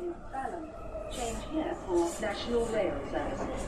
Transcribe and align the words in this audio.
is 0.00 0.16
Balham. 0.32 0.64
Change 1.10 1.42
here 1.52 1.74
for 1.86 2.00
National 2.20 2.64
Rail 2.74 2.96
Services. 3.10 3.62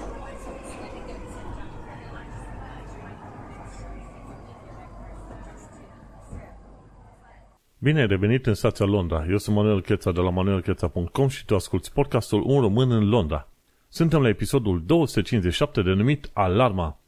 Bine 7.78 8.00
ai 8.00 8.06
revenit 8.06 8.46
în 8.46 8.54
stația 8.54 8.86
Londra. 8.86 9.26
Eu 9.30 9.38
sunt 9.38 9.56
Manuel 9.56 9.82
Cheța 9.82 10.12
de 10.12 10.20
la 10.20 10.30
manuelcheța.com 10.30 11.28
și 11.28 11.44
tu 11.44 11.54
asculti 11.54 11.90
podcastul 11.90 12.42
Un 12.46 12.60
român 12.60 12.90
în 12.90 13.08
Londra. 13.08 13.48
Suntem 13.88 14.22
la 14.22 14.28
episodul 14.28 14.82
257 14.86 15.82
denumit 15.82 16.30
Alarma. 16.32 16.98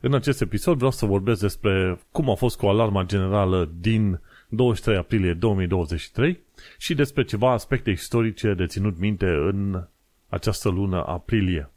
În 0.00 0.14
acest 0.14 0.40
episod 0.40 0.76
vreau 0.76 0.90
să 0.90 1.06
vorbesc 1.06 1.40
despre 1.40 1.98
cum 2.10 2.30
a 2.30 2.34
fost 2.34 2.58
cu 2.58 2.66
alarma 2.66 3.02
generală 3.02 3.70
din 3.80 4.20
23 4.56 4.98
aprilie 4.98 5.32
2023 5.32 6.40
și 6.78 6.94
despre 6.94 7.24
ceva 7.24 7.52
aspecte 7.52 7.90
istorice 7.90 8.54
de 8.54 8.66
ținut 8.66 8.98
minte 8.98 9.26
în 9.26 9.84
această 10.28 10.68
lună 10.68 11.04
aprilie. 11.06 11.70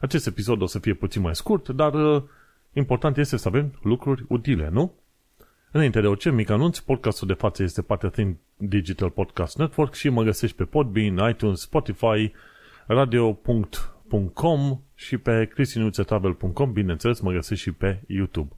Acest 0.00 0.26
episod 0.26 0.62
o 0.62 0.66
să 0.66 0.78
fie 0.78 0.94
puțin 0.94 1.22
mai 1.22 1.34
scurt, 1.34 1.68
dar 1.68 1.94
uh, 1.94 2.22
important 2.72 3.16
este 3.16 3.36
să 3.36 3.48
avem 3.48 3.78
lucruri 3.82 4.24
utile, 4.28 4.68
nu? 4.68 4.92
Înainte 5.70 6.00
de 6.00 6.06
orice 6.06 6.30
mic 6.30 6.50
anunț, 6.50 6.78
podcastul 6.78 7.26
de 7.26 7.32
față 7.32 7.62
este 7.62 7.82
partea 7.82 8.08
Think 8.08 8.36
Digital 8.56 9.10
Podcast 9.10 9.58
Network 9.58 9.94
și 9.94 10.08
mă 10.08 10.22
găsești 10.22 10.56
pe 10.56 10.64
Podbean, 10.64 11.28
iTunes, 11.30 11.60
Spotify, 11.60 12.32
radio.com 12.86 14.80
și 14.94 15.18
pe 15.18 15.46
christinuțetravel.com, 15.54 16.72
bineînțeles, 16.72 17.20
mă 17.20 17.32
găsești 17.32 17.64
și 17.64 17.72
pe 17.72 18.00
YouTube. 18.06 18.57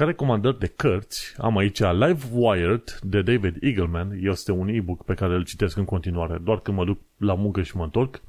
Ca 0.00 0.06
recomandări 0.06 0.58
de 0.58 0.66
cărți, 0.66 1.34
am 1.38 1.56
aici 1.56 1.78
Live 1.78 2.24
Wired 2.32 2.98
de 3.02 3.22
David 3.22 3.56
Eagleman. 3.60 4.18
Este 4.20 4.52
un 4.52 4.68
e-book 4.68 5.04
pe 5.04 5.14
care 5.14 5.34
îl 5.34 5.44
citesc 5.44 5.76
în 5.76 5.84
continuare, 5.84 6.38
doar 6.38 6.60
când 6.60 6.76
mă 6.76 6.84
duc 6.84 6.98
la 7.16 7.34
muncă 7.34 7.62
și 7.62 7.76
mă 7.76 7.84
întorc, 7.84 8.20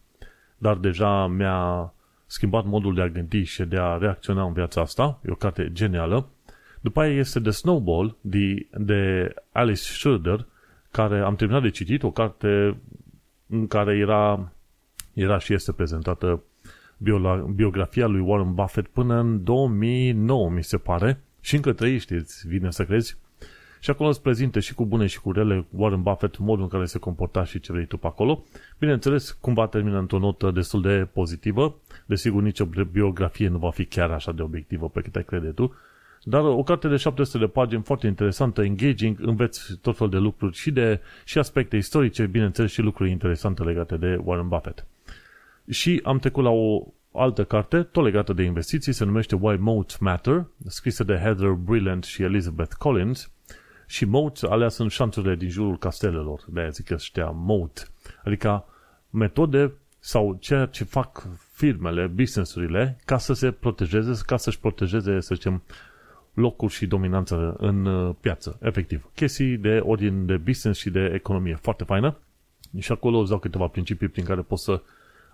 dar 0.58 0.76
deja 0.76 1.28
mi-a 1.28 1.94
schimbat 2.26 2.66
modul 2.66 2.94
de 2.94 3.02
a 3.02 3.08
gândi 3.08 3.44
și 3.44 3.64
de 3.64 3.78
a 3.78 3.98
reacționa 3.98 4.44
în 4.44 4.54
viața 4.54 4.82
asta. 4.82 5.20
E 5.26 5.32
o 5.32 5.36
carte 5.36 5.70
genială. 5.74 6.30
După 6.82 7.02
aia 7.02 7.18
este 7.18 7.40
The 7.40 7.52
Snowball 7.52 8.16
de, 8.22 8.68
de 8.78 9.34
Alice 9.52 9.82
Schroeder, 9.82 10.46
care 10.92 11.20
am 11.20 11.36
terminat 11.36 11.62
de 11.62 11.70
citit, 11.70 12.04
o 12.04 12.12
carte 12.12 12.78
în 13.48 13.68
care 13.68 13.98
era, 13.98 14.52
era 15.14 15.38
și 15.38 15.54
este 15.54 15.72
prezentată 15.72 16.44
biografia 17.56 18.08
lui 18.08 18.22
Warren 18.22 18.54
Buffett 18.54 18.88
până 18.88 19.20
în 19.20 19.44
2009, 19.44 20.50
mi 20.50 20.64
se 20.64 20.78
pare, 20.78 21.20
și 21.42 21.56
încă 21.56 21.74
trăiește, 21.74 22.16
îți 22.16 22.48
vine 22.48 22.72
să 22.72 22.86
crezi. 22.86 23.18
Și 23.80 23.90
acolo 23.90 24.10
îți 24.10 24.22
prezintă 24.22 24.60
și 24.60 24.74
cu 24.74 24.86
bune 24.86 25.06
și 25.06 25.22
cu 25.22 25.32
rele 25.32 25.66
Warren 25.70 26.02
Buffett, 26.02 26.38
modul 26.38 26.64
în 26.64 26.70
care 26.70 26.86
se 26.86 27.00
comporta 27.00 27.44
și 27.44 27.60
ce 27.60 27.72
vrei 27.72 27.86
tu 27.86 27.98
pe 27.98 28.08
acolo. 28.08 28.44
Bineînțeles, 28.80 29.32
cumva 29.32 29.68
termină 29.68 30.00
într-o 30.00 30.20
notă 30.20 30.52
destul 30.52 30.82
de 30.82 31.08
pozitivă. 31.14 31.76
Desigur, 32.06 32.42
nicio 32.42 32.66
biografie 32.92 33.48
nu 33.48 33.58
va 33.58 33.72
fi 33.72 33.86
chiar 33.86 34.12
așa 34.12 34.32
de 34.32 34.42
obiectivă 34.42 34.90
pe 34.90 35.02
cât 35.02 35.16
ai 35.16 35.24
crede 35.24 35.50
tu. 35.50 35.76
Dar 36.24 36.44
o 36.44 36.64
carte 36.64 36.88
de 36.88 36.96
700 36.96 37.38
de 37.38 37.48
pagini 37.52 37.82
foarte 37.82 38.08
interesantă, 38.08 38.64
engaging, 38.64 39.18
înveți 39.22 39.78
tot 39.82 39.98
fel 39.98 40.10
de 40.10 40.18
lucruri 40.18 40.56
și, 40.56 40.72
de, 40.72 41.00
și 41.26 41.38
aspecte 41.38 41.76
istorice, 41.76 42.26
bineînțeles 42.26 42.72
și 42.72 42.82
lucruri 42.82 43.12
interesante 43.12 43.64
legate 43.64 43.98
de 43.98 44.20
Warren 44.24 44.48
Buffett. 44.48 44.86
Și 45.70 46.02
am 46.04 46.20
trecut 46.20 46.44
la 46.44 46.50
o 46.50 46.84
altă 47.14 47.44
carte, 47.44 47.84
tot 47.84 48.04
legată 48.04 48.34
de 48.34 48.44
investiții, 48.44 48.94
se 48.94 49.06
numește 49.06 49.36
Why 49.36 49.58
Moats 49.58 49.98
Matter, 49.98 50.46
scrisă 50.68 51.04
de 51.04 51.18
Heather 51.18 51.50
Brillant 51.50 52.04
și 52.04 52.24
Elizabeth 52.24 52.74
Collins. 52.78 53.32
Și 53.88 54.06
moats 54.06 54.44
alea 54.44 54.70
sunt 54.70 54.92
șanțurile 54.92 55.36
din 55.36 55.50
jurul 55.50 55.78
castelelor, 55.78 56.42
de 56.48 56.60
aia 56.60 56.70
zic 56.70 56.86
că 56.86 56.94
ăștia 56.94 57.30
moat. 57.30 57.92
Adică 58.24 58.66
metode 59.10 59.72
sau 60.00 60.38
ceea 60.40 60.66
ce 60.66 60.84
fac 60.84 61.28
firmele, 61.52 62.08
businessurile, 62.08 62.98
ca 63.06 63.18
să 63.18 63.34
se 63.34 63.52
protejeze, 63.52 64.22
ca 64.26 64.38
să-și 64.38 64.60
protejeze, 64.60 65.20
să 65.20 65.36
zicem, 65.36 65.62
locul 66.34 66.70
și 66.70 66.88
dominanța 66.88 67.56
în 67.58 67.86
uh, 67.86 68.16
piață, 68.22 68.58
efectiv. 68.62 69.10
Chestii 69.16 69.58
de 69.58 69.80
ordin 69.84 70.26
de 70.26 70.38
business 70.38 70.80
și 70.80 70.90
de 70.90 71.12
economie. 71.14 71.56
Foarte 71.62 71.84
faină. 71.84 72.18
Și 72.80 72.92
acolo 72.92 73.18
îți 73.18 73.30
dau 73.30 73.40
câteva 73.40 73.68
principii 73.68 74.08
prin 74.08 74.26
care 74.26 74.42
poți 74.42 74.64
să 74.64 74.82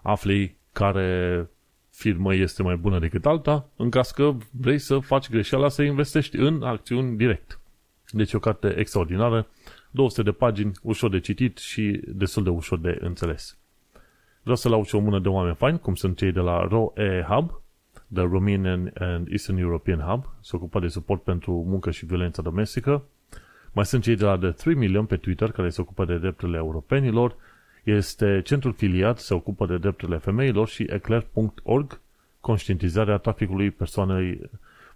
afli 0.01 0.55
care 0.71 1.49
firmă 1.97 2.34
este 2.34 2.63
mai 2.63 2.75
bună 2.75 3.00
decât 3.00 3.25
alta, 3.25 3.69
în 3.75 3.90
caz 3.90 4.12
că 4.12 4.35
vrei 4.52 4.80
să 4.80 5.00
faci 5.00 5.30
greșeala 5.30 5.69
să 5.69 5.81
investești 5.81 6.38
în 6.38 6.63
acțiuni 6.63 7.18
direct. 7.18 7.59
Deci 8.12 8.34
o 8.34 8.40
carte 8.40 8.78
extraordinară, 8.78 9.47
200 9.91 10.24
de 10.24 10.31
pagini, 10.31 10.72
ușor 10.81 11.09
de 11.09 11.19
citit 11.19 11.58
și 11.58 12.02
destul 12.08 12.44
de 12.44 12.50
ușor 12.50 12.80
de 12.80 12.97
înțeles. 13.02 13.58
Vreau 14.41 14.56
să 14.56 14.69
laud 14.69 14.85
și 14.85 14.96
o 14.96 15.00
mână 15.00 15.19
de 15.19 15.28
oameni 15.28 15.56
faini, 15.56 15.80
cum 15.80 15.96
sunt 15.96 16.18
cei 16.18 16.31
de 16.31 16.40
la 16.40 16.68
ROE 16.68 17.25
Hub, 17.30 17.62
The 18.14 18.22
Romanian 18.22 18.91
and 19.00 19.28
Eastern 19.29 19.58
European 19.58 20.00
Hub, 20.00 20.25
se 20.41 20.56
ocupă 20.56 20.79
de 20.79 20.88
suport 20.88 21.24
pentru 21.24 21.64
muncă 21.68 21.91
și 21.91 22.06
violența 22.06 22.41
domestică. 22.41 23.03
Mai 23.72 23.85
sunt 23.85 24.03
cei 24.03 24.16
de 24.16 24.24
la 24.24 24.38
The 24.38 24.52
3 24.52 24.75
Million 24.75 25.06
pe 25.06 25.18
Twitter, 25.18 25.52
care 25.52 25.69
se 25.69 25.81
ocupă 25.81 26.06
de 26.06 26.18
drepturile 26.18 26.58
europenilor, 26.58 27.35
este 27.91 28.41
centrul 28.43 28.73
filiat, 28.73 29.17
se 29.17 29.33
ocupă 29.33 29.65
de 29.65 29.77
drepturile 29.77 30.17
femeilor 30.17 30.67
și 30.67 30.87
eclair.org, 30.89 32.01
conștientizarea 32.39 33.17
traficului 33.17 33.71
persoanei, 33.71 34.49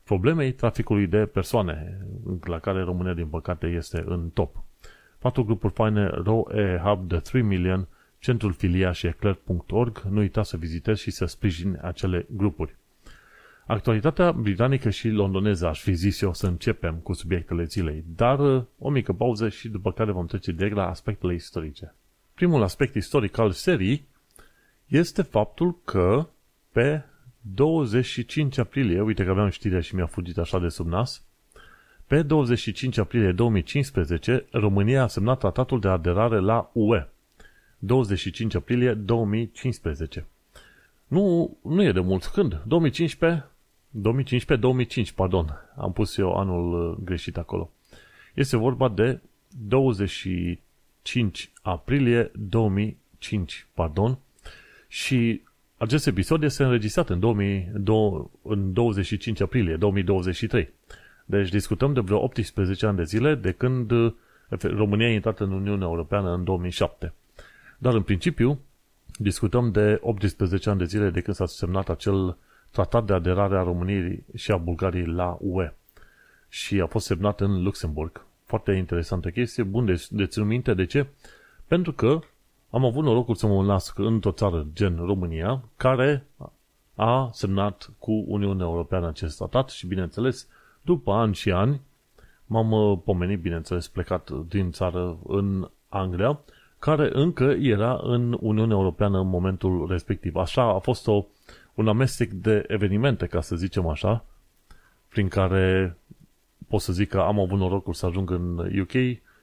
problemei 0.04 0.52
traficului 0.52 1.08
de 1.08 1.18
persoane, 1.18 1.98
la 2.44 2.60
care 2.60 2.82
România, 2.82 3.14
din 3.14 3.28
păcate, 3.28 3.68
este 3.68 4.04
în 4.08 4.30
top. 4.34 4.64
Patru 5.20 5.44
grupuri 5.44 5.74
faine, 5.74 6.08
ROE 6.08 6.82
Hub 6.84 7.08
de 7.08 7.18
3 7.18 7.42
Million, 7.42 7.88
centrul 8.20 8.54
filia 8.54 8.92
și 8.92 9.08
eclair.org, 9.08 10.02
nu 10.10 10.20
uita 10.20 10.44
să 10.44 10.58
vizitezi 10.58 11.02
și 11.02 11.12
să 11.12 11.26
sprijini 11.26 11.78
acele 11.82 12.26
grupuri. 12.30 12.76
Actualitatea 13.66 14.32
britanică 14.32 14.90
și 14.90 15.10
londoneză 15.10 15.68
aș 15.68 15.82
fi 15.82 15.94
zis 15.94 16.22
eu 16.22 16.34
să 16.34 16.48
începem 16.48 16.96
cu 16.96 17.14
subiectele 17.14 17.64
zilei, 17.64 18.04
dar 18.16 18.66
o 18.80 18.90
mică 18.90 19.14
pauză 19.14 19.50
și 19.50 19.70
după 19.70 19.92
care 19.92 20.12
vom 20.12 20.26
trece 20.26 20.52
direct 20.52 20.76
la 20.76 20.90
aspectele 20.90 21.34
istorice. 21.34 21.94
Primul 22.42 22.64
aspect 22.64 22.96
istoric 22.96 23.38
al 23.38 23.52
serii 23.52 24.08
este 24.88 25.22
faptul 25.22 25.80
că 25.84 26.28
pe 26.72 27.02
25 27.42 28.58
aprilie, 28.58 29.02
uite 29.02 29.24
că 29.24 29.30
aveam 29.30 29.50
știrea 29.50 29.82
și 29.82 29.96
mi-a 29.96 30.06
fugit 30.06 30.38
așa 30.38 30.60
de 30.60 30.68
sub 30.68 30.88
nas, 30.88 31.24
pe 32.08 32.22
25 32.22 32.98
aprilie 32.98 33.32
2015, 33.32 34.46
România 34.52 35.04
a 35.04 35.08
semnat 35.08 35.40
tratatul 35.40 35.80
de 35.80 35.88
aderare 35.88 36.40
la 36.40 36.70
UE. 36.74 37.08
25 37.80 38.56
aprilie 38.56 38.94
2015. 38.94 40.26
Nu, 41.08 41.58
nu 41.64 41.84
e 41.84 41.92
de 41.92 42.00
mult 42.00 42.26
când. 42.26 42.62
2015, 42.66 43.46
2015-2005, 45.10 45.14
pardon. 45.16 45.72
Am 45.76 45.94
pus 45.94 46.18
eu 46.18 46.34
anul 46.34 46.90
uh, 46.90 46.98
greșit 47.04 47.38
acolo. 47.38 47.72
Este 48.34 48.58
vorba 48.58 48.90
de 48.90 49.20
25 49.68 50.60
5 51.02 51.52
aprilie 51.62 52.32
2005, 52.34 53.68
pardon, 53.74 54.18
și 54.88 55.42
acest 55.78 56.08
episod 56.08 56.44
este 56.44 56.64
înregistrat 56.64 57.10
în, 57.10 57.20
2000, 57.20 57.72
în 58.42 58.74
25 58.74 59.42
aprilie 59.42 59.76
2023. 59.76 60.70
Deci 61.26 61.50
discutăm 61.50 61.94
de 61.94 62.00
vreo 62.00 62.24
18 62.24 62.86
ani 62.86 62.98
de 62.98 63.04
zile 63.04 63.36
de 63.36 63.52
când 63.52 63.92
România 64.62 65.08
a 65.08 65.12
intrat 65.12 65.40
în 65.40 65.52
Uniunea 65.52 65.88
Europeană 65.88 66.34
în 66.34 66.44
2007. 66.44 67.14
Dar 67.78 67.94
în 67.94 68.02
principiu 68.02 68.60
discutăm 69.18 69.72
de 69.72 70.00
18 70.02 70.70
ani 70.70 70.80
de 70.80 70.86
zile 70.86 71.10
de 71.10 71.22
când 71.22 71.36
s-a 71.36 71.46
semnat 71.46 71.90
acel 71.90 72.38
tratat 72.72 73.06
de 73.06 73.14
aderare 73.14 73.58
a 73.58 73.64
României 73.64 74.24
și 74.36 74.52
a 74.52 74.58
Bulgariei 74.58 75.06
la 75.06 75.38
UE. 75.40 75.74
Și 76.50 76.80
a 76.80 76.86
fost 76.86 77.06
semnat 77.06 77.42
în 77.42 77.64
Luxemburg. 77.64 78.26
Foarte 78.52 78.72
interesantă 78.72 79.30
chestie, 79.30 79.64
bun 79.64 79.86
de, 79.86 80.06
de 80.10 80.26
ținut 80.26 80.48
minte. 80.48 80.74
De 80.74 80.86
ce? 80.86 81.08
Pentru 81.68 81.92
că 81.92 82.20
am 82.70 82.86
avut 82.86 83.04
norocul 83.04 83.36
să 83.36 83.48
mă 83.48 83.64
nasc 83.64 83.98
într-o 83.98 84.32
țară 84.32 84.68
gen 84.74 84.96
România, 84.96 85.64
care 85.78 86.26
a 86.96 87.30
semnat 87.34 87.90
cu 88.00 88.24
Uniunea 88.28 88.66
Europeană 88.66 89.08
acest 89.08 89.38
tratat 89.38 89.70
și, 89.70 89.88
bineînțeles, 89.88 90.48
după 90.82 91.12
ani 91.12 91.36
și 91.36 91.52
ani, 91.52 91.82
m-am 92.46 92.72
uh, 92.72 92.98
pomenit, 93.04 93.40
bineînțeles, 93.40 93.88
plecat 93.88 94.30
din 94.30 94.72
țară 94.72 95.18
în 95.28 95.70
Anglia, 95.90 96.40
care 96.80 97.10
încă 97.14 97.44
era 97.44 98.00
în 98.04 98.38
Uniunea 98.40 98.76
Europeană 98.76 99.20
în 99.20 99.30
momentul 99.30 99.88
respectiv. 99.90 100.36
Așa 100.36 100.64
a 100.64 100.80
fost 100.80 101.08
o, 101.08 101.26
un 101.74 101.88
amestec 101.88 102.32
de 102.32 102.64
evenimente, 102.68 103.26
ca 103.26 103.42
să 103.42 103.56
zicem 103.56 103.88
așa, 103.88 104.26
prin 105.10 105.28
care 105.28 105.96
pot 106.72 106.82
să 106.82 106.94
zic 106.94 107.10
că 107.10 107.20
am 107.20 107.40
avut 107.40 107.60
norocul 107.60 107.94
să 107.94 108.06
ajung 108.06 108.32
în 108.32 108.58
UK, 108.80 108.92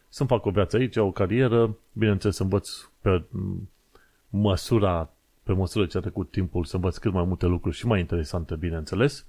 să-mi 0.09 0.29
fac 0.29 0.45
o 0.45 0.51
viață 0.51 0.77
aici, 0.77 0.97
o 0.97 1.11
carieră, 1.11 1.77
bineînțeles 1.93 2.37
să 2.37 2.43
învăț 2.43 2.71
pe 3.01 3.23
măsura, 4.29 5.11
pe 5.43 5.53
măsură 5.53 5.87
ce 5.87 5.97
a 5.97 6.01
trecut 6.01 6.31
timpul, 6.31 6.65
să 6.65 6.77
învăț 6.77 6.97
cât 6.97 7.13
mai 7.13 7.25
multe 7.25 7.47
lucruri 7.47 7.77
și 7.77 7.87
mai 7.87 8.01
interesante, 8.01 8.57
bineînțeles. 8.57 9.27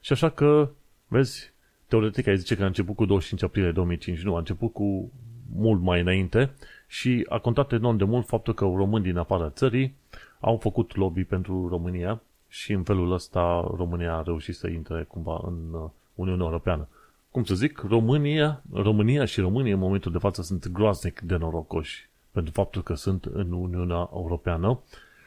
Și 0.00 0.12
așa 0.12 0.28
că, 0.28 0.70
vezi, 1.08 1.52
teoretic 1.86 2.26
ai 2.26 2.36
zice 2.36 2.56
că 2.56 2.62
a 2.62 2.66
început 2.66 2.96
cu 2.96 3.04
25 3.04 3.42
aprilie 3.42 3.72
2005, 3.72 4.22
nu, 4.22 4.34
a 4.34 4.38
început 4.38 4.72
cu 4.72 5.10
mult 5.54 5.80
mai 5.80 6.00
înainte 6.00 6.54
și 6.86 7.26
a 7.28 7.38
contat 7.38 7.72
enorm 7.72 7.96
de 7.96 8.04
mult 8.04 8.26
faptul 8.26 8.54
că 8.54 8.64
români 8.64 9.04
din 9.04 9.16
afara 9.16 9.50
țării 9.50 9.94
au 10.40 10.56
făcut 10.56 10.96
lobby 10.96 11.24
pentru 11.24 11.68
România 11.68 12.22
și 12.48 12.72
în 12.72 12.82
felul 12.82 13.12
ăsta 13.12 13.72
România 13.76 14.14
a 14.14 14.22
reușit 14.22 14.54
să 14.54 14.68
intre 14.68 15.02
cumva 15.02 15.40
în 15.46 15.72
uh, 15.72 15.90
Uniunea 16.14 16.44
Europeană. 16.44 16.88
Cum 17.34 17.44
să 17.44 17.54
zic, 17.54 17.84
România, 17.88 18.62
România 18.72 19.24
și 19.24 19.40
România 19.40 19.72
în 19.72 19.78
momentul 19.78 20.12
de 20.12 20.18
față 20.18 20.42
sunt 20.42 20.68
groaznic 20.68 21.20
de 21.20 21.36
norocoși 21.36 22.08
pentru 22.30 22.52
faptul 22.52 22.82
că 22.82 22.94
sunt 22.94 23.24
în 23.24 23.52
Uniunea 23.52 24.10
Europeană 24.12 24.80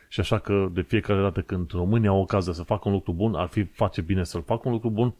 și 0.10 0.20
așa 0.20 0.40
că 0.40 0.70
de 0.72 0.82
fiecare 0.82 1.22
dată 1.22 1.42
când 1.42 1.72
România 1.72 2.10
au 2.10 2.22
ocazia 2.22 2.54
să 2.54 2.64
facă 2.64 2.88
un 2.88 2.94
lucru 2.94 3.14
bun, 3.14 3.36
ar 3.36 3.48
fi 3.48 3.64
face 3.64 4.02
bine 4.02 4.24
să-l 4.24 4.44
facă 4.44 4.62
un 4.68 4.74
lucru 4.74 4.90
bun, 4.90 5.14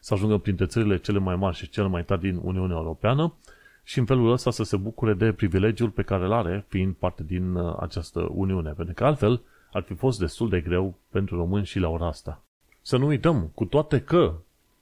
să 0.00 0.14
ajungă 0.14 0.38
printre 0.38 0.66
țările 0.66 0.98
cele 0.98 1.18
mai 1.18 1.36
mari 1.36 1.56
și 1.56 1.68
cele 1.68 1.88
mai 1.88 2.04
tari 2.04 2.20
din 2.20 2.40
Uniunea 2.42 2.76
Europeană 2.76 3.34
și 3.82 3.98
în 3.98 4.04
felul 4.04 4.32
ăsta 4.32 4.50
să 4.50 4.62
se 4.62 4.76
bucure 4.76 5.14
de 5.14 5.32
privilegiul 5.32 5.90
pe 5.90 6.02
care 6.02 6.24
îl 6.24 6.32
are 6.32 6.64
fiind 6.68 6.94
parte 6.94 7.22
din 7.22 7.54
uh, 7.54 7.76
această 7.80 8.28
Uniune. 8.30 8.70
Pentru 8.70 8.94
că 8.94 9.04
altfel 9.04 9.40
ar 9.72 9.82
fi 9.82 9.94
fost 9.94 10.18
destul 10.18 10.48
de 10.48 10.60
greu 10.60 10.94
pentru 11.10 11.36
români 11.36 11.64
și 11.66 11.78
la 11.78 11.88
ora 11.88 12.06
asta. 12.06 12.42
Să 12.82 12.96
nu 12.96 13.06
uităm, 13.06 13.50
cu 13.54 13.64
toate 13.64 14.00
că 14.00 14.34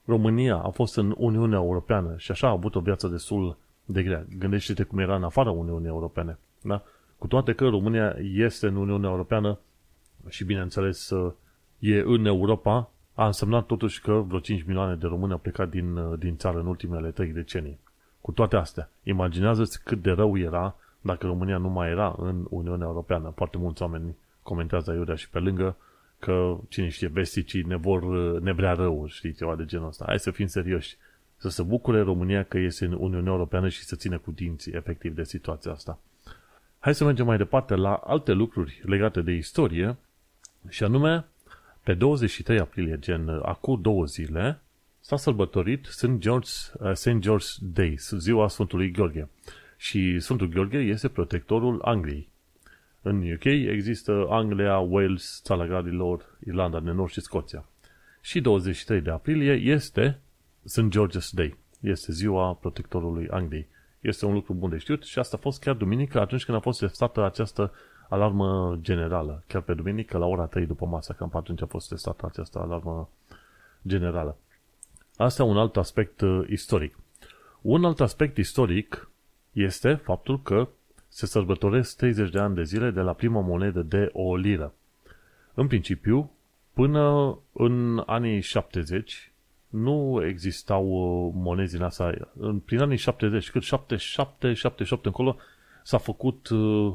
România 0.05 0.57
a 0.57 0.69
fost 0.69 0.97
în 0.97 1.15
Uniunea 1.19 1.59
Europeană 1.59 2.15
și 2.17 2.31
așa 2.31 2.47
a 2.47 2.51
avut 2.51 2.75
o 2.75 2.81
viață 2.81 3.09
destul 3.09 3.57
de 3.85 4.03
grea. 4.03 4.27
Gândește-te 4.39 4.83
cum 4.83 4.99
era 4.99 5.17
în 5.17 5.25
afara 5.25 5.51
Uniunii 5.51 5.89
Europene. 5.89 6.39
Da? 6.63 6.83
Cu 7.19 7.27
toate 7.27 7.53
că 7.53 7.69
România 7.69 8.17
este 8.19 8.67
în 8.67 8.77
Uniunea 8.77 9.11
Europeană 9.11 9.59
și, 10.29 10.45
bineînțeles, 10.45 11.11
uh, 11.11 11.33
e 11.79 12.03
în 12.07 12.25
Europa, 12.25 12.91
a 13.15 13.27
însemnat 13.27 13.67
totuși 13.67 14.01
că 14.01 14.13
vreo 14.13 14.39
5 14.39 14.63
milioane 14.63 14.95
de 14.95 15.07
români 15.07 15.33
au 15.33 15.39
plecat 15.39 15.69
din, 15.69 15.97
uh, 15.97 16.19
din 16.19 16.37
țară 16.37 16.59
în 16.59 16.67
ultimele 16.67 17.11
3 17.11 17.33
decenii. 17.33 17.79
Cu 18.21 18.33
toate 18.33 18.57
astea, 18.57 18.91
imaginează-ți 19.03 19.83
cât 19.85 20.03
de 20.03 20.11
rău 20.11 20.39
era 20.39 20.75
dacă 21.01 21.27
România 21.27 21.59
nu 21.59 21.69
mai 21.69 21.91
era 21.91 22.15
în 22.19 22.47
Uniunea 22.51 22.87
Europeană. 22.87 23.33
Foarte 23.37 23.59
mulți 23.59 23.83
oameni 23.83 24.17
comentează 24.43 24.91
aiurea 24.91 25.15
și 25.15 25.29
pe 25.29 25.39
lângă 25.39 25.77
că, 26.25 26.59
cine 26.69 26.89
știe, 26.89 27.09
vesticii 27.09 27.63
ne 27.63 27.77
vor, 27.77 28.05
ne 28.41 28.53
vrea 28.53 28.73
rău, 28.73 29.07
știi, 29.09 29.33
ceva 29.33 29.57
de 29.57 29.65
genul 29.65 29.89
ăsta. 29.89 30.05
Hai 30.07 30.19
să 30.19 30.31
fim 30.31 30.47
serioși. 30.47 30.97
Să 31.37 31.49
se 31.49 31.63
bucure 31.63 32.01
România 32.01 32.43
că 32.43 32.59
este 32.59 32.85
în 32.85 32.93
Uniunea 32.93 33.33
Europeană 33.33 33.69
și 33.69 33.85
să 33.85 33.97
țină 33.97 34.19
cu 34.19 34.31
dinții, 34.31 34.73
efectiv, 34.73 35.15
de 35.15 35.25
situația 35.25 35.71
asta. 35.73 35.99
Hai 36.79 36.95
să 36.95 37.05
mergem 37.05 37.27
mai 37.27 37.37
departe 37.37 37.75
la 37.75 37.95
alte 37.95 38.33
lucruri 38.33 38.81
legate 38.85 39.21
de 39.21 39.33
istorie 39.33 39.97
și 40.69 40.85
anume, 40.85 41.25
pe 41.83 41.95
23 41.95 42.59
aprilie, 42.59 42.99
gen 42.99 43.29
acum 43.29 43.81
două 43.81 44.05
zile, 44.05 44.61
s-a 45.01 45.17
sărbătorit 45.17 45.85
St. 45.85 46.19
George, 46.19 46.51
uh, 46.79 46.93
St. 46.93 47.19
George 47.19 47.47
Day, 47.61 47.97
ziua 48.11 48.49
Sfântului 48.49 48.91
Gheorghe. 48.91 49.29
Și 49.77 50.21
Sfântul 50.21 50.49
Gheorghe 50.49 50.79
este 50.79 51.09
protectorul 51.09 51.83
Angliei. 51.85 52.29
În 53.03 53.33
UK 53.33 53.45
există 53.45 54.27
Anglia, 54.29 54.79
Wales, 54.79 55.41
Țara 55.45 55.67
Galilor, 55.67 56.39
Irlanda 56.47 56.81
de 56.81 56.91
Nord 56.91 57.11
și 57.11 57.21
Scoția. 57.21 57.65
Și 58.21 58.41
23 58.41 59.01
de 59.01 59.11
aprilie 59.11 59.53
este 59.53 60.21
St. 60.65 60.89
George's 60.89 61.31
Day. 61.31 61.57
Este 61.81 62.13
ziua 62.13 62.55
protectorului 62.55 63.29
Angliei. 63.29 63.67
Este 64.01 64.27
un 64.27 64.33
lucru 64.33 64.55
bun 64.55 64.71
de 64.71 64.79
știut 64.79 65.05
și 65.05 65.19
asta 65.19 65.37
a 65.37 65.43
fost 65.43 65.61
chiar 65.61 65.75
duminică 65.75 66.21
atunci 66.21 66.45
când 66.45 66.57
a 66.57 66.61
fost 66.61 66.79
testată 66.79 67.25
această 67.25 67.73
alarmă 68.09 68.79
generală. 68.81 69.43
Chiar 69.47 69.63
pe 69.63 69.75
duminică, 69.75 70.19
la 70.19 70.27
ora 70.27 70.47
3 70.47 70.67
după 70.67 70.87
masa, 70.87 71.15
cam 71.15 71.31
atunci 71.33 71.63
a 71.63 71.67
fost 71.67 71.89
testată 71.89 72.27
această 72.27 72.59
alarmă 72.59 73.09
generală. 73.87 74.37
Asta 75.17 75.43
e 75.43 75.47
un 75.47 75.57
alt 75.57 75.77
aspect 75.77 76.21
uh, 76.21 76.45
istoric. 76.49 76.99
Un 77.61 77.85
alt 77.85 78.01
aspect 78.01 78.37
istoric 78.37 79.11
este 79.53 79.95
faptul 79.95 80.43
că 80.43 80.69
se 81.13 81.27
sărbătoresc 81.27 81.97
30 81.97 82.31
de 82.31 82.39
ani 82.39 82.55
de 82.55 82.63
zile 82.63 82.91
de 82.91 83.01
la 83.01 83.13
prima 83.13 83.41
monedă 83.41 83.83
de 83.83 84.11
o 84.13 84.37
liră. 84.37 84.75
În 85.55 85.67
principiu, 85.67 86.31
până 86.73 87.39
în 87.53 88.03
anii 88.07 88.41
70, 88.41 89.33
nu 89.69 90.25
existau 90.27 90.87
uh, 90.87 91.33
monezi 91.35 91.75
din 91.75 91.83
asta. 91.83 92.15
Prin 92.65 92.81
anii 92.81 92.97
70, 92.97 93.51
cât 93.51 93.63
77, 93.63 94.53
78 94.53 95.07
încolo, 95.07 95.37
s-a 95.83 95.99
făcut 95.99 96.49
uh, 96.49 96.95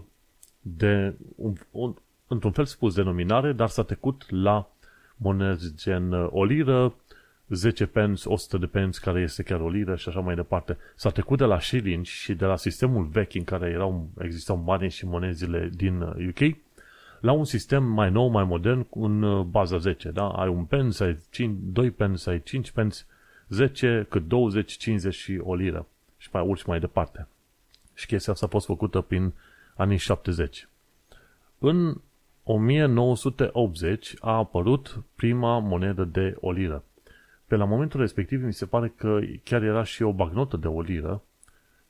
de 0.61 1.15
un, 1.35 1.53
un, 1.71 1.95
într-un 2.27 2.51
fel 2.51 2.65
spus 2.65 2.95
denominare, 2.95 3.51
dar 3.51 3.67
s-a 3.67 3.83
trecut 3.83 4.25
la 4.29 4.69
monezi 5.15 5.75
gen 5.75 6.11
o 6.29 6.43
liră, 6.43 6.95
10 7.49 7.85
pence, 7.85 8.29
100 8.29 8.57
de 8.57 8.65
pence, 8.65 8.99
care 9.01 9.21
este 9.21 9.43
chiar 9.43 9.59
o 9.59 9.69
liră 9.69 9.95
și 9.95 10.09
așa 10.09 10.19
mai 10.19 10.35
departe. 10.35 10.77
S-a 10.95 11.09
trecut 11.09 11.37
de 11.37 11.43
la 11.43 11.59
shilling 11.59 12.05
și 12.05 12.33
de 12.33 12.45
la 12.45 12.55
sistemul 12.55 13.05
vechi 13.05 13.33
în 13.33 13.43
care 13.43 13.69
erau, 13.69 14.09
existau 14.19 14.55
bani 14.55 14.89
și 14.89 15.05
monezile 15.05 15.69
din 15.73 16.01
UK 16.01 16.39
uh, 16.39 16.51
la 17.19 17.31
un 17.31 17.45
sistem 17.45 17.83
mai 17.83 18.11
nou, 18.11 18.27
mai 18.27 18.43
modern, 18.43 18.87
în 18.89 19.21
uh, 19.21 19.45
baza 19.45 19.77
10. 19.77 20.09
Da? 20.09 20.29
Ai 20.29 20.47
un 20.47 20.65
pence, 20.65 21.03
ai 21.03 21.17
5, 21.31 21.57
2 21.61 21.91
pence, 21.91 22.29
ai 22.29 22.43
5 22.43 22.71
pence, 22.71 22.99
10, 23.49 24.05
cât 24.09 24.27
20, 24.27 24.71
50 24.71 25.13
și 25.13 25.39
o 25.43 25.55
liră. 25.55 25.87
Și 26.17 26.29
mai 26.31 26.47
urci 26.47 26.63
mai 26.63 26.79
departe. 26.79 27.27
Și 27.93 28.05
chestia 28.05 28.33
asta 28.33 28.45
a 28.45 28.49
fost 28.49 28.65
făcută 28.65 29.01
prin 29.01 29.33
anii 29.75 29.97
70. 29.97 30.67
În 31.59 32.01
1980 32.43 34.15
a 34.19 34.31
apărut 34.31 35.03
prima 35.15 35.59
monedă 35.59 36.03
de 36.03 36.35
o 36.39 36.51
liră. 36.51 36.83
Pe 37.47 37.55
la 37.55 37.65
momentul 37.65 37.99
respectiv 37.99 38.43
mi 38.43 38.53
se 38.53 38.65
pare 38.65 38.93
că 38.95 39.19
chiar 39.43 39.63
era 39.63 39.83
și 39.83 40.03
o 40.03 40.11
bagnotă 40.11 40.57
de 40.57 40.67
o 40.67 40.81
liră 40.81 41.21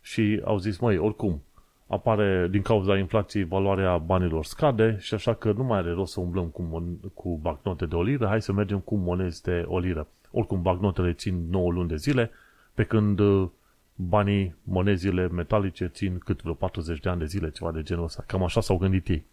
și 0.01 0.41
au 0.43 0.57
zis, 0.57 0.77
măi, 0.77 0.97
oricum, 0.97 1.41
apare 1.87 2.47
din 2.47 2.61
cauza 2.61 2.97
inflației 2.97 3.43
valoarea 3.43 3.97
banilor 3.97 4.45
scade 4.45 4.97
și 4.99 5.13
așa 5.13 5.33
că 5.33 5.51
nu 5.51 5.63
mai 5.63 5.77
are 5.77 5.91
rost 5.91 6.13
să 6.13 6.19
umblăm 6.19 6.45
cu, 6.47 6.63
mon- 6.63 7.13
cu 7.13 7.39
bagnote 7.41 7.85
de 7.85 7.95
o 7.95 8.03
liră, 8.03 8.27
hai 8.27 8.41
să 8.41 8.51
mergem 8.51 8.79
cu 8.79 8.95
monezi 8.95 9.43
de 9.43 9.65
o 9.67 9.79
liră. 9.79 10.07
Oricum, 10.31 10.61
bagnotele 10.61 11.13
țin 11.13 11.49
9 11.49 11.71
luni 11.71 11.87
de 11.87 11.95
zile, 11.95 12.31
pe 12.73 12.83
când 12.83 13.19
uh, 13.19 13.49
banii, 13.95 14.55
monezile 14.63 15.27
metalice 15.27 15.85
țin 15.85 16.17
cât 16.17 16.41
vreo 16.41 16.53
40 16.53 16.99
de 16.99 17.09
ani 17.09 17.19
de 17.19 17.25
zile, 17.25 17.49
ceva 17.49 17.71
de 17.71 17.81
genul 17.81 18.03
ăsta. 18.03 18.23
Cam 18.27 18.43
așa 18.43 18.61
s-au 18.61 18.77
gândit 18.77 19.07
ei. 19.07 19.25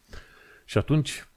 Și 0.65 0.79
atunci, 0.79 1.29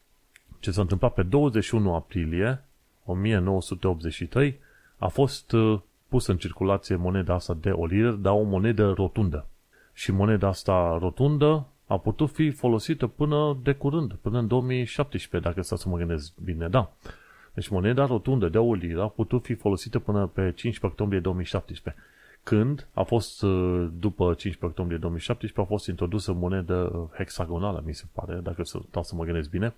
ce 0.59 0.71
s-a 0.71 0.81
întâmplat 0.81 1.13
pe 1.13 1.23
21 1.23 1.93
aprilie 1.93 2.63
1983, 3.05 4.59
a 4.97 5.07
fost 5.07 5.51
uh, 5.51 5.79
pusă 6.07 6.31
în 6.31 6.37
circulație 6.37 6.95
moneda 6.95 7.33
asta 7.33 7.57
de 7.61 7.69
o 7.69 7.85
liră, 7.85 8.11
dar 8.11 8.33
o 8.33 8.41
monedă 8.41 8.93
rotundă. 8.95 9.45
Și 9.93 10.11
moneda 10.11 10.47
asta 10.47 10.97
rotundă 10.99 11.65
a 11.87 11.97
putut 11.97 12.29
fi 12.29 12.49
folosită 12.49 13.07
până 13.07 13.57
de 13.63 13.73
curând, 13.73 14.13
până 14.13 14.39
în 14.39 14.47
2017, 14.47 15.49
dacă 15.49 15.61
să 15.61 15.89
mă 15.89 15.97
gândesc 15.97 16.33
bine, 16.43 16.67
da. 16.67 16.91
Deci 17.53 17.67
moneda 17.67 18.05
rotundă 18.05 18.49
de 18.49 18.57
o 18.57 18.73
liră 18.73 19.01
a 19.01 19.07
putut 19.07 19.43
fi 19.43 19.53
folosită 19.53 19.99
până 19.99 20.27
pe 20.27 20.41
15 20.41 20.85
octombrie 20.85 21.19
2017. 21.19 22.03
Când 22.43 22.87
a 22.93 23.03
fost, 23.03 23.41
uh, 23.41 23.87
după 23.99 24.23
15 24.23 24.65
octombrie 24.65 24.97
2017, 24.97 25.61
a 25.61 25.63
fost 25.63 25.87
introdusă 25.87 26.33
monedă 26.33 27.09
hexagonală, 27.17 27.83
mi 27.85 27.93
se 27.93 28.03
pare, 28.13 28.39
dacă 28.43 28.63
să, 28.63 28.79
stau 28.89 29.03
să 29.03 29.15
mă 29.15 29.23
gândesc 29.23 29.49
bine. 29.49 29.75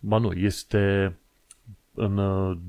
Ba 0.00 0.18
nu, 0.18 0.32
este 0.32 1.14
în 1.94 2.14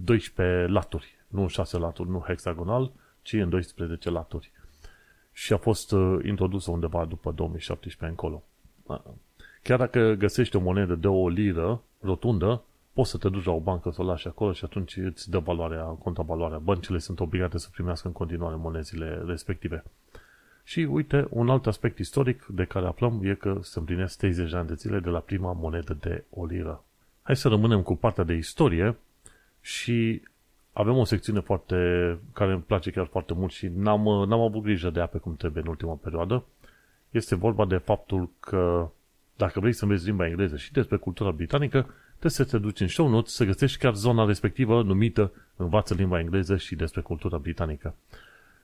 12 0.03 0.63
uh, 0.63 0.71
laturi 0.71 1.15
nu 1.33 1.41
în 1.41 1.47
6 1.47 1.77
laturi, 1.77 2.09
nu 2.09 2.23
hexagonal, 2.27 2.91
ci 3.21 3.33
în 3.33 3.49
12 3.49 4.09
laturi. 4.09 4.51
Și 5.31 5.53
a 5.53 5.57
fost 5.57 5.91
uh, 5.91 6.19
introdusă 6.25 6.71
undeva 6.71 7.05
după 7.05 7.31
2017 7.31 8.05
încolo. 8.05 8.43
Chiar 9.63 9.77
dacă 9.77 10.13
găsești 10.13 10.55
o 10.55 10.59
monedă 10.59 10.95
de 10.95 11.07
o 11.07 11.29
liră 11.29 11.81
rotundă, 11.99 12.61
poți 12.93 13.09
să 13.09 13.17
te 13.17 13.29
duci 13.29 13.45
la 13.45 13.51
o 13.51 13.59
bancă 13.59 13.91
să 13.91 14.01
o 14.01 14.05
lași 14.05 14.27
acolo 14.27 14.53
și 14.53 14.65
atunci 14.65 14.97
îți 14.97 15.29
dă 15.29 15.39
valoarea, 15.39 15.97
valoarea. 16.15 16.57
Băncile 16.57 16.97
sunt 16.97 17.19
obligate 17.19 17.57
să 17.57 17.69
primească 17.71 18.07
în 18.07 18.13
continuare 18.13 18.55
monezile 18.55 19.23
respective. 19.25 19.83
Și 20.63 20.79
uite, 20.79 21.27
un 21.29 21.49
alt 21.49 21.67
aspect 21.67 21.97
istoric 21.97 22.45
de 22.45 22.65
care 22.65 22.85
aflăm 22.85 23.19
e 23.23 23.33
că 23.33 23.59
se 23.61 23.79
împlinesc 23.79 24.17
30 24.17 24.49
de 24.49 24.57
ani 24.57 24.67
de 24.67 24.73
zile 24.73 24.99
de 24.99 25.09
la 25.09 25.19
prima 25.19 25.51
monedă 25.51 25.97
de 25.99 26.23
o 26.29 26.45
liră. 26.45 26.83
Hai 27.21 27.35
să 27.35 27.47
rămânem 27.47 27.81
cu 27.81 27.95
partea 27.95 28.23
de 28.23 28.33
istorie 28.33 28.97
și 29.61 30.21
avem 30.73 30.97
o 30.97 31.03
secțiune 31.03 31.39
foarte, 31.39 31.75
care 32.33 32.51
îmi 32.51 32.61
place 32.61 32.91
chiar 32.91 33.05
foarte 33.05 33.33
mult 33.33 33.51
și 33.51 33.71
n-am, 33.75 34.01
n-am 34.01 34.41
avut 34.41 34.61
grijă 34.61 34.89
de 34.89 34.99
ea 34.99 35.05
pe 35.05 35.17
cum 35.17 35.35
trebuie 35.35 35.63
în 35.63 35.69
ultima 35.69 35.93
perioadă. 35.93 36.45
Este 37.09 37.35
vorba 37.35 37.65
de 37.65 37.77
faptul 37.77 38.29
că 38.39 38.89
dacă 39.35 39.59
vrei 39.59 39.73
să 39.73 39.83
înveți 39.83 40.05
limba 40.05 40.27
engleză 40.27 40.57
și 40.57 40.71
despre 40.71 40.97
cultura 40.97 41.31
britanică, 41.31 41.79
trebuie 42.09 42.31
să 42.31 42.43
te 42.43 42.57
duci 42.57 42.79
în 42.79 42.87
show 42.87 43.07
notes 43.07 43.33
să 43.33 43.45
găsești 43.45 43.77
chiar 43.77 43.93
zona 43.93 44.25
respectivă 44.25 44.83
numită 44.83 45.31
Învață 45.55 45.93
limba 45.93 46.19
engleză 46.19 46.57
și 46.57 46.75
despre 46.75 47.01
cultura 47.01 47.37
britanică. 47.37 47.95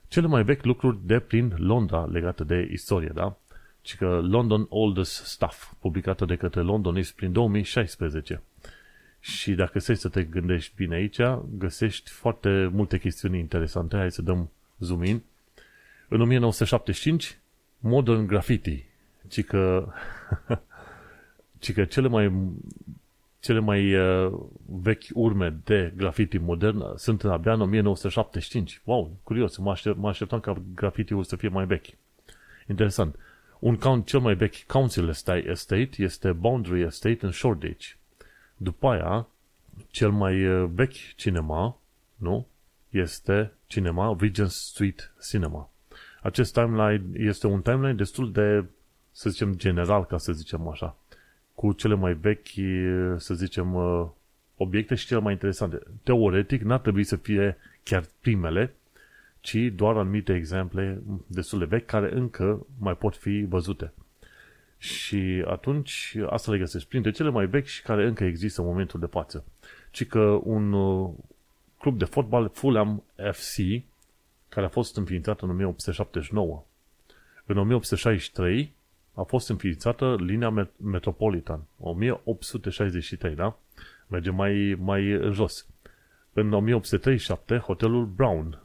Cele 0.08 0.26
mai 0.26 0.42
vechi 0.42 0.64
lucruri 0.64 0.98
de 1.02 1.18
prin 1.18 1.54
Londra 1.56 2.04
legate 2.04 2.44
de 2.44 2.68
istorie, 2.72 3.10
da? 3.14 3.36
Ci 3.80 3.96
că 3.96 4.20
London 4.22 4.66
Oldest 4.68 5.24
Stuff, 5.24 5.72
publicată 5.80 6.24
de 6.24 6.36
către 6.36 6.60
Londonist 6.60 7.14
prin 7.14 7.32
2016. 7.32 8.42
Și 9.20 9.52
dacă 9.52 9.78
stai 9.78 9.96
să 9.96 10.08
te 10.08 10.22
gândești 10.22 10.72
bine 10.76 10.94
aici, 10.94 11.20
găsești 11.58 12.10
foarte 12.10 12.70
multe 12.72 12.98
chestiuni 12.98 13.38
interesante. 13.38 13.96
Hai 13.96 14.12
să 14.12 14.22
dăm 14.22 14.50
zoom 14.78 15.04
in. 15.04 15.22
În 16.08 16.20
1975, 16.20 17.38
Modern 17.78 18.26
Graffiti 18.26 18.88
ci 19.30 19.44
că, 19.44 19.92
ci 21.58 21.72
că 21.72 21.84
cele 21.84 22.08
mai, 22.08 22.32
cele 23.40 23.58
mai 23.58 23.94
uh, 23.94 24.32
vechi 24.64 25.04
urme 25.14 25.60
de 25.64 25.92
graffiti 25.96 26.38
modern 26.38 26.96
sunt 26.96 27.24
abia 27.24 27.52
în 27.52 27.60
1975. 27.60 28.80
Wow, 28.84 29.16
curios, 29.22 29.56
mă, 29.56 29.70
aștept, 29.70 29.96
mă 29.96 30.08
așteptam 30.08 30.40
ca 30.40 30.62
graffiti-ul 30.74 31.24
să 31.24 31.36
fie 31.36 31.48
mai 31.48 31.66
vechi. 31.66 31.86
Interesant. 32.68 33.16
Un 33.58 33.76
count 33.76 34.06
cel 34.06 34.20
mai 34.20 34.34
vechi 34.34 34.62
council 34.66 35.08
estate 35.08 35.94
este 35.96 36.32
Boundary 36.32 36.80
Estate 36.80 37.18
în 37.20 37.30
Shoreditch. 37.30 37.92
După 38.62 38.88
aia, 38.88 39.28
cel 39.90 40.10
mai 40.10 40.46
uh, 40.46 40.70
vechi 40.74 41.14
cinema, 41.16 41.78
nu? 42.16 42.46
Este 42.88 43.52
cinema 43.66 44.16
Regent 44.18 44.50
Street 44.50 45.14
Cinema. 45.28 45.70
Acest 46.22 46.52
timeline 46.52 47.18
este 47.18 47.46
un 47.46 47.62
timeline 47.62 47.94
destul 47.94 48.32
de, 48.32 48.64
să 49.10 49.30
zicem, 49.30 49.54
general, 49.54 50.04
ca 50.04 50.18
să 50.18 50.32
zicem 50.32 50.68
așa, 50.68 50.96
cu 51.54 51.72
cele 51.72 51.94
mai 51.94 52.14
vechi, 52.14 52.48
să 53.16 53.34
zicem, 53.34 53.74
uh, 53.74 54.08
obiecte 54.56 54.94
și 54.94 55.06
cele 55.06 55.20
mai 55.20 55.32
interesante. 55.32 55.78
Teoretic, 56.02 56.62
n-ar 56.62 56.78
trebui 56.78 57.04
să 57.04 57.16
fie 57.16 57.56
chiar 57.82 58.04
primele, 58.20 58.74
ci 59.40 59.56
doar 59.56 59.96
anumite 59.96 60.34
exemple 60.34 61.02
destul 61.26 61.58
de 61.58 61.64
vechi 61.64 61.86
care 61.86 62.14
încă 62.14 62.66
mai 62.78 62.96
pot 62.96 63.16
fi 63.16 63.44
văzute. 63.48 63.92
Și 64.82 65.44
atunci 65.46 66.16
asta 66.28 66.50
le 66.50 66.58
găsești 66.58 66.88
printre 66.88 67.10
cele 67.10 67.30
mai 67.30 67.46
vechi 67.46 67.66
și 67.66 67.82
care 67.82 68.06
încă 68.06 68.24
există 68.24 68.60
în 68.60 68.66
momentul 68.66 69.00
de 69.00 69.06
față. 69.06 69.44
Ci 69.90 70.06
că 70.06 70.40
un 70.42 70.72
uh, 70.72 71.10
club 71.78 71.98
de 71.98 72.04
fotbal 72.04 72.50
Fulham 72.52 73.02
FC 73.32 73.56
care 74.48 74.66
a 74.66 74.68
fost 74.68 74.96
înființată 74.96 75.44
în 75.44 75.50
1879. 75.50 76.64
În 77.46 77.58
1863 77.58 78.72
a 79.14 79.22
fost 79.22 79.48
înființată 79.48 80.16
linia 80.20 80.68
Metropolitan, 80.76 81.60
1863, 81.80 83.34
da? 83.34 83.58
Merge 84.06 84.30
mai, 84.30 84.76
mai 84.78 85.10
în 85.10 85.32
jos. 85.32 85.66
În 86.32 86.52
1837, 86.52 87.56
hotelul 87.56 88.04
Brown, 88.04 88.58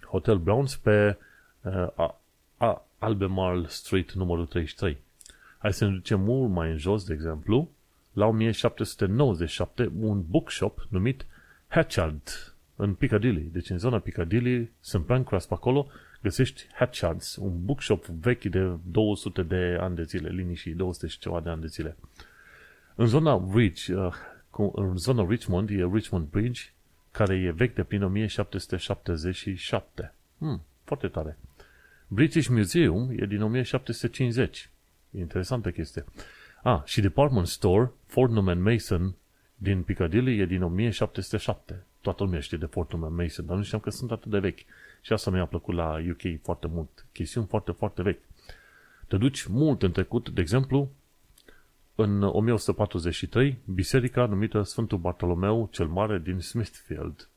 Hotel 0.00 0.36
Browns 0.36 0.76
pe 0.76 1.18
uh, 1.62 2.10
a, 2.56 2.84
Albemarle 2.98 3.66
Street 3.68 4.12
numărul 4.12 4.46
33. 4.46 4.98
Hai 5.58 5.72
să 5.72 5.84
ne 5.84 5.90
ducem 5.90 6.20
mult 6.20 6.50
mai 6.50 6.70
în 6.70 6.76
jos, 6.76 7.04
de 7.04 7.12
exemplu, 7.12 7.70
la 8.12 8.26
1797, 8.26 9.90
un 10.00 10.24
bookshop 10.28 10.86
numit 10.88 11.26
Hatchard 11.68 12.54
în 12.76 12.94
Piccadilly. 12.94 13.48
Deci 13.52 13.70
în 13.70 13.78
zona 13.78 13.98
Piccadilly, 13.98 14.70
St. 14.80 14.98
Pancras 14.98 15.46
pe 15.46 15.54
acolo, 15.54 15.86
găsești 16.22 16.66
Hatchards, 16.72 17.36
un 17.36 17.64
bookshop 17.64 18.04
vechi 18.04 18.44
de 18.44 18.76
200 18.90 19.42
de 19.42 19.76
ani 19.80 19.96
de 19.96 20.02
zile, 20.02 20.28
linii 20.28 20.54
și 20.54 20.70
200 20.70 21.06
și 21.06 21.18
ceva 21.18 21.40
de 21.40 21.50
ani 21.50 21.60
de 21.60 21.66
zile. 21.66 21.96
În 22.94 23.06
zona 23.06 23.48
Rich, 23.54 23.86
uh, 23.86 24.14
în 24.74 24.96
zona 24.96 25.26
Richmond, 25.28 25.70
e 25.70 25.88
Richmond 25.92 26.28
Bridge, 26.30 26.62
care 27.10 27.36
e 27.36 27.50
vechi 27.50 27.74
de 27.74 27.82
prin 27.82 28.02
1777. 28.02 30.14
Hmm, 30.38 30.62
foarte 30.84 31.08
tare. 31.08 31.38
British 32.08 32.48
Museum 32.48 33.10
e 33.16 33.26
din 33.26 33.42
1750. 33.42 34.70
E 35.18 35.20
interesantă 35.20 35.70
chestie. 35.70 36.04
Ah, 36.62 36.80
și 36.84 37.00
Department 37.00 37.46
Store, 37.46 37.90
Fortnum 38.06 38.58
Mason, 38.62 39.14
din 39.54 39.82
Piccadilly, 39.82 40.38
e 40.38 40.46
din 40.46 40.62
1707 40.62 41.82
toată 42.00 42.22
lumea 42.22 42.40
știe 42.40 42.58
de 42.58 42.66
Fortnum 42.66 43.14
Mason, 43.14 43.46
dar 43.46 43.56
nu 43.56 43.62
știam 43.62 43.80
că 43.80 43.90
sunt 43.90 44.10
atât 44.10 44.30
de 44.30 44.38
vechi. 44.38 44.58
Și 45.00 45.12
asta 45.12 45.30
mi-a 45.30 45.46
plăcut 45.46 45.74
la 45.74 45.96
UK 46.10 46.42
foarte 46.42 46.66
mult. 46.66 47.06
Chestiuni 47.12 47.46
foarte, 47.46 47.72
foarte 47.72 48.02
vechi. 48.02 48.20
Te 49.06 49.16
duci 49.16 49.46
mult 49.46 49.82
în 49.82 49.92
trecut, 49.92 50.28
de 50.28 50.40
exemplu, 50.40 50.90
în 51.94 52.22
1143, 52.22 53.58
biserica 53.64 54.26
numită 54.26 54.62
Sfântul 54.62 54.98
Bartolomeu 54.98 55.68
cel 55.72 55.86
Mare 55.86 56.18
din 56.18 56.40
Smithfield. 56.40 57.28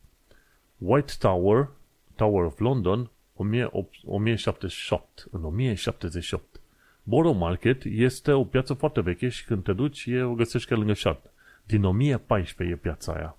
White 0.78 1.14
Tower, 1.20 1.70
Tower 2.16 2.44
of 2.44 2.60
London, 2.60 3.10
1078, 3.36 5.28
în 5.32 5.44
1078. 5.44 6.61
Borough 7.04 7.38
Market 7.38 7.84
este 7.86 8.32
o 8.32 8.44
piață 8.44 8.74
foarte 8.74 9.02
veche 9.02 9.30
și 9.30 9.46
când 9.46 9.64
te 9.64 9.74
duci, 9.74 10.06
e, 10.06 10.22
o 10.22 10.34
găsești 10.34 10.68
chiar 10.68 10.78
lângă 10.78 10.94
șart. 10.94 11.34
Din 11.66 11.84
1014 11.84 12.76
e 12.76 12.80
piața 12.80 13.14
aia 13.14 13.36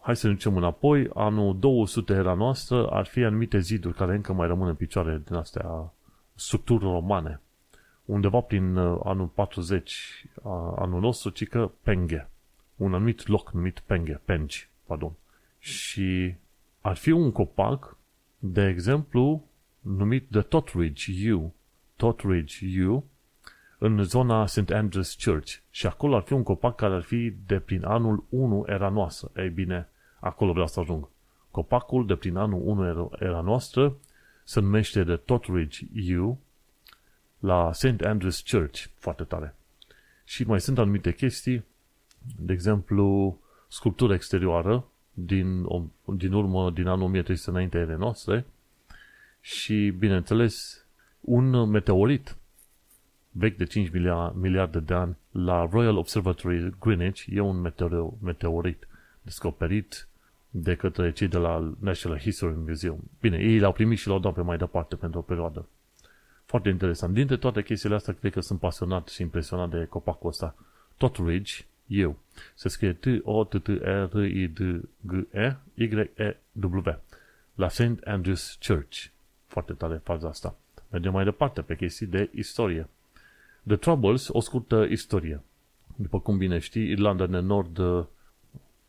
hai 0.00 0.16
să 0.16 0.26
ne 0.26 0.32
ducem 0.32 0.56
înapoi, 0.56 1.08
anul 1.14 1.58
200 1.58 2.12
era 2.12 2.34
noastră, 2.34 2.86
ar 2.86 3.06
fi 3.06 3.24
anumite 3.24 3.58
ziduri 3.58 3.96
care 3.96 4.14
încă 4.14 4.32
mai 4.32 4.46
rămân 4.46 4.68
în 4.68 4.74
picioare 4.74 5.22
din 5.26 5.34
astea 5.34 5.92
structuri 6.34 6.84
romane. 6.84 7.40
Undeva 8.04 8.40
prin 8.40 8.76
uh, 8.76 9.00
anul 9.04 9.26
40, 9.26 10.24
anul 10.76 11.00
nostru, 11.00 11.30
ci 11.30 11.48
că 11.48 11.70
Penghe. 11.82 12.28
Un 12.76 12.94
anumit 12.94 13.26
loc 13.26 13.52
numit 13.52 13.82
Penghe, 13.86 14.20
Pengi, 14.24 14.68
pardon. 14.86 15.12
Și 15.58 16.34
ar 16.80 16.96
fi 16.96 17.10
un 17.10 17.32
copac, 17.32 17.96
de 18.38 18.66
exemplu, 18.66 19.44
numit 19.80 20.26
The 20.30 20.40
Totteridge 20.40 21.32
U. 21.32 21.54
Totteridge 22.00 22.86
U, 22.86 23.04
în 23.78 24.02
zona 24.02 24.46
St. 24.46 24.72
Andrew's 24.72 25.24
Church. 25.24 25.56
Și 25.70 25.86
acolo 25.86 26.16
ar 26.16 26.22
fi 26.22 26.32
un 26.32 26.42
copac 26.42 26.76
care 26.76 26.94
ar 26.94 27.02
fi 27.02 27.34
de 27.46 27.58
prin 27.58 27.84
anul 27.84 28.24
1 28.28 28.64
era 28.66 28.88
noastră. 28.88 29.30
Ei 29.36 29.48
bine, 29.48 29.88
acolo 30.20 30.52
vreau 30.52 30.66
să 30.66 30.80
ajung. 30.80 31.08
Copacul 31.50 32.06
de 32.06 32.14
prin 32.14 32.36
anul 32.36 32.60
1 32.64 33.10
era 33.18 33.40
noastră 33.40 33.96
se 34.44 34.60
numește 34.60 35.04
de 35.04 35.16
Totteridge 35.16 35.86
U 36.16 36.38
la 37.38 37.72
St. 37.72 38.04
Andrew's 38.04 38.50
Church. 38.50 38.84
Foarte 38.94 39.22
tare. 39.22 39.54
Și 40.24 40.44
mai 40.44 40.60
sunt 40.60 40.78
anumite 40.78 41.12
chestii, 41.12 41.64
de 42.36 42.52
exemplu, 42.52 43.38
sculptură 43.68 44.14
exterioară 44.14 44.84
din, 45.12 45.66
din 46.04 46.32
urmă, 46.32 46.70
din 46.70 46.86
anul 46.86 47.06
1300 47.06 47.50
înainte 47.50 47.78
ere 47.78 47.96
noastre 47.96 48.46
și, 49.40 49.94
bineînțeles, 49.98 50.79
un 51.20 51.70
meteorit 51.70 52.36
vechi 53.30 53.56
de 53.56 53.64
5 53.64 53.90
miliarde 54.34 54.80
de 54.80 54.94
ani 54.94 55.16
la 55.30 55.68
Royal 55.70 55.96
Observatory 55.96 56.74
Greenwich 56.80 57.26
e 57.28 57.40
un 57.40 57.72
meteorit 58.22 58.88
descoperit 59.22 60.08
de 60.50 60.74
către 60.74 61.12
cei 61.12 61.28
de 61.28 61.38
la 61.38 61.72
National 61.78 62.18
History 62.18 62.54
Museum. 62.66 63.00
Bine, 63.20 63.38
ei 63.38 63.58
l-au 63.58 63.72
primit 63.72 63.98
și 63.98 64.08
l-au 64.08 64.18
dat 64.18 64.34
pe 64.34 64.40
mai 64.40 64.58
departe 64.58 64.96
pentru 64.96 65.18
o 65.18 65.22
perioadă. 65.22 65.66
Foarte 66.44 66.68
interesant. 66.68 67.14
Dintre 67.14 67.36
toate 67.36 67.62
chestiile 67.62 67.94
astea, 67.94 68.14
cred 68.14 68.32
că 68.32 68.40
sunt 68.40 68.58
pasionat 68.58 69.08
și 69.08 69.22
impresionat 69.22 69.70
de 69.70 69.84
copacul 69.84 70.28
ăsta. 70.28 70.54
Tot 70.96 71.16
Ridge, 71.16 71.52
eu. 71.86 72.16
Se 72.54 72.68
scrie 72.68 72.92
T-O-T-T-R-I-D-G-E 72.92 73.96
Y-E-W. 75.74 76.98
La 77.54 77.68
St. 77.68 78.00
Andrew's 78.06 78.58
Church. 78.66 79.04
Foarte 79.46 79.72
tare 79.72 80.00
faza 80.04 80.28
asta. 80.28 80.54
Mergem 80.90 81.12
mai 81.12 81.24
departe 81.24 81.62
pe 81.62 81.76
chestii 81.76 82.06
de 82.06 82.30
istorie. 82.34 82.88
The 83.66 83.76
Troubles, 83.76 84.28
o 84.28 84.40
scurtă 84.40 84.86
istorie. 84.90 85.42
După 85.96 86.20
cum 86.20 86.38
bine 86.38 86.58
știi, 86.58 86.90
Irlanda 86.90 87.26
de 87.26 87.38
Nord 87.38 87.78
uh, 87.78 88.04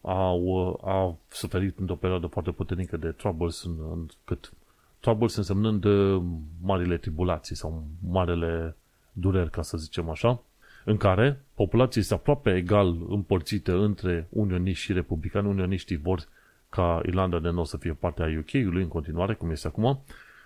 au, 0.02 0.80
au 0.84 1.20
suferit 1.28 1.80
într-o 1.80 1.96
perioadă 1.96 2.28
foarte 2.28 2.52
puternică 2.52 2.98
de 2.98 3.12
troubles, 3.12 3.64
în, 3.64 3.76
în, 3.92 4.06
cât 4.26 4.54
troubles 5.00 5.36
însemnând 5.36 5.82
de 5.82 6.22
marile 6.62 6.98
tribulații 6.98 7.56
sau 7.56 7.84
marele 8.10 8.76
dureri, 9.12 9.50
ca 9.50 9.62
să 9.62 9.78
zicem 9.78 10.10
așa, 10.10 10.42
în 10.86 10.98
care 10.98 11.42
populația 11.54 12.02
este 12.02 12.14
aproape 12.14 12.56
egal 12.56 12.96
împărțită 13.10 13.78
între 13.78 14.28
unioniști 14.30 14.84
și 14.84 14.94
republicani. 14.94 15.48
Unioniștii 15.48 15.98
vor 15.98 16.28
ca 16.70 17.02
Irlanda 17.06 17.40
de 17.40 17.50
Nord 17.50 17.68
să 17.68 17.78
fie 17.78 17.94
parte 17.94 18.24
a 18.24 18.40
UK-ului 18.40 18.82
în 18.82 18.88
continuare, 18.88 19.34
cum 19.34 19.52
este 19.52 19.68
acum. 19.68 20.04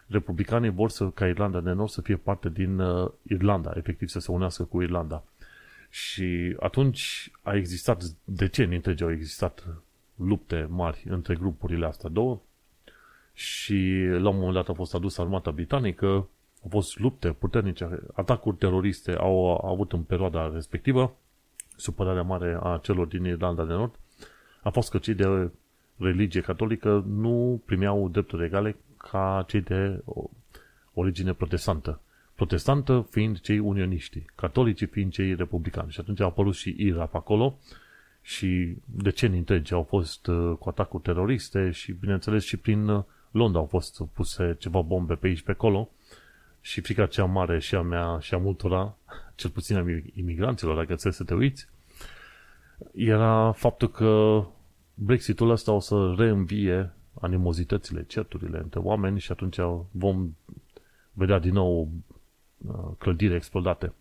Republicanii 0.07 0.69
vor 0.69 0.89
să, 0.89 1.09
ca 1.09 1.27
Irlanda 1.27 1.62
de 1.62 1.71
Nord 1.71 1.89
să 1.89 2.01
fie 2.01 2.15
parte 2.15 2.50
din 2.50 2.79
uh, 2.79 3.12
Irlanda, 3.21 3.71
efectiv 3.75 4.07
să 4.07 4.19
se 4.19 4.31
unească 4.31 4.63
cu 4.63 4.81
Irlanda. 4.81 5.24
Și 5.89 6.55
atunci 6.59 7.31
a 7.41 7.55
existat, 7.55 8.03
decenii 8.24 8.75
întregi 8.75 9.03
au 9.03 9.12
existat 9.12 9.63
lupte 10.15 10.67
mari 10.69 11.05
între 11.09 11.35
grupurile 11.35 11.85
astea 11.85 12.09
două 12.09 12.41
și 13.33 14.05
la 14.09 14.29
un 14.29 14.35
moment 14.35 14.53
dat 14.53 14.69
a 14.69 14.74
fost 14.74 14.93
adus 14.93 15.17
armata 15.17 15.51
britanică, 15.51 16.07
au 16.63 16.69
fost 16.69 17.00
lupte 17.00 17.31
puternice, 17.31 18.00
atacuri 18.13 18.57
teroriste 18.57 19.12
au, 19.12 19.50
au 19.50 19.71
avut 19.74 19.91
în 19.91 20.01
perioada 20.01 20.51
respectivă, 20.53 21.15
supărarea 21.75 22.21
mare 22.21 22.59
a 22.62 22.79
celor 22.81 23.07
din 23.07 23.25
Irlanda 23.25 23.65
de 23.65 23.74
Nord 23.74 23.95
a 24.65 24.69
fost 24.69 24.89
că 24.89 24.97
cei 24.97 25.13
de 25.13 25.51
religie 25.97 26.41
catolică 26.41 27.03
nu 27.07 27.62
primeau 27.65 28.09
drepturi 28.09 28.45
egale 28.45 28.75
ca 29.12 29.45
cei 29.47 29.62
de 29.62 30.03
origine 30.93 31.33
protestantă 31.33 32.00
protestantă 32.35 33.07
fiind 33.09 33.39
cei 33.39 33.59
unioniști, 33.59 34.25
catolicii 34.35 34.88
fiind 34.88 35.12
cei 35.12 35.35
republicani. 35.35 35.91
Și 35.91 36.00
atunci 36.00 36.19
a 36.19 36.24
apărut 36.24 36.55
și 36.55 36.75
IRA 36.77 37.05
pe 37.05 37.17
acolo 37.17 37.57
și 38.21 38.75
decenii 38.85 39.38
întregi 39.38 39.74
au 39.74 39.83
fost 39.83 40.27
uh, 40.27 40.57
cu 40.59 40.69
atacuri 40.69 41.03
teroriste 41.03 41.71
și, 41.71 41.91
bineînțeles, 41.91 42.43
și 42.43 42.57
prin 42.57 42.88
uh, 42.88 43.03
Londra 43.31 43.59
au 43.59 43.65
fost 43.65 44.01
puse 44.13 44.55
ceva 44.59 44.81
bombe 44.81 45.13
pe 45.13 45.27
aici 45.27 45.41
pe 45.41 45.51
acolo 45.51 45.89
și 46.62 46.81
frica 46.81 47.05
cea 47.05 47.25
mare 47.25 47.59
și 47.59 47.75
a 47.75 47.81
mea 47.81 48.17
și 48.21 48.33
a 48.33 48.38
multora, 48.38 48.97
cel 49.35 49.50
puțin 49.50 49.77
a 49.77 49.85
imigranților, 50.13 50.75
dacă 50.75 50.95
ți 50.95 51.15
să 51.15 51.24
te 51.24 51.33
uiți, 51.33 51.67
era 52.93 53.51
faptul 53.51 53.89
că 53.89 54.43
Brexitul 54.93 55.50
ăsta 55.50 55.71
o 55.71 55.79
să 55.79 56.13
reînvie 56.17 56.93
animozitățile, 57.22 58.03
certurile 58.07 58.57
între 58.57 58.79
oameni 58.79 59.19
și 59.19 59.31
atunci 59.31 59.57
vom 59.91 60.36
vedea 61.13 61.39
din 61.39 61.53
nou 61.53 61.89
uh, 62.67 62.74
clădiri 62.98 63.36
explodate. 63.36 63.93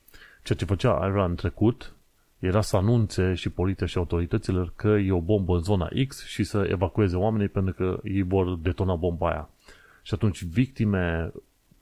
Ceea 0.43 0.59
ce 0.59 0.65
făcea 0.65 1.07
Iran 1.07 1.31
în 1.31 1.37
trecut 1.37 1.95
era 2.39 2.61
să 2.61 2.77
anunțe 2.77 3.35
și 3.35 3.49
poliția 3.49 3.87
și 3.87 3.99
autorităților 3.99 4.73
că 4.77 4.89
e 4.89 5.13
o 5.13 5.21
bombă 5.21 5.55
în 5.55 5.63
zona 5.63 5.89
X 6.09 6.25
și 6.25 6.45
să 6.45 6.67
evacueze 6.71 7.17
oamenii 7.17 7.49
pentru 7.49 7.75
că 7.75 8.01
ei 8.03 8.23
vor 8.23 8.57
detona 8.59 8.95
bomba 8.95 9.31
aia. 9.31 9.49
Și 10.03 10.15
atunci 10.15 10.45
victime 10.45 11.33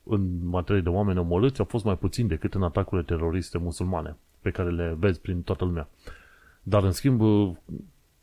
în 0.04 0.46
materie 0.48 0.82
de 0.82 0.88
oameni 0.88 1.18
omorâți 1.18 1.60
au 1.60 1.64
fost 1.64 1.84
mai 1.84 1.96
puțin 1.96 2.26
decât 2.26 2.54
în 2.54 2.62
atacurile 2.62 3.06
teroriste 3.06 3.58
musulmane 3.58 4.16
pe 4.40 4.50
care 4.50 4.70
le 4.70 4.96
vezi 4.98 5.20
prin 5.20 5.42
toată 5.42 5.64
lumea. 5.64 5.88
Dar 6.62 6.82
în 6.82 6.92
schimb 6.92 7.20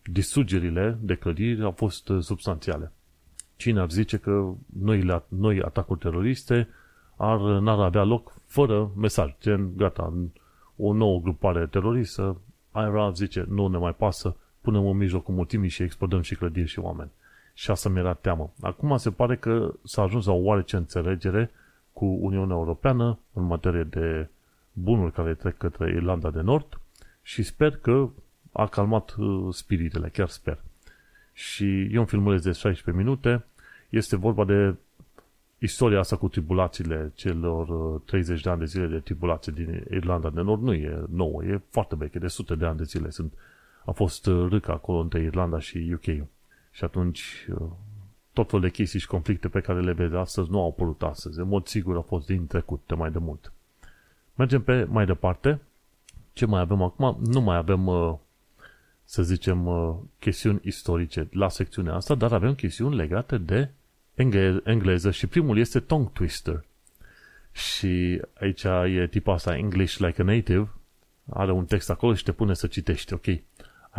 distrugerile 0.03 0.97
de 1.01 1.15
clădiri 1.15 1.63
au 1.63 1.71
fost 1.71 2.11
substanțiale. 2.19 2.91
Cine 3.59 3.79
ar 3.79 3.89
zice 3.89 4.17
că 4.17 4.53
noi, 4.79 5.23
noi 5.27 5.61
atacuri 5.61 5.99
teroriste 5.99 6.67
ar, 7.15 7.39
n-ar 7.39 7.79
avea 7.79 8.03
loc 8.03 8.33
fără 8.45 8.91
mesaj, 8.95 9.35
gen, 9.41 9.75
gata, 9.75 10.13
o 10.77 10.93
nouă 10.93 11.19
grupare 11.19 11.65
teroristă, 11.65 12.37
IRA 12.75 13.11
zice, 13.11 13.45
nu 13.49 13.67
ne 13.67 13.77
mai 13.77 13.93
pasă, 13.93 14.35
punem 14.61 14.85
în 14.85 14.97
mijlocul 14.97 15.33
multimii 15.33 15.69
și 15.69 15.83
explodăm 15.83 16.21
și 16.21 16.35
clădiri 16.35 16.67
și 16.67 16.79
oameni. 16.79 17.09
Și 17.53 17.71
asta 17.71 17.89
mi-era 17.89 18.13
teamă. 18.13 18.53
Acum 18.61 18.97
se 18.97 19.11
pare 19.11 19.35
că 19.35 19.73
s-a 19.83 20.01
ajuns 20.01 20.25
la 20.25 20.33
o 20.33 20.43
oarece 20.43 20.75
înțelegere 20.75 21.51
cu 21.93 22.05
Uniunea 22.05 22.55
Europeană 22.55 23.19
în 23.33 23.43
materie 23.43 23.83
de 23.83 24.27
bunuri 24.73 25.11
care 25.11 25.33
trec 25.33 25.57
către 25.57 25.91
Irlanda 25.95 26.29
de 26.29 26.41
Nord 26.41 26.79
și 27.21 27.43
sper 27.43 27.77
că 27.77 28.09
a 28.51 28.67
calmat 28.67 29.15
uh, 29.17 29.53
spiritele, 29.53 30.09
chiar 30.09 30.27
sper. 30.27 30.63
Și 31.39 31.89
e 31.91 31.99
un 31.99 32.05
filmuleț 32.05 32.43
de 32.43 32.51
16 32.51 33.03
minute, 33.03 33.45
este 33.89 34.15
vorba 34.15 34.45
de 34.45 34.75
istoria 35.57 35.99
asta 35.99 36.15
cu 36.15 36.27
tribulațiile 36.27 37.11
celor 37.15 37.99
30 37.99 38.37
uh, 38.37 38.43
de 38.43 38.49
ani 38.49 38.59
de 38.59 38.65
zile 38.65 38.87
de 38.87 38.99
tribulație 38.99 39.53
din 39.55 39.85
Irlanda 39.91 40.29
de 40.29 40.41
Nord 40.41 40.61
nu 40.61 40.73
e 40.73 41.03
nouă, 41.09 41.43
e 41.43 41.61
foarte 41.69 41.95
veche, 41.95 42.19
de 42.19 42.27
sute 42.27 42.55
de 42.55 42.65
ani 42.65 42.77
de 42.77 42.83
zile 42.83 43.09
sunt. 43.09 43.33
A 43.85 43.91
fost 43.91 44.25
uh, 44.25 44.47
râcă 44.49 44.71
acolo 44.71 44.99
între 44.99 45.21
Irlanda 45.21 45.59
și 45.59 45.91
UK. 45.93 46.27
Și 46.71 46.83
atunci 46.83 47.47
tot 48.33 48.49
fel 48.49 48.59
de 48.59 48.69
chestii 48.69 48.99
și 48.99 49.07
conflicte 49.07 49.47
pe 49.47 49.59
care 49.59 49.81
le 49.81 49.93
vede 49.93 50.17
astăzi 50.17 50.51
nu 50.51 50.61
au 50.61 50.67
apărut 50.67 51.01
astăzi. 51.01 51.39
În 51.39 51.47
mod 51.47 51.67
sigur 51.67 51.95
au 51.95 52.01
fost 52.01 52.25
din 52.25 52.47
trecut, 52.47 52.81
de 52.85 52.93
mai 52.95 53.11
de 53.11 53.19
mult. 53.19 53.53
Mergem 54.35 54.61
pe 54.61 54.83
mai 54.83 55.05
departe. 55.05 55.61
Ce 56.33 56.45
mai 56.45 56.61
avem 56.61 56.81
acum? 56.81 57.17
Nu 57.25 57.41
mai 57.41 57.57
avem, 57.57 57.87
uh, 57.87 58.15
să 59.09 59.23
zicem, 59.23 59.65
uh, 59.65 59.95
chestiuni 60.19 60.59
istorice 60.63 61.27
la 61.31 61.49
secțiunea 61.49 61.93
asta, 61.93 62.15
dar 62.15 62.33
avem 62.33 62.55
chestiuni 62.55 62.95
legate 62.95 63.37
de 63.37 63.69
engleză 64.63 65.11
și 65.11 65.27
primul 65.27 65.57
este 65.57 65.79
tongue 65.79 66.11
twister. 66.13 66.65
Și 67.51 68.21
aici 68.39 68.63
e 68.63 69.07
tipul 69.09 69.33
asta 69.33 69.55
English 69.55 69.97
like 69.97 70.21
a 70.21 70.25
native, 70.25 70.69
are 71.29 71.51
un 71.51 71.65
text 71.65 71.89
acolo 71.89 72.13
și 72.13 72.23
te 72.23 72.31
pune 72.31 72.53
să 72.53 72.67
citești, 72.67 73.13
ok. 73.13 73.25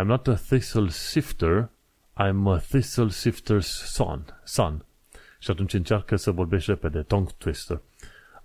I'm 0.01 0.05
not 0.05 0.29
a 0.29 0.35
thistle 0.35 0.89
sifter, 0.89 1.69
I'm 2.15 2.47
a 2.47 2.59
thistle 2.69 3.09
sifter's 3.09 3.69
son. 3.85 4.41
son. 4.45 4.85
Și 5.39 5.51
atunci 5.51 5.73
încearcă 5.73 6.17
să 6.17 6.31
vorbești 6.31 6.71
repede, 6.71 7.03
tongue 7.03 7.35
twister. 7.39 7.81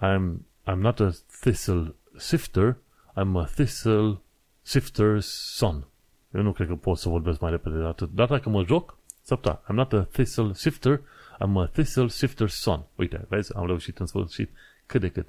I'm, 0.02 0.34
I'm 0.72 0.80
not 0.80 1.00
a 1.00 1.12
thistle 1.40 1.96
sifter, 2.18 2.76
I'm 3.22 3.36
a 3.36 3.50
thistle 3.56 4.22
sifter's 4.64 5.26
son. 5.56 5.88
Eu 6.36 6.42
nu 6.42 6.52
cred 6.52 6.68
că 6.68 6.76
pot 6.76 6.98
să 6.98 7.10
vorbesc 7.10 7.40
mai 7.40 7.52
repede 7.52 7.78
de 7.78 7.86
atât. 7.86 8.10
Dar 8.14 8.28
dacă 8.28 8.50
mă 8.50 8.64
joc, 8.64 8.98
s 9.22 9.32
I'm 9.32 9.74
not 9.74 9.94
a 9.94 10.08
thistle 10.12 10.54
sifter, 10.54 11.02
I'm 11.44 11.56
a 11.56 11.66
thistle 11.66 12.08
sifter's 12.08 12.48
son. 12.48 12.84
Uite, 12.96 13.26
vezi, 13.30 13.56
am 13.56 13.66
reușit 13.66 13.98
în 13.98 14.06
sfârșit 14.06 14.50
cât 14.86 15.02
de 15.02 15.10
cât. 15.10 15.28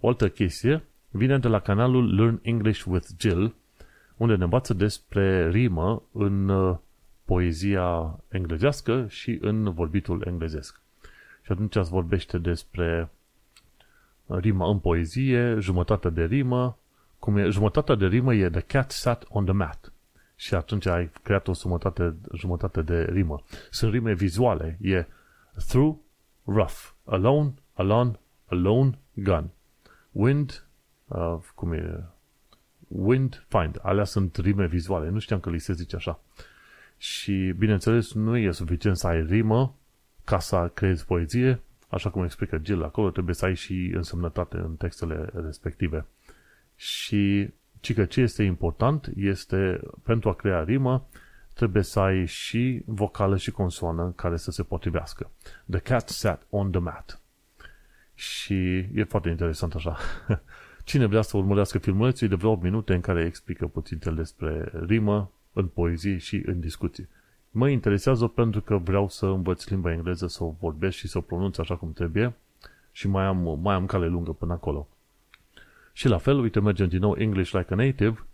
O 0.00 0.08
altă 0.08 0.28
chestie 0.28 0.84
vine 1.10 1.38
de 1.38 1.48
la 1.48 1.60
canalul 1.60 2.14
Learn 2.14 2.40
English 2.42 2.84
with 2.86 3.06
Jill, 3.18 3.54
unde 4.16 4.34
ne 4.34 4.44
învață 4.44 4.74
despre 4.74 5.50
rimă 5.50 6.02
în 6.12 6.48
uh, 6.48 6.76
poezia 7.24 8.18
englezească 8.28 9.06
și 9.08 9.38
în 9.40 9.72
vorbitul 9.72 10.24
englezesc. 10.26 10.80
Și 11.42 11.52
atunci 11.52 11.76
ați 11.76 11.90
vorbește 11.90 12.38
despre 12.38 13.10
rima 14.26 14.70
în 14.70 14.78
poezie, 14.78 15.56
jumătate 15.58 16.10
de 16.10 16.24
rimă, 16.24 16.78
cum 17.18 17.36
e, 17.36 17.48
jumătatea 17.48 17.94
de 17.94 18.06
rimă 18.06 18.34
e 18.34 18.50
The 18.50 18.60
cat 18.60 18.90
sat 18.90 19.24
on 19.28 19.44
the 19.44 19.54
mat. 19.54 19.92
Și 20.40 20.54
atunci 20.54 20.86
ai 20.86 21.10
creat 21.22 21.48
o 21.48 21.52
jumătate, 21.54 22.14
jumătate 22.34 22.82
de 22.82 23.02
rimă. 23.02 23.42
Sunt 23.70 23.92
rime 23.92 24.14
vizuale. 24.14 24.78
E 24.80 25.06
through, 25.66 25.96
rough, 26.44 26.88
alone, 27.04 27.54
alone, 27.72 28.18
alone, 28.46 28.98
gun. 29.12 29.50
Wind, 30.12 30.66
uh, 31.06 31.36
cum 31.54 31.72
e? 31.72 32.04
Wind, 32.88 33.44
find. 33.48 33.78
Alea 33.82 34.04
sunt 34.04 34.36
rime 34.36 34.66
vizuale. 34.66 35.08
Nu 35.08 35.18
știam 35.18 35.40
că 35.40 35.50
li 35.50 35.58
se 35.58 35.72
zice 35.72 35.96
așa. 35.96 36.20
Și, 36.96 37.54
bineînțeles, 37.58 38.12
nu 38.12 38.36
e 38.36 38.50
suficient 38.50 38.96
să 38.96 39.06
ai 39.06 39.22
rimă 39.22 39.74
ca 40.24 40.38
să 40.38 40.70
creezi 40.74 41.04
poezie, 41.04 41.60
așa 41.88 42.10
cum 42.10 42.24
explică 42.24 42.58
Gil 42.58 42.82
acolo, 42.82 43.10
trebuie 43.10 43.34
să 43.34 43.44
ai 43.44 43.54
și 43.54 43.92
însemnătate 43.94 44.56
în 44.56 44.76
textele 44.76 45.30
respective. 45.32 46.06
Și 46.76 47.50
ci 47.88 47.94
că 47.94 48.04
ce 48.04 48.20
este 48.20 48.42
important 48.42 49.10
este, 49.16 49.80
pentru 50.02 50.28
a 50.28 50.34
crea 50.34 50.62
rimă, 50.62 51.06
trebuie 51.54 51.82
să 51.82 52.00
ai 52.00 52.26
și 52.26 52.82
vocală 52.84 53.36
și 53.36 53.50
consoană 53.50 54.12
care 54.16 54.36
să 54.36 54.50
se 54.50 54.62
potrivească. 54.62 55.30
The 55.70 55.78
cat 55.78 56.08
sat 56.08 56.46
on 56.50 56.70
the 56.70 56.80
mat. 56.80 57.20
Și 58.14 58.76
e 58.76 59.04
foarte 59.08 59.28
interesant 59.28 59.74
așa. 59.74 59.96
Cine 60.84 61.06
vrea 61.06 61.22
să 61.22 61.36
urmărească 61.36 61.78
filmulețul 61.78 62.28
de 62.28 62.34
vreo 62.34 62.50
8 62.50 62.62
minute 62.62 62.94
în 62.94 63.00
care 63.00 63.24
explică 63.24 63.66
puțin 63.66 63.98
despre 64.14 64.72
rimă, 64.86 65.30
în 65.52 65.66
poezie 65.66 66.16
și 66.16 66.42
în 66.46 66.60
discuții. 66.60 67.08
Mă 67.50 67.68
interesează 67.68 68.26
pentru 68.26 68.60
că 68.60 68.76
vreau 68.76 69.08
să 69.08 69.26
învăț 69.26 69.66
limba 69.66 69.92
engleză, 69.92 70.26
să 70.26 70.44
o 70.44 70.54
vorbesc 70.60 70.96
și 70.96 71.08
să 71.08 71.18
o 71.18 71.20
pronunț 71.20 71.58
așa 71.58 71.76
cum 71.76 71.92
trebuie 71.92 72.34
și 72.92 73.08
mai 73.08 73.24
am, 73.24 73.58
mai 73.62 73.74
am 73.74 73.86
cale 73.86 74.06
lungă 74.06 74.32
până 74.32 74.52
acolo. 74.52 74.88
Și 75.98 76.08
la 76.08 76.18
fel, 76.18 76.38
uite, 76.38 76.60
mergem 76.60 76.88
din 76.88 76.98
nou 76.98 77.16
English 77.16 77.52
Like 77.52 77.72
a 77.72 77.76
Native, 77.76 78.26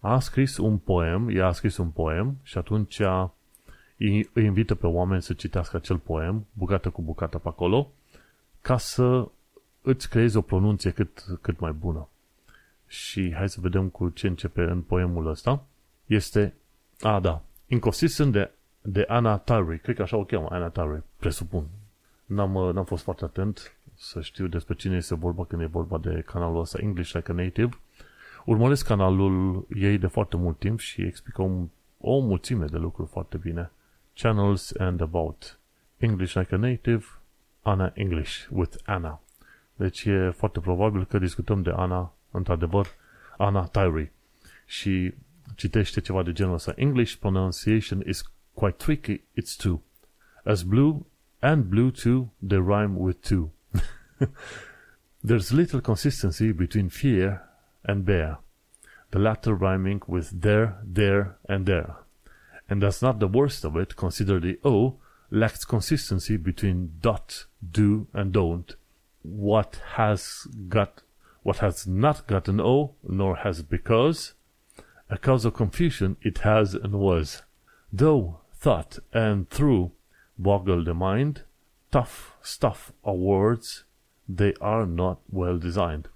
a 0.00 0.18
scris 0.18 0.56
un 0.56 0.78
poem, 0.78 1.28
ea 1.28 1.46
a 1.46 1.52
scris 1.52 1.76
un 1.76 1.90
poem 1.90 2.36
și 2.42 2.58
atunci 2.58 3.00
îi 3.96 4.30
invită 4.34 4.74
pe 4.74 4.86
oameni 4.86 5.22
să 5.22 5.32
citească 5.32 5.76
acel 5.76 5.98
poem, 5.98 6.46
bucată 6.52 6.90
cu 6.90 7.02
bucată 7.02 7.38
pe 7.38 7.48
acolo, 7.48 7.90
ca 8.60 8.76
să 8.76 9.28
îți 9.82 10.08
creezi 10.08 10.36
o 10.36 10.40
pronunție 10.40 10.90
cât, 10.90 11.24
cât 11.40 11.60
mai 11.60 11.72
bună. 11.72 12.08
Și 12.86 13.34
hai 13.34 13.48
să 13.48 13.60
vedem 13.60 13.88
cu 13.88 14.08
ce 14.08 14.26
începe 14.26 14.62
în 14.62 14.80
poemul 14.80 15.26
ăsta. 15.26 15.64
Este 16.06 16.54
a, 17.00 17.20
da. 17.20 17.42
Inconsistent 17.66 18.32
de, 18.32 18.50
de 18.80 19.04
Anna 19.08 19.38
Tyree. 19.38 19.76
Cred 19.76 19.96
că 19.96 20.02
așa 20.02 20.16
o 20.16 20.24
cheamă, 20.24 20.48
Anna 20.50 20.68
Tyree, 20.68 21.02
presupun. 21.16 21.66
N-am, 22.24 22.54
uh, 22.54 22.74
n-am 22.74 22.84
fost 22.84 23.02
foarte 23.02 23.24
atent 23.24 23.76
să 24.02 24.20
știu 24.20 24.46
despre 24.46 24.74
cine 24.74 24.96
este 24.96 25.14
vorba 25.14 25.44
când 25.44 25.62
e 25.62 25.66
vorba 25.66 25.98
de 25.98 26.22
canalul 26.26 26.60
ăsta 26.60 26.78
English 26.80 27.12
Like 27.12 27.30
a 27.30 27.34
Native. 27.34 27.78
Urmăresc 28.44 28.86
canalul 28.86 29.66
ei 29.74 29.98
de 29.98 30.06
foarte 30.06 30.36
mult 30.36 30.58
timp 30.58 30.78
și 30.78 31.02
explică 31.02 31.42
o, 31.42 31.50
o 31.98 32.18
mulțime 32.18 32.64
de 32.64 32.76
lucruri 32.76 33.08
foarte 33.08 33.36
bine. 33.36 33.70
Channels 34.14 34.74
and 34.78 35.00
About. 35.00 35.58
English 35.98 36.34
Like 36.34 36.54
a 36.54 36.58
Native, 36.58 37.04
Anna 37.62 37.92
English 37.94 38.46
with 38.50 38.76
Anna. 38.84 39.20
Deci 39.74 40.04
e 40.04 40.30
foarte 40.30 40.60
probabil 40.60 41.04
că 41.04 41.18
discutăm 41.18 41.62
de 41.62 41.70
Anna, 41.70 42.12
într-adevăr, 42.30 42.86
Anna 43.36 43.64
Tyree. 43.64 44.12
Și 44.66 45.14
citește 45.54 46.00
ceva 46.00 46.22
de 46.22 46.32
genul 46.32 46.54
ăsta. 46.54 46.72
English 46.76 47.14
pronunciation 47.14 48.02
is 48.06 48.32
quite 48.54 48.76
tricky, 48.76 49.18
it's 49.18 49.56
true. 49.56 49.80
As 50.44 50.62
blue 50.62 51.06
and 51.38 51.64
blue 51.64 51.90
too, 51.90 52.32
they 52.46 52.58
rhyme 52.58 52.94
with 52.96 53.28
two. 53.28 53.50
There's 55.24 55.52
little 55.52 55.80
consistency 55.80 56.52
between 56.52 56.90
fear 56.90 57.42
and 57.84 58.04
bear, 58.04 58.38
the 59.10 59.18
latter 59.18 59.54
rhyming 59.54 60.02
with 60.06 60.42
there, 60.42 60.78
there, 60.84 61.36
and 61.48 61.66
there. 61.66 61.96
And 62.68 62.82
that's 62.82 63.02
not 63.02 63.20
the 63.20 63.28
worst 63.28 63.64
of 63.64 63.76
it, 63.76 63.96
consider 63.96 64.40
the 64.40 64.58
O 64.64 64.98
lacks 65.30 65.64
consistency 65.64 66.36
between 66.36 66.92
dot, 67.00 67.46
do, 67.70 68.06
and 68.12 68.32
don't. 68.32 68.76
What 69.22 69.80
has 69.94 70.46
got, 70.68 71.02
what 71.42 71.58
has 71.58 71.86
not 71.86 72.26
got 72.26 72.48
an 72.48 72.60
O, 72.60 72.94
nor 73.02 73.36
has 73.36 73.62
because, 73.62 74.34
a 75.08 75.16
cause 75.18 75.44
of 75.44 75.54
confusion 75.54 76.16
it 76.22 76.38
has 76.38 76.74
and 76.74 76.94
was. 76.94 77.42
Though 77.92 78.40
thought 78.54 78.98
and 79.12 79.48
through 79.50 79.92
boggle 80.38 80.84
the 80.84 80.94
mind, 80.94 81.42
tough 81.90 82.36
stuff 82.42 82.92
are 83.04 83.14
words, 83.14 83.84
they 84.36 84.54
are 84.58 84.86
not 84.86 85.18
well 85.32 85.58
designed. 85.58 86.10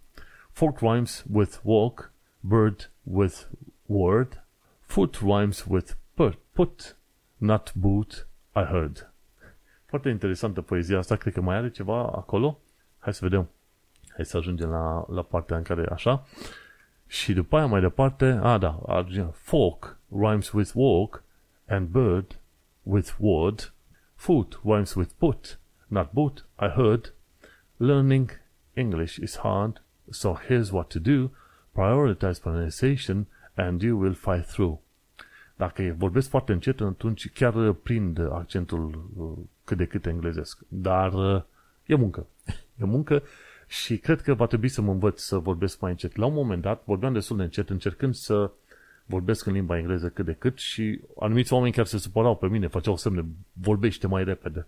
Fork 0.53 0.81
rhymes 0.81 1.25
with 1.33 1.59
walk, 1.63 2.13
bird 2.41 2.91
with 3.03 3.47
word, 3.87 4.41
foot 4.87 5.21
rhymes 5.21 5.65
with 5.67 5.97
put, 6.15 6.39
put 6.53 6.97
not 7.39 7.73
boot, 7.75 8.27
I 8.55 8.65
heard. 8.65 9.13
Foarte 9.87 10.09
interesantă 10.09 10.61
poezia 10.61 10.99
asta, 10.99 11.17
cred 11.17 11.33
că 11.33 11.41
mai 11.41 11.57
are 11.57 11.71
ceva 11.71 12.03
acolo. 12.03 12.59
Hai 12.99 13.15
să 13.15 13.21
vedem. 13.23 13.49
Hai 14.15 14.25
să 14.25 14.37
ajungem 14.37 14.69
la, 14.69 15.05
la 15.09 15.23
partea 15.23 15.57
în 15.57 15.63
care 15.63 15.87
așa. 15.91 16.27
Și 17.07 17.33
după 17.33 17.57
aia 17.57 17.67
mai 17.67 17.81
departe, 17.81 18.39
a, 18.43 18.59
da, 18.59 18.81
ajungem. 18.87 19.31
Fork 19.31 19.99
rhymes 20.09 20.53
with 20.53 20.71
walk 20.75 21.23
and 21.69 21.89
bird 21.89 22.41
with 22.83 23.11
word. 23.19 23.73
Foot 24.15 24.61
rhymes 24.65 24.95
with 24.95 25.13
put, 25.19 25.59
not 25.87 26.13
boot, 26.13 26.47
I 26.61 26.67
heard. 26.67 27.15
Learning 27.79 28.31
English 28.75 29.19
is 29.19 29.37
hard, 29.37 29.81
so 30.11 30.35
here's 30.49 30.73
what 30.73 30.89
to 30.89 30.99
do. 30.99 31.31
Prioritize 31.73 32.41
pronunciation 32.41 33.27
and 33.55 33.83
you 33.83 33.99
will 33.99 34.15
fight 34.15 34.47
through. 34.47 34.79
Dacă 35.57 35.95
vorbesc 35.99 36.29
foarte 36.29 36.53
încet, 36.53 36.81
atunci 36.81 37.31
chiar 37.33 37.73
prind 37.73 38.19
accentul 38.19 39.09
uh, 39.17 39.45
cât 39.65 39.77
de 39.77 39.87
cât 39.87 40.07
englezesc. 40.07 40.59
Dar 40.69 41.13
uh, 41.13 41.43
e 41.87 41.95
muncă. 41.95 42.27
E 42.81 42.85
muncă 42.85 43.23
și 43.67 43.97
cred 43.97 44.21
că 44.21 44.35
va 44.35 44.47
trebui 44.47 44.69
să 44.69 44.81
mă 44.81 44.93
învăț 44.93 45.21
să 45.21 45.39
vorbesc 45.39 45.81
mai 45.81 45.91
încet. 45.91 46.17
La 46.17 46.27
un 46.27 46.35
moment 46.35 46.63
dat 46.63 46.83
vorbeam 46.85 47.13
destul 47.13 47.37
de 47.37 47.43
încet, 47.43 47.71
încercând 47.71 48.15
să 48.15 48.51
vorbesc 49.05 49.47
în 49.47 49.53
limba 49.53 49.79
engleză 49.79 50.09
cât 50.09 50.25
de 50.25 50.33
cât 50.33 50.59
și 50.59 51.01
anumiți 51.19 51.53
oameni 51.53 51.73
chiar 51.73 51.87
se 51.87 51.99
supărau 51.99 52.37
pe 52.37 52.49
mine, 52.49 52.67
făceau 52.67 52.97
semne, 52.97 53.25
vorbește 53.53 54.07
mai 54.07 54.25
repede. 54.25 54.67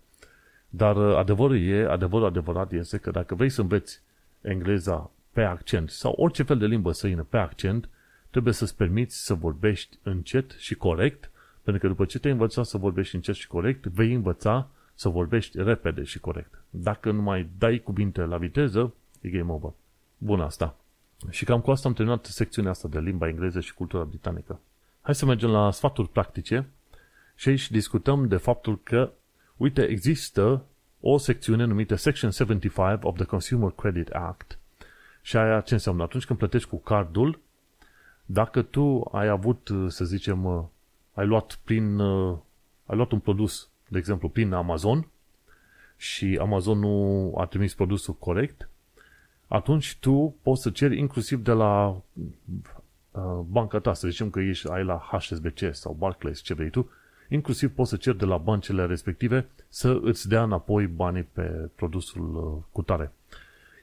Dar 0.68 0.96
uh, 0.96 1.16
adevărul 1.16 1.60
e, 1.60 1.88
adevărul 1.88 2.26
adevărat 2.26 2.72
este 2.72 2.98
că 2.98 3.10
dacă 3.10 3.34
vrei 3.34 3.48
să 3.48 3.60
înveți 3.60 4.00
engleza 4.40 5.10
pe 5.32 5.42
accent 5.42 5.90
sau 5.90 6.12
orice 6.16 6.42
fel 6.42 6.58
de 6.58 6.66
limbă 6.66 6.92
străină 6.92 7.22
pe 7.22 7.36
accent, 7.36 7.88
trebuie 8.30 8.52
să-ți 8.52 8.76
permiți 8.76 9.24
să 9.24 9.34
vorbești 9.34 9.98
încet 10.02 10.50
și 10.50 10.74
corect, 10.74 11.30
pentru 11.62 11.82
că 11.82 11.88
după 11.88 12.04
ce 12.04 12.18
te-ai 12.18 12.32
învățat 12.32 12.64
să 12.66 12.78
vorbești 12.78 13.14
încet 13.14 13.34
și 13.34 13.46
corect, 13.46 13.86
vei 13.86 14.12
învăța 14.12 14.68
să 14.94 15.08
vorbești 15.08 15.62
repede 15.62 16.02
și 16.02 16.18
corect. 16.20 16.62
Dacă 16.70 17.10
nu 17.10 17.22
mai 17.22 17.48
dai 17.58 17.78
cuvinte 17.78 18.20
la 18.20 18.36
viteză, 18.36 18.94
e 19.20 19.28
game 19.28 19.52
over. 19.52 19.72
Bun 20.18 20.40
asta. 20.40 20.76
Și 21.30 21.44
cam 21.44 21.60
cu 21.60 21.70
asta 21.70 21.88
am 21.88 21.94
terminat 21.94 22.24
secțiunea 22.24 22.70
asta 22.70 22.88
de 22.88 22.98
limba 22.98 23.28
engleză 23.28 23.60
și 23.60 23.74
cultura 23.74 24.04
britanică. 24.04 24.60
Hai 25.00 25.14
să 25.14 25.26
mergem 25.26 25.50
la 25.50 25.70
sfaturi 25.70 26.08
practice 26.08 26.68
și 27.34 27.48
aici 27.48 27.70
discutăm 27.70 28.28
de 28.28 28.36
faptul 28.36 28.80
că, 28.82 29.12
uite, 29.58 29.82
există 29.82 30.64
o 31.00 31.18
secțiune 31.18 31.64
numită 31.64 31.94
Section 31.94 32.30
75 32.30 32.98
of 33.02 33.16
the 33.16 33.24
Consumer 33.24 33.70
Credit 33.70 34.08
Act. 34.08 34.58
Și 35.22 35.36
aia 35.36 35.60
ce 35.60 35.74
înseamnă? 35.74 36.02
Atunci 36.02 36.24
când 36.24 36.38
plătești 36.38 36.68
cu 36.68 36.78
cardul, 36.80 37.40
dacă 38.24 38.62
tu 38.62 39.08
ai 39.12 39.28
avut, 39.28 39.70
să 39.88 40.04
zicem, 40.04 40.70
ai 41.14 41.26
luat 41.26 41.58
prin, 41.64 42.00
ai 42.86 42.96
luat 42.96 43.12
un 43.12 43.18
produs, 43.18 43.68
de 43.88 43.98
exemplu, 43.98 44.28
prin 44.28 44.52
Amazon 44.52 45.08
și 45.96 46.38
Amazon 46.40 46.78
nu 46.78 47.34
a 47.36 47.46
trimis 47.46 47.74
produsul 47.74 48.14
corect, 48.14 48.68
atunci 49.48 49.96
tu 50.00 50.36
poți 50.42 50.62
să 50.62 50.70
ceri 50.70 50.98
inclusiv 50.98 51.42
de 51.42 51.52
la 51.52 51.88
uh, 51.88 53.40
banca 53.46 53.78
ta, 53.78 53.94
să 53.94 54.08
zicem 54.08 54.30
că 54.30 54.40
ești, 54.40 54.70
ai 54.70 54.84
la 54.84 55.08
HSBC 55.10 55.58
sau 55.70 55.92
Barclays, 55.92 56.40
ce 56.40 56.54
vrei 56.54 56.70
tu, 56.70 56.90
inclusiv 57.28 57.70
poți 57.70 57.90
să 57.90 57.96
ceri 57.96 58.18
de 58.18 58.24
la 58.24 58.36
băncile 58.36 58.86
respective 58.86 59.46
să 59.68 59.98
îți 60.02 60.28
dea 60.28 60.42
înapoi 60.42 60.86
banii 60.86 61.22
pe 61.22 61.70
produsul 61.74 62.36
uh, 62.36 62.64
cu 62.72 62.82
tare. 62.82 63.12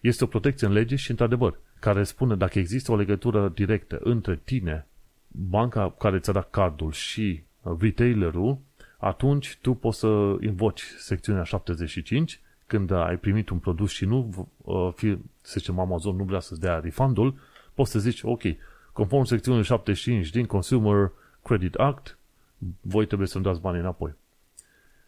Este 0.02 0.24
o 0.24 0.28
protecție 0.28 0.68
în 0.68 0.74
lege 0.74 0.96
și, 0.96 1.12
într-adevăr, 1.12 1.60
care 1.80 2.04
spune 2.04 2.36
dacă 2.36 2.60
există 2.60 2.92
o 2.92 2.96
legătură 2.96 3.52
directă 3.56 4.00
între 4.04 4.40
tine, 4.44 4.88
banca 5.28 5.94
care 5.98 6.20
ți-a 6.20 6.34
dat 6.34 6.50
cardul 6.50 6.92
și 6.92 7.44
retailerul, 7.80 8.58
atunci 8.98 9.58
tu 9.62 9.74
poți 9.74 10.00
să 10.00 10.36
invoci 10.40 10.82
secțiunea 10.98 11.44
75 11.44 12.40
când 12.68 12.92
ai 12.92 13.18
primit 13.18 13.50
un 13.50 13.58
produs 13.58 13.92
și 13.92 14.06
nu, 14.06 14.50
uh, 14.58 14.90
fi, 14.96 15.18
să 15.42 15.56
zicem, 15.58 15.80
Amazon 15.80 16.16
nu 16.16 16.24
vrea 16.24 16.40
să-ți 16.40 16.60
dea 16.60 16.80
refundul, 16.80 17.36
poți 17.74 17.92
să 17.92 18.00
zici, 18.00 18.22
ok, 18.24 18.42
conform 18.92 19.24
secțiunii 19.24 19.64
75 19.64 20.30
din 20.30 20.46
Consumer 20.46 21.12
Credit 21.44 21.74
Act, 21.74 22.18
voi 22.82 23.06
trebuie 23.06 23.28
să-mi 23.28 23.44
dați 23.44 23.62
banii 23.62 23.80
înapoi. 23.80 24.14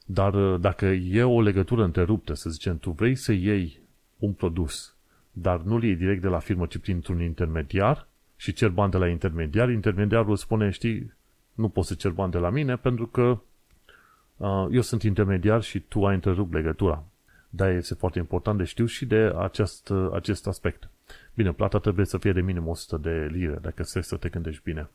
Dar 0.06 0.34
uh, 0.34 0.60
dacă 0.60 0.86
e 0.86 1.24
o 1.24 1.42
legătură 1.42 1.84
întreruptă, 1.84 2.34
să 2.34 2.50
zicem, 2.50 2.78
tu 2.78 2.92
vrei 2.92 3.16
să 3.16 3.32
iei 3.32 3.80
un 4.18 4.34
produs, 4.34 4.96
dar 5.32 5.60
nu-l 5.60 5.84
iei 5.84 5.96
direct 5.96 6.22
de 6.22 6.28
la 6.28 6.40
firmă, 6.40 6.66
ci 6.66 6.78
printr-un 6.78 7.22
intermediar 7.22 8.08
și 8.36 8.54
cer 8.54 8.70
bani 8.70 8.92
de 8.92 8.98
la 8.98 9.08
intermediar, 9.08 9.70
intermediarul 9.70 10.36
spune, 10.36 10.70
știi, 10.70 11.14
nu 11.54 11.70
poți 11.70 11.88
să 11.88 11.94
cer 11.94 12.12
bani 12.12 12.32
de 12.32 12.38
la 12.38 12.50
mine 12.50 12.76
pentru 12.76 13.08
că 13.08 13.40
uh, 14.38 14.68
eu 14.72 14.82
sunt 14.82 15.04
intermediar 15.04 15.62
și 15.62 15.80
tu 15.80 16.06
ai 16.06 16.14
întrerupt 16.14 16.54
legătura. 16.54 17.04
Dar 17.50 17.70
este 17.70 17.94
foarte 17.94 18.20
important 18.20 18.58
de 18.58 18.64
știu 18.64 18.86
și 18.86 19.06
de 19.06 19.34
acest, 19.38 19.92
acest 20.14 20.48
aspect. 20.48 20.90
Bine, 21.34 21.52
plata 21.52 21.80
trebuie 21.80 22.06
să 22.06 22.18
fie 22.18 22.32
de 22.32 22.42
minim 22.42 22.68
100 22.68 22.98
de 22.98 23.30
lire, 23.32 23.58
dacă 23.62 23.84
să 23.84 24.00
să 24.00 24.16
te 24.16 24.30
gândești 24.30 24.62
bine. 24.64 24.90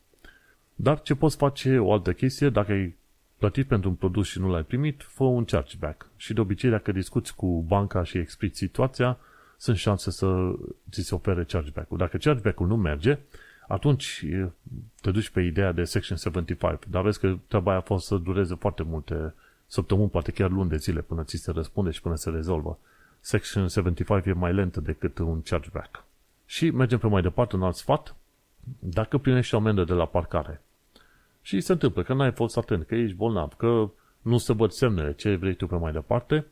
Dar 0.75 1.03
ce 1.03 1.15
poți 1.15 1.37
face 1.37 1.79
o 1.79 1.93
altă 1.93 2.13
chestie, 2.13 2.49
dacă 2.49 2.73
ai 2.73 2.95
plătit 3.39 3.67
pentru 3.67 3.89
un 3.89 3.95
produs 3.95 4.27
și 4.29 4.39
nu 4.39 4.51
l-ai 4.51 4.63
primit, 4.63 5.03
fă 5.03 5.25
un 5.25 5.45
chargeback. 5.45 6.07
Și 6.17 6.33
de 6.33 6.41
obicei, 6.41 6.71
dacă 6.71 6.93
discuți 6.93 7.35
cu 7.35 7.65
banca 7.67 8.05
și 8.05 8.19
explici 8.19 8.57
situația, 8.57 9.19
sunt 9.57 9.77
șanse 9.77 10.11
să 10.11 10.53
ți 10.91 11.03
se 11.03 11.15
ofere 11.15 11.45
chargeback-ul. 11.45 11.99
Dacă 11.99 12.17
chargeback-ul 12.17 12.67
nu 12.67 12.77
merge, 12.77 13.19
atunci 13.69 14.25
te 15.01 15.11
duci 15.11 15.31
pe 15.31 15.41
ideea 15.41 15.73
de 15.73 15.85
Section 15.85 16.17
75. 16.17 16.79
Dar 16.89 17.03
vezi 17.03 17.19
că 17.21 17.37
treaba 17.47 17.75
a 17.75 17.81
fost 17.81 18.07
să 18.07 18.17
dureze 18.17 18.55
foarte 18.55 18.83
multe 18.83 19.35
săptămâni, 19.67 20.11
poate 20.11 20.33
chiar 20.33 20.51
luni 20.51 20.69
de 20.69 20.77
zile 20.77 21.01
până 21.01 21.25
ți 21.25 21.37
se 21.37 21.51
răspunde 21.51 21.91
și 21.91 22.01
până 22.01 22.15
se 22.15 22.31
rezolvă. 22.31 22.79
Section 23.21 23.69
75 23.69 24.27
e 24.27 24.33
mai 24.33 24.55
lentă 24.55 24.81
decât 24.81 25.19
un 25.19 25.43
chargeback. 25.43 26.05
Și 26.47 26.71
mergem 26.71 26.99
pe 26.99 27.07
mai 27.07 27.23
departe 27.23 27.57
un 27.57 27.63
alt 27.63 27.75
sfat. 27.75 28.17
Dacă 28.79 29.19
primești 29.19 29.55
o 29.55 29.59
amendă 29.59 29.85
de 29.85 29.93
la 29.93 30.07
parcare 30.07 30.61
și 31.41 31.61
se 31.61 31.73
întâmplă 31.73 32.03
că 32.03 32.15
n-ai 32.15 32.33
fost 32.33 32.57
atent, 32.57 32.87
că 32.87 32.95
ești 32.95 33.17
bolnav, 33.17 33.53
că 33.53 33.91
nu 34.23 34.39
se 34.39 34.53
văd 34.53 34.71
semnele, 34.71 35.13
ce 35.13 35.35
vrei 35.35 35.55
tu 35.55 35.67
pe 35.67 35.77
mai 35.77 35.93
departe, 35.93 36.47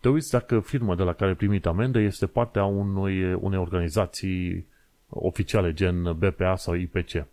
te 0.00 0.08
uiți 0.08 0.30
dacă 0.30 0.60
firma 0.60 0.94
de 0.94 1.02
la 1.02 1.12
care 1.12 1.30
ai 1.30 1.36
primit 1.36 1.66
amendă 1.66 1.98
este 1.98 2.26
parte 2.26 2.58
a 2.58 2.64
unui, 2.64 3.34
unei 3.34 3.58
organizații 3.58 4.66
oficiale 5.08 5.72
gen 5.72 6.12
BPA 6.18 6.56
sau 6.56 6.74
IPC. 6.74 7.26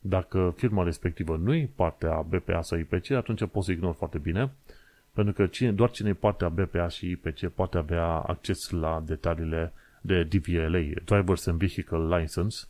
Dacă 0.00 0.54
firma 0.56 0.82
respectivă 0.82 1.36
nu 1.36 1.54
e 1.54 1.70
parte 1.74 2.06
a 2.06 2.22
BPA 2.22 2.62
sau 2.62 2.78
IPC, 2.78 3.10
atunci 3.10 3.46
poți 3.46 3.66
să 3.66 3.72
ignori 3.72 3.96
foarte 3.96 4.18
bine 4.18 4.50
pentru 5.18 5.36
că 5.36 5.46
cine, 5.46 5.72
doar 5.72 5.90
cine 5.90 6.08
e 6.08 6.14
partea 6.14 6.48
BPA 6.48 6.88
și 6.88 7.10
IPC 7.10 7.48
poate 7.48 7.78
avea 7.78 8.06
acces 8.06 8.70
la 8.70 9.02
detaliile 9.06 9.72
de 10.00 10.22
DVLA, 10.22 10.80
Drivers 11.04 11.46
and 11.46 11.58
Vehicle 11.58 12.18
License 12.18 12.66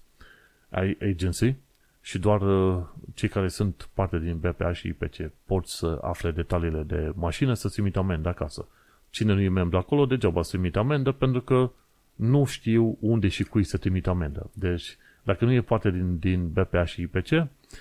Agency, 1.00 1.57
și 2.00 2.18
doar 2.18 2.40
uh, 2.40 2.83
cei 3.14 3.28
care 3.28 3.48
sunt 3.48 3.88
parte 3.94 4.18
din 4.18 4.38
BPA 4.38 4.72
și 4.72 4.87
IPC 4.87 5.14
pot 5.44 5.66
să 5.66 5.98
afle 6.02 6.31
detaliile 6.31 6.83
de 6.83 7.12
mașină 7.14 7.54
să-ți 7.54 7.74
trimite 7.74 7.98
amendă 7.98 8.28
acasă. 8.28 8.68
Cine 9.11 9.33
nu 9.33 9.40
e 9.40 9.48
membru 9.48 9.76
acolo, 9.76 10.07
degeaba 10.07 10.42
să 10.42 10.50
trimite 10.50 10.78
amendă 10.78 11.12
pentru 11.12 11.40
că 11.40 11.70
nu 12.14 12.44
știu 12.44 12.96
unde 13.00 13.28
și 13.28 13.44
cui 13.44 13.64
să 13.64 13.76
trimite 13.76 14.09
amendă. 14.09 14.50
Deci, 14.54 14.96
dacă 15.22 15.44
nu 15.44 15.52
e 15.52 15.61
parte 15.61 15.90
din, 15.90 16.18
din 16.18 16.48
BPA 16.48 16.85
și 16.85 17.00
IPC, 17.00 17.28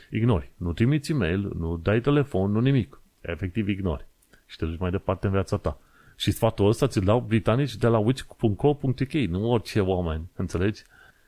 ignori. 0.10 0.52
Nu 0.58 0.74
trimiți 0.74 1.12
e-mail, 1.12 1.52
nu 1.58 1.78
dai 1.78 2.02
telefon, 2.02 2.52
nu 2.52 2.60
nimic. 2.60 3.02
Efectiv 3.22 3.68
ignori 3.68 4.06
și 4.46 4.58
te 4.58 4.66
duci 4.66 4.80
mai 4.80 4.92
departe 4.92 5.26
în 5.26 5.32
viața 5.32 5.58
ta. 5.58 5.80
Și 6.16 6.32
sfatul 6.32 6.68
ăsta 6.68 6.88
ți-l 6.88 7.04
dau 7.04 7.20
britanici 7.20 7.76
de 7.76 7.88
la 7.88 7.98
which.co.uk, 7.98 9.14
nu 9.14 9.52
orice 9.52 9.80
oameni, 9.80 10.30
înțelegi? 10.36 10.84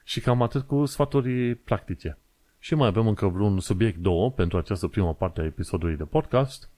Și 0.09 0.19
cam 0.19 0.41
atât 0.41 0.67
cu 0.67 0.85
sfaturi 0.85 1.55
practice. 1.55 2.17
Și 2.59 2.75
mai 2.75 2.87
avem 2.87 3.07
încă 3.07 3.27
vreun 3.27 3.59
subiect 3.59 3.97
două 3.97 4.31
pentru 4.31 4.57
această 4.57 4.87
prima 4.87 5.13
parte 5.13 5.41
a 5.41 5.45
episodului 5.45 5.95
de 5.95 6.03
podcast. 6.03 6.69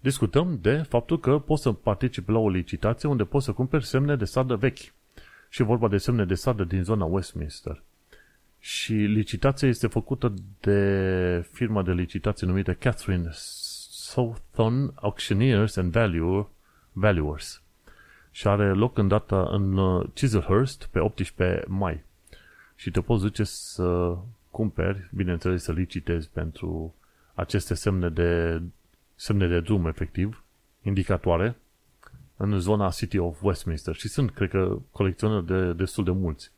Discutăm 0.00 0.58
de 0.60 0.76
faptul 0.76 1.20
că 1.20 1.38
poți 1.38 1.62
să 1.62 1.72
participi 1.72 2.30
la 2.30 2.38
o 2.38 2.48
licitație 2.48 3.08
unde 3.08 3.24
poți 3.24 3.44
să 3.44 3.52
cumperi 3.52 3.84
semne 3.84 4.16
de 4.16 4.24
sadă 4.24 4.56
vechi. 4.56 4.78
Și 5.48 5.62
vorba 5.62 5.88
de 5.88 5.96
semne 5.96 6.24
de 6.24 6.34
sadă 6.34 6.64
din 6.64 6.82
zona 6.82 7.04
Westminster. 7.04 7.82
Și 8.58 8.92
licitația 8.92 9.68
este 9.68 9.86
făcută 9.86 10.34
de 10.60 11.48
firma 11.52 11.82
de 11.82 11.92
licitație 11.92 12.46
numită 12.46 12.74
Catherine 12.74 13.28
Southern 13.32 14.92
Auctioneers 14.94 15.76
and 15.76 15.92
Value, 15.92 16.48
Valuers 16.92 17.62
și 18.30 18.46
are 18.48 18.72
loc 18.72 18.98
în 18.98 19.08
data 19.08 19.48
în 19.50 19.76
uh, 19.76 20.06
Chislehurst 20.14 20.88
pe 20.90 20.98
18 20.98 21.64
mai. 21.66 22.04
Și 22.74 22.90
te 22.90 23.00
poți 23.00 23.22
duce 23.22 23.44
să 23.44 24.16
cumperi, 24.50 25.10
bineînțeles 25.14 25.62
să 25.62 25.72
licitezi 25.72 26.30
pentru 26.30 26.94
aceste 27.34 27.74
semne 27.74 28.08
de 28.08 28.62
semne 29.14 29.46
de 29.46 29.60
drum 29.60 29.86
efectiv, 29.86 30.44
indicatoare, 30.82 31.56
în 32.36 32.58
zona 32.58 32.90
City 32.90 33.18
of 33.18 33.42
Westminster 33.42 33.94
și 33.94 34.08
sunt, 34.08 34.30
cred 34.30 34.50
că, 34.50 34.78
colecționeri 34.90 35.46
de 35.46 35.72
destul 35.72 36.04
de 36.04 36.10
mulți. 36.10 36.50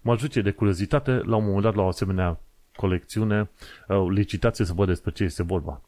Mă 0.00 0.12
ajute 0.12 0.40
de 0.40 0.50
curiozitate 0.50 1.10
la 1.10 1.36
un 1.36 1.44
moment 1.44 1.62
dat 1.62 1.74
la 1.74 1.82
o 1.82 1.88
asemenea 1.88 2.40
colecțiune, 2.76 3.50
uh, 3.88 4.06
licitație 4.10 4.64
să 4.64 4.72
văd 4.72 4.86
despre 4.86 5.10
ce 5.10 5.24
este 5.24 5.42
vorba. 5.42 5.80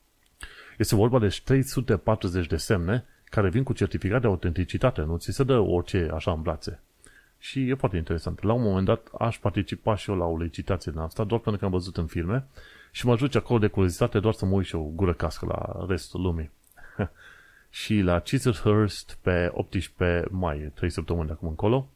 Este 0.78 0.94
vorba 0.94 1.18
de 1.18 1.36
340 1.44 2.46
de 2.46 2.56
semne 2.56 3.04
care 3.24 3.48
vin 3.48 3.62
cu 3.62 3.72
certificat 3.72 4.20
de 4.20 4.26
autenticitate, 4.26 5.00
nu 5.00 5.16
ți 5.16 5.32
se 5.32 5.44
dă 5.44 5.58
orice 5.58 6.10
așa 6.14 6.32
în 6.32 6.42
brațe. 6.42 6.80
Și 7.38 7.68
e 7.68 7.74
foarte 7.74 7.96
interesant. 7.96 8.42
La 8.42 8.52
un 8.52 8.62
moment 8.62 8.86
dat 8.86 9.08
aș 9.18 9.38
participa 9.38 9.96
și 9.96 10.10
eu 10.10 10.16
la 10.16 10.24
o 10.24 10.38
licitație 10.38 10.92
din 10.92 11.00
asta, 11.00 11.24
doar 11.24 11.40
pentru 11.40 11.60
că 11.60 11.66
am 11.66 11.72
văzut 11.72 11.96
în 11.96 12.06
filme 12.06 12.46
și 12.90 13.06
mă 13.06 13.12
ajut 13.12 13.34
acolo 13.34 13.58
de 13.58 13.66
curiozitate 13.66 14.20
doar 14.20 14.34
să 14.34 14.46
mă 14.46 14.54
uit 14.54 14.66
și 14.66 14.74
o 14.74 14.82
gură 14.82 15.12
cască 15.12 15.46
la 15.46 15.86
restul 15.88 16.20
lumii. 16.20 16.50
și 17.70 18.00
la 18.00 18.20
Chislehurst 18.20 19.18
pe 19.20 19.50
18 19.52 20.28
mai, 20.30 20.70
3 20.74 20.90
săptămâni 20.90 21.26
de 21.26 21.32
acum 21.32 21.48
încolo. 21.48 21.88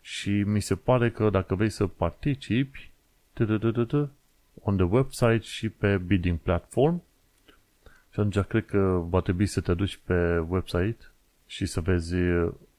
Și 0.00 0.30
mi 0.30 0.60
se 0.60 0.74
pare 0.74 1.10
că 1.10 1.30
dacă 1.30 1.54
vrei 1.54 1.70
să 1.70 1.86
participi 1.86 2.90
on 4.62 4.76
the 4.76 4.84
website 4.84 5.40
și 5.40 5.68
pe 5.68 5.96
bidding 5.96 6.38
platform, 6.38 7.02
și 8.12 8.20
atunci 8.20 8.38
cred 8.38 8.66
că 8.66 9.02
va 9.08 9.20
trebui 9.20 9.46
să 9.46 9.60
te 9.60 9.74
duci 9.74 10.00
pe 10.04 10.38
website 10.38 10.98
și 11.46 11.66
să 11.66 11.80
vezi 11.80 12.14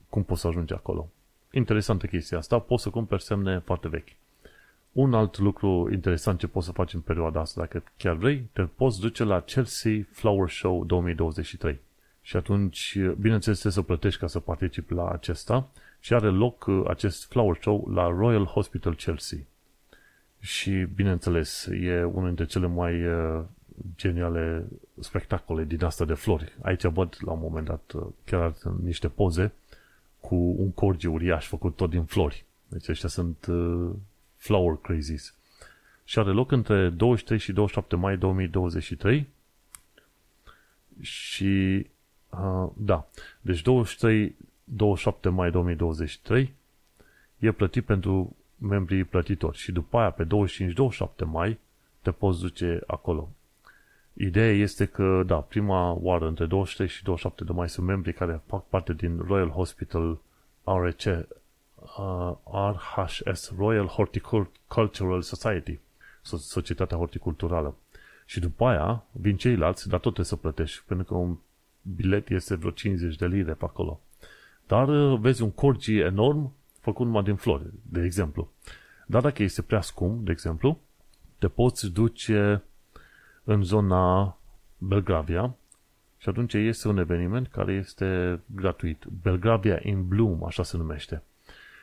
cum 0.10 0.24
poți 0.24 0.42
să 0.42 0.48
ajungi 0.48 0.74
acolo. 0.74 1.10
Interesantă 1.52 2.06
chestia 2.06 2.38
asta, 2.38 2.60
poți 2.60 2.84
să 2.84 2.90
cumperi 2.90 3.24
semne 3.24 3.60
foarte 3.66 3.88
vechi. 3.88 4.10
Un 4.92 5.14
alt 5.14 5.38
lucru 5.38 5.90
interesant 5.92 6.40
ce 6.40 6.48
poți 6.48 6.66
să 6.66 6.72
faci 6.72 6.94
în 6.94 7.00
perioada 7.00 7.40
asta, 7.40 7.62
dacă 7.62 7.84
chiar 7.98 8.16
vrei, 8.16 8.50
te 8.54 8.62
poți 8.62 9.00
duce 9.00 9.24
la 9.24 9.42
Chelsea 9.42 9.92
Flower 10.12 10.50
Show 10.50 10.86
2023. 10.86 11.80
Și 12.22 12.36
atunci, 12.36 12.98
bineînțeles, 12.98 13.60
trebuie 13.60 13.84
să 13.84 13.88
plătești 13.88 14.20
ca 14.20 14.28
să 14.28 14.40
participi 14.40 14.94
la 14.94 15.10
acesta 15.10 15.70
și 16.00 16.14
are 16.14 16.28
loc 16.28 16.66
uh, 16.66 16.84
acest 16.88 17.26
Flower 17.26 17.58
Show 17.62 17.90
la 17.94 18.08
Royal 18.08 18.46
Hospital 18.46 18.96
Chelsea. 18.96 19.38
Și, 20.40 20.72
bineînțeles, 20.72 21.66
e 21.66 22.04
unul 22.04 22.26
dintre 22.26 22.46
cele 22.46 22.68
mai 22.68 23.06
uh, 23.06 23.42
geniale 23.96 24.66
spectacole 25.00 25.64
din 25.64 25.84
asta 25.84 26.06
de 26.06 26.14
flori. 26.14 26.58
Aici 26.62 26.86
văd 26.86 27.18
la 27.20 27.32
un 27.32 27.40
moment 27.42 27.66
dat 27.66 27.92
uh, 27.96 28.06
chiar 28.26 28.54
niște 28.84 29.08
poze 29.08 29.52
cu 30.19 30.36
un 30.36 30.71
corgi 30.71 31.08
uriaș 31.08 31.47
făcut 31.47 31.75
tot 31.75 31.89
din 31.89 32.03
flori. 32.03 32.45
Deci 32.67 32.88
ăștia 32.88 33.10
sunt 33.10 33.45
uh, 33.45 33.89
flower 34.36 34.77
crazies. 34.82 35.34
Și 36.03 36.19
are 36.19 36.32
loc 36.32 36.51
între 36.51 36.89
23 36.89 37.39
și 37.39 37.51
27 37.51 37.95
mai 37.95 38.17
2023 38.17 39.27
și 41.01 41.86
uh, 42.29 42.69
da, 42.73 43.08
deci 43.41 43.62
23 43.62 44.36
27 44.63 45.29
mai 45.29 45.51
2023 45.51 46.53
e 47.38 47.51
plătit 47.51 47.86
pentru 47.86 48.36
membrii 48.58 49.03
plătitori 49.03 49.58
și 49.58 49.71
după 49.71 49.97
aia 49.97 50.12
pe 50.12 50.25
25-27 50.25 50.27
mai 51.25 51.60
te 52.01 52.12
poți 52.12 52.39
duce 52.39 52.82
acolo. 52.88 53.29
Ideea 54.13 54.52
este 54.52 54.86
că, 54.86 55.24
da, 55.26 55.36
prima 55.36 55.91
oară 55.91 56.28
între 56.28 56.45
23 56.45 56.88
și 56.88 57.04
27 57.04 57.43
de 57.43 57.52
mai 57.52 57.69
sunt 57.69 57.86
membrii 57.86 58.13
care 58.13 58.41
fac 58.45 58.67
parte 58.67 58.93
din 58.93 59.19
Royal 59.28 59.50
Hospital 59.50 60.19
RHS, 60.63 61.06
uh, 61.98 62.34
RHS, 62.74 63.52
Royal 63.58 63.86
Horticultural 63.86 65.22
Society, 65.22 65.80
Societatea 66.22 66.98
Horticulturală. 66.98 67.76
Și 68.26 68.39
după 68.39 68.65
aia 68.65 69.04
vin 69.12 69.38
ceilalți, 69.38 69.88
dar 69.88 70.00
tot 70.00 70.13
trebuie 70.13 70.26
să 70.26 70.36
plătești, 70.36 70.84
pentru 70.86 71.06
că 71.06 71.13
un 71.13 71.38
bilet 71.82 72.30
este 72.30 72.56
vreo 72.56 72.72
50 72.72 73.15
de 73.15 73.28
lire 73.28 73.54
pe 73.54 73.65
acolo. 73.65 74.02
Dar 74.67 74.88
uh, 74.88 75.19
vezi 75.19 75.41
un 75.41 75.52
corgi 75.52 75.98
enorm 75.98 76.54
făcut 76.80 77.06
numai 77.06 77.24
din 77.24 77.36
flori, 77.36 77.63
de 77.82 78.04
exemplu. 78.04 78.52
Dar 79.06 79.22
dacă 79.22 79.43
este 79.43 79.62
prea 79.62 79.82
scump, 79.82 80.26
de 80.26 80.32
exemplu, 80.32 80.80
te 81.38 81.48
poți 81.48 81.88
duce 81.88 82.63
în 83.50 83.64
zona 83.64 84.38
Belgravia 84.78 85.56
și 86.18 86.30
atunci 86.30 86.54
este 86.54 86.88
un 86.88 86.98
eveniment 86.98 87.48
care 87.48 87.74
este 87.74 88.40
gratuit. 88.56 89.06
Belgravia 89.22 89.80
in 89.84 90.08
Bloom, 90.08 90.44
așa 90.44 90.64
se 90.64 90.78
numește. 90.78 91.24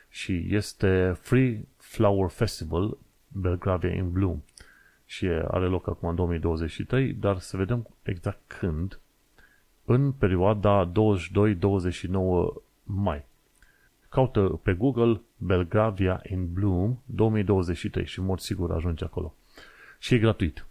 Și 0.09 0.47
este 0.49 1.17
Free 1.19 1.67
Flower 1.77 2.29
Festival 2.29 2.97
Belgravia 3.27 3.93
in 3.93 4.11
Bloom. 4.11 4.41
Și 5.05 5.25
are 5.27 5.65
loc 5.65 5.87
acum 5.87 6.09
în 6.09 6.15
2023, 6.15 7.13
dar 7.13 7.39
să 7.39 7.57
vedem 7.57 7.87
exact 8.03 8.39
când. 8.47 8.99
În 9.85 10.11
perioada 10.11 10.91
22-29 10.91 10.91
mai. 12.83 13.25
Caută 14.09 14.59
pe 14.63 14.73
Google 14.73 15.21
Belgravia 15.37 16.21
in 16.29 16.53
Bloom 16.53 16.97
2023 17.05 18.05
și 18.05 18.21
mod 18.21 18.39
sigur 18.39 18.71
ajunge 18.71 19.03
acolo. 19.03 19.35
Și 19.99 20.13
e 20.13 20.19
gratuit. 20.19 20.66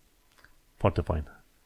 Foarte 0.77 1.01
fain. 1.01 1.25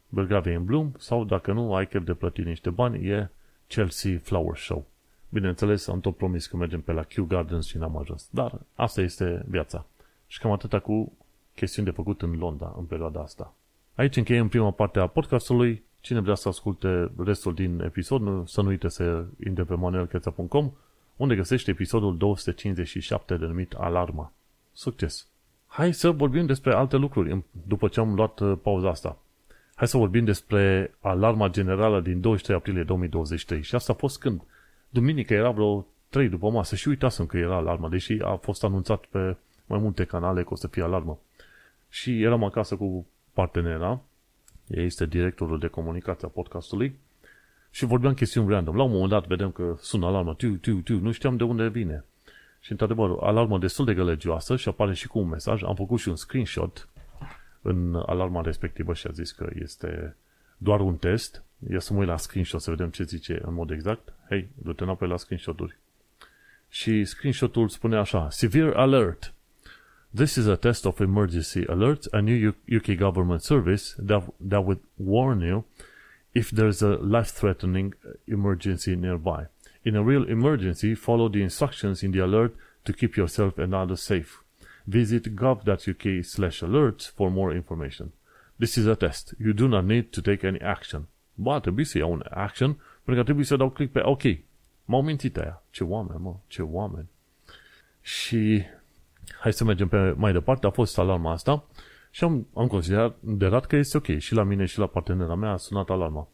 Belgravia 0.09 0.53
in 0.53 0.65
Bloom 0.65 0.93
sau 0.99 1.25
dacă 1.25 1.53
nu 1.53 1.75
ai 1.75 1.87
chef 1.87 2.05
de 2.05 2.15
plătit 2.15 2.45
niște 2.45 2.71
bani 2.71 3.09
e 3.09 3.31
Chelsea 3.67 4.19
Flower 4.23 4.57
Show. 4.57 4.87
Bineînțeles, 5.29 5.87
am 5.87 6.01
tot 6.01 6.17
promis 6.17 6.47
că 6.47 6.57
mergem 6.57 6.81
pe 6.81 6.93
la 6.93 7.03
Kew 7.03 7.25
Gardens 7.25 7.67
și 7.67 7.79
n-am 7.79 7.97
ajuns. 7.97 8.29
Dar 8.31 8.61
asta 8.75 9.01
este 9.01 9.45
viața. 9.49 9.87
Și 10.27 10.39
cam 10.39 10.51
atâta 10.51 10.79
cu 10.79 11.13
chestiuni 11.55 11.89
de 11.89 11.95
făcut 11.95 12.23
în 12.23 12.39
Londra 12.39 12.75
în 12.79 12.85
perioada 12.85 13.21
asta. 13.21 13.55
Aici 13.95 14.17
încheiem 14.17 14.49
prima 14.49 14.71
parte 14.71 14.99
a 14.99 15.07
podcastului. 15.07 15.83
Cine 16.01 16.21
vrea 16.21 16.35
să 16.35 16.49
asculte 16.49 17.11
restul 17.17 17.55
din 17.55 17.81
episod, 17.81 18.21
nu, 18.21 18.47
să 18.47 18.63
nu 18.63 18.69
uite 18.69 18.89
să 18.89 19.25
intre 19.45 19.65
pe 19.65 19.75
manuelcheța.com 19.75 20.73
unde 21.17 21.35
găsește 21.35 21.71
episodul 21.71 22.17
257 22.17 23.37
denumit 23.37 23.73
Alarma. 23.73 24.33
Succes! 24.73 25.27
Hai 25.73 25.93
să 25.93 26.11
vorbim 26.11 26.47
despre 26.47 26.75
alte 26.75 26.97
lucruri 26.97 27.43
după 27.67 27.89
ce 27.89 28.01
am 28.01 28.15
luat 28.15 28.41
uh, 28.41 28.59
pauza 28.63 28.89
asta. 28.89 29.19
Hai 29.75 29.89
să 29.89 29.97
vorbim 29.97 30.25
despre 30.25 30.95
alarma 31.01 31.49
generală 31.49 32.01
din 32.01 32.21
23 32.21 32.57
aprilie 32.57 32.83
2023. 32.83 33.63
Și 33.63 33.75
asta 33.75 33.93
a 33.93 33.97
fost 33.97 34.19
când? 34.19 34.41
Duminică 34.89 35.35
era 35.35 35.51
vreo 35.51 35.87
3 36.09 36.29
după 36.29 36.51
masă 36.51 36.77
și 36.77 36.89
uitasem 36.89 37.27
că 37.27 37.37
era 37.37 37.57
alarma, 37.57 37.89
deși 37.89 38.19
a 38.23 38.37
fost 38.37 38.65
anunțat 38.65 39.05
pe 39.05 39.37
mai 39.67 39.79
multe 39.79 40.05
canale 40.05 40.43
că 40.43 40.49
o 40.53 40.57
să 40.57 40.67
fie 40.67 40.83
alarmă. 40.83 41.19
Și 41.89 42.23
eram 42.23 42.45
acasă 42.45 42.77
cu 42.77 43.07
partenera, 43.33 44.01
ea 44.67 44.83
este 44.83 45.07
directorul 45.07 45.59
de 45.59 45.67
comunicație 45.67 46.27
a 46.27 46.31
podcastului, 46.31 46.99
și 47.71 47.85
vorbeam 47.85 48.15
chestiuni 48.15 48.51
random. 48.51 48.77
La 48.77 48.83
un 48.83 48.91
moment 48.91 49.11
dat 49.11 49.27
vedem 49.27 49.51
că 49.51 49.77
sună 49.79 50.07
alarma, 50.07 50.35
tiu, 50.35 50.55
tiu, 50.55 50.79
tiu, 50.79 50.99
nu 50.99 51.13
știam 51.13 51.37
de 51.37 51.45
unde 51.45 51.69
vine. 51.69 52.05
Și 52.61 52.71
într-adevăr, 52.71 53.17
alarmă 53.21 53.59
destul 53.59 53.85
de 53.85 53.95
gălăgioasă 53.95 54.57
și 54.57 54.69
apare 54.69 54.95
și 54.95 55.07
cu 55.07 55.19
un 55.19 55.29
mesaj. 55.29 55.63
Am 55.63 55.75
făcut 55.75 55.99
și 55.99 56.09
un 56.09 56.17
screenshot 56.17 56.89
în 57.63 57.95
alarma 58.07 58.41
respectivă 58.41 58.95
și 58.95 59.07
a 59.07 59.11
zis 59.11 59.33
că 59.33 59.51
este 59.59 60.17
doar 60.57 60.81
un 60.81 60.97
test. 60.97 61.45
Ia 61.71 61.79
să 61.79 61.93
mă 61.93 61.99
uit 61.99 62.09
la 62.09 62.17
screenshot 62.17 62.61
să 62.61 62.71
vedem 62.71 62.89
ce 62.89 63.03
zice 63.03 63.41
în 63.43 63.55
mod 63.55 63.71
exact. 63.71 64.13
Hei, 64.29 64.49
du-te 64.63 64.83
înapoi 64.83 65.09
la 65.09 65.17
screenshot-uri. 65.17 65.77
Și 66.69 67.05
screenshot-ul 67.05 67.69
spune 67.69 67.97
așa, 67.97 68.31
Severe 68.31 68.73
alert! 68.75 69.35
This 70.15 70.35
is 70.35 70.47
a 70.47 70.57
test 70.57 70.85
of 70.85 71.01
emergency 71.01 71.67
alert, 71.67 72.07
a 72.11 72.21
new 72.21 72.55
UK 72.77 72.97
government 72.97 73.41
service 73.41 73.95
that, 74.07 74.33
that 74.49 74.65
would 74.65 74.81
warn 74.95 75.41
you 75.41 75.67
if 76.33 76.53
there's 76.53 76.83
a 76.83 76.99
life-threatening 77.03 77.97
emergency 78.25 78.95
nearby. 78.95 79.49
In 79.83 79.97
a 79.97 80.03
real 80.03 80.29
emergency, 80.29 80.95
follow 80.95 81.29
the 81.29 81.41
instructions 81.41 82.03
in 82.03 82.11
the 82.11 82.21
alert 82.21 82.55
to 82.83 82.93
keep 82.93 83.15
yourself 83.15 83.59
and 83.59 83.73
others 83.73 84.03
safe. 84.03 84.45
Visit 84.85 85.35
gov.uk 85.35 86.25
slash 86.25 86.63
alerts 86.63 87.11
for 87.15 87.31
more 87.31 87.55
information. 87.55 88.13
This 88.59 88.77
is 88.77 88.87
a 88.87 88.95
test. 88.95 89.35
You 89.39 89.53
do 89.53 89.69
not 89.69 89.85
need 89.85 90.13
to 90.13 90.21
take 90.21 90.47
any 90.47 90.61
action. 90.61 91.09
Ba, 91.35 91.61
trebuie 91.61 91.85
să 91.85 91.99
iau 91.99 92.13
un 92.13 92.25
action, 92.31 92.73
pentru 92.73 93.15
că 93.15 93.23
trebuie 93.23 93.45
să 93.45 93.57
dau 93.57 93.71
click 93.71 93.93
pe 93.93 94.01
OK. 94.03 94.23
M-au 94.85 95.03
mințit 95.03 95.37
aia. 95.37 95.63
Ce 95.71 95.85
oameni, 95.85 96.21
mă, 96.23 96.35
ce 96.47 96.63
oameni. 96.63 97.09
Și 98.01 98.63
hai 99.41 99.53
să 99.53 99.65
mergem 99.65 99.89
pe 99.89 100.15
mai 100.17 100.33
departe. 100.33 100.67
A 100.67 100.71
fost 100.71 100.99
alarma 100.99 101.33
asta 101.33 101.65
și 102.11 102.25
am, 102.25 102.47
am 102.55 102.67
considerat 102.67 103.67
că 103.67 103.77
este 103.77 103.97
ok. 103.97 104.19
Și 104.19 104.35
la 104.35 104.43
mine 104.43 104.65
și 104.65 104.79
la 104.79 104.87
partenera 104.87 105.35
mea 105.35 105.51
a 105.51 105.57
sunat 105.57 105.89
alarma. 105.91 106.29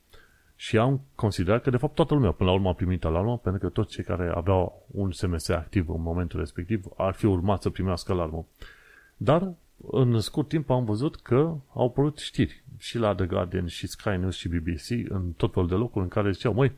Și 0.56 0.78
am 0.78 1.00
considerat 1.14 1.62
că, 1.62 1.70
de 1.70 1.76
fapt, 1.76 1.94
toată 1.94 2.14
lumea 2.14 2.30
până 2.30 2.48
la 2.48 2.54
urmă 2.54 2.68
a 2.68 2.72
primit 2.72 3.04
alarmă, 3.04 3.38
pentru 3.38 3.60
că 3.60 3.68
toți 3.68 3.90
cei 3.90 4.04
care 4.04 4.32
aveau 4.34 4.86
un 4.90 5.12
SMS 5.12 5.48
activ 5.48 5.88
în 5.88 6.02
momentul 6.02 6.38
respectiv 6.38 6.84
ar 6.96 7.14
fi 7.14 7.26
urmat 7.26 7.62
să 7.62 7.70
primească 7.70 8.12
alarmă. 8.12 8.46
Dar, 9.16 9.52
în 9.90 10.20
scurt 10.20 10.48
timp, 10.48 10.70
am 10.70 10.84
văzut 10.84 11.16
că 11.16 11.54
au 11.72 11.86
apărut 11.86 12.18
știri 12.18 12.62
și 12.78 12.98
la 12.98 13.14
The 13.14 13.26
Guardian, 13.26 13.66
și 13.66 13.86
Sky 13.86 14.08
News, 14.08 14.36
și 14.36 14.48
BBC, 14.48 15.10
în 15.10 15.32
tot 15.36 15.52
felul 15.52 15.68
de 15.68 15.74
locuri 15.74 16.04
în 16.04 16.10
care 16.10 16.30
ziceau, 16.30 16.52
măi, 16.52 16.72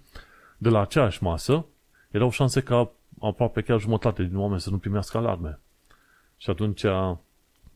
de 0.58 0.68
la 0.68 0.80
aceeași 0.80 1.22
masă, 1.22 1.66
erau 2.10 2.30
șanse 2.30 2.60
ca 2.60 2.90
aproape 3.20 3.60
chiar 3.60 3.80
jumătate 3.80 4.22
din 4.22 4.36
oameni 4.36 4.60
să 4.60 4.70
nu 4.70 4.78
primească 4.78 5.18
alarme. 5.18 5.58
Și 6.36 6.50
atunci 6.50 6.84
a, 6.84 7.20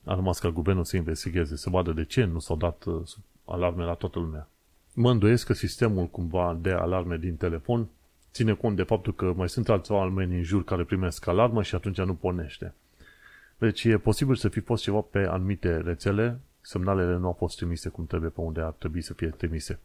a 0.04 0.14
rămas 0.14 0.38
ca 0.38 0.48
guvernul 0.48 0.84
să 0.84 0.96
investigheze, 0.96 1.56
să 1.56 1.70
vadă 1.70 1.92
de 1.92 2.04
ce 2.04 2.24
nu 2.24 2.38
s-au 2.38 2.56
dat 2.56 2.84
uh, 2.84 3.02
alarme 3.44 3.84
la 3.84 3.94
toată 3.94 4.18
lumea. 4.18 4.48
Mă 4.94 5.10
îndoiesc 5.10 5.46
că 5.46 5.52
sistemul 5.52 6.06
cumva 6.06 6.58
de 6.60 6.70
alarme 6.70 7.16
din 7.16 7.36
telefon 7.36 7.88
ține 8.32 8.52
cont 8.52 8.76
de 8.76 8.82
faptul 8.82 9.14
că 9.14 9.32
mai 9.36 9.48
sunt 9.48 9.68
alți 9.68 9.92
oameni 9.92 10.36
în 10.36 10.42
jur 10.42 10.64
care 10.64 10.84
primesc 10.84 11.26
alarmă 11.26 11.62
și 11.62 11.74
atunci 11.74 12.00
nu 12.00 12.14
pornește. 12.14 12.74
Deci 13.58 13.84
e 13.84 13.98
posibil 13.98 14.34
să 14.34 14.48
fi 14.48 14.60
fost 14.60 14.82
ceva 14.82 15.00
pe 15.00 15.18
anumite 15.18 15.76
rețele, 15.76 16.40
semnalele 16.60 17.16
nu 17.16 17.26
au 17.26 17.32
fost 17.32 17.56
trimise 17.56 17.88
cum 17.88 18.06
trebuie 18.06 18.30
pe 18.30 18.40
unde 18.40 18.60
ar 18.60 18.74
trebui 18.78 19.02
să 19.02 19.14
fie 19.14 19.28
trimise. 19.28 19.78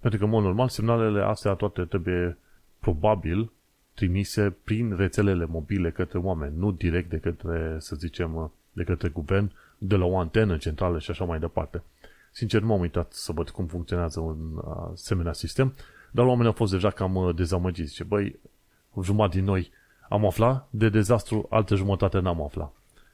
Pentru 0.00 0.18
că, 0.18 0.24
în 0.24 0.30
mod 0.30 0.42
normal, 0.42 0.68
semnalele 0.68 1.22
astea 1.22 1.52
toate 1.54 1.84
trebuie 1.84 2.36
probabil 2.78 3.50
trimise 3.94 4.56
prin 4.64 4.96
rețelele 4.96 5.44
mobile 5.44 5.90
către 5.90 6.18
oameni, 6.18 6.56
nu 6.56 6.72
direct 6.72 7.10
de 7.10 7.18
către, 7.18 7.76
să 7.78 7.96
zicem, 7.96 8.52
de 8.72 8.84
către 8.84 9.08
guvern, 9.08 9.52
de 9.78 9.96
la 9.96 10.04
o 10.04 10.18
antenă 10.18 10.56
centrală 10.56 10.98
și 10.98 11.10
așa 11.10 11.24
mai 11.24 11.38
departe. 11.38 11.82
Sincer, 12.36 12.60
nu 12.60 12.66
m-am 12.66 12.80
uitat 12.80 13.12
să 13.12 13.32
văd 13.32 13.50
cum 13.50 13.66
funcționează 13.66 14.20
un 14.20 14.60
asemenea 14.92 15.32
sistem, 15.32 15.74
dar 16.10 16.24
oamenii 16.24 16.46
au 16.46 16.52
fost 16.52 16.72
deja 16.72 16.90
cam 16.90 17.14
uh, 17.14 17.34
dezamăgiți. 17.34 17.88
Zice, 17.88 18.04
băi, 18.04 18.38
jumătate 19.02 19.36
din 19.36 19.44
noi 19.44 19.70
am 20.08 20.26
aflat 20.26 20.68
de 20.70 20.88
dezastru, 20.88 21.46
altă 21.50 21.74
jumătate 21.74 22.18
n-am 22.18 22.42
aflat. 22.42 22.72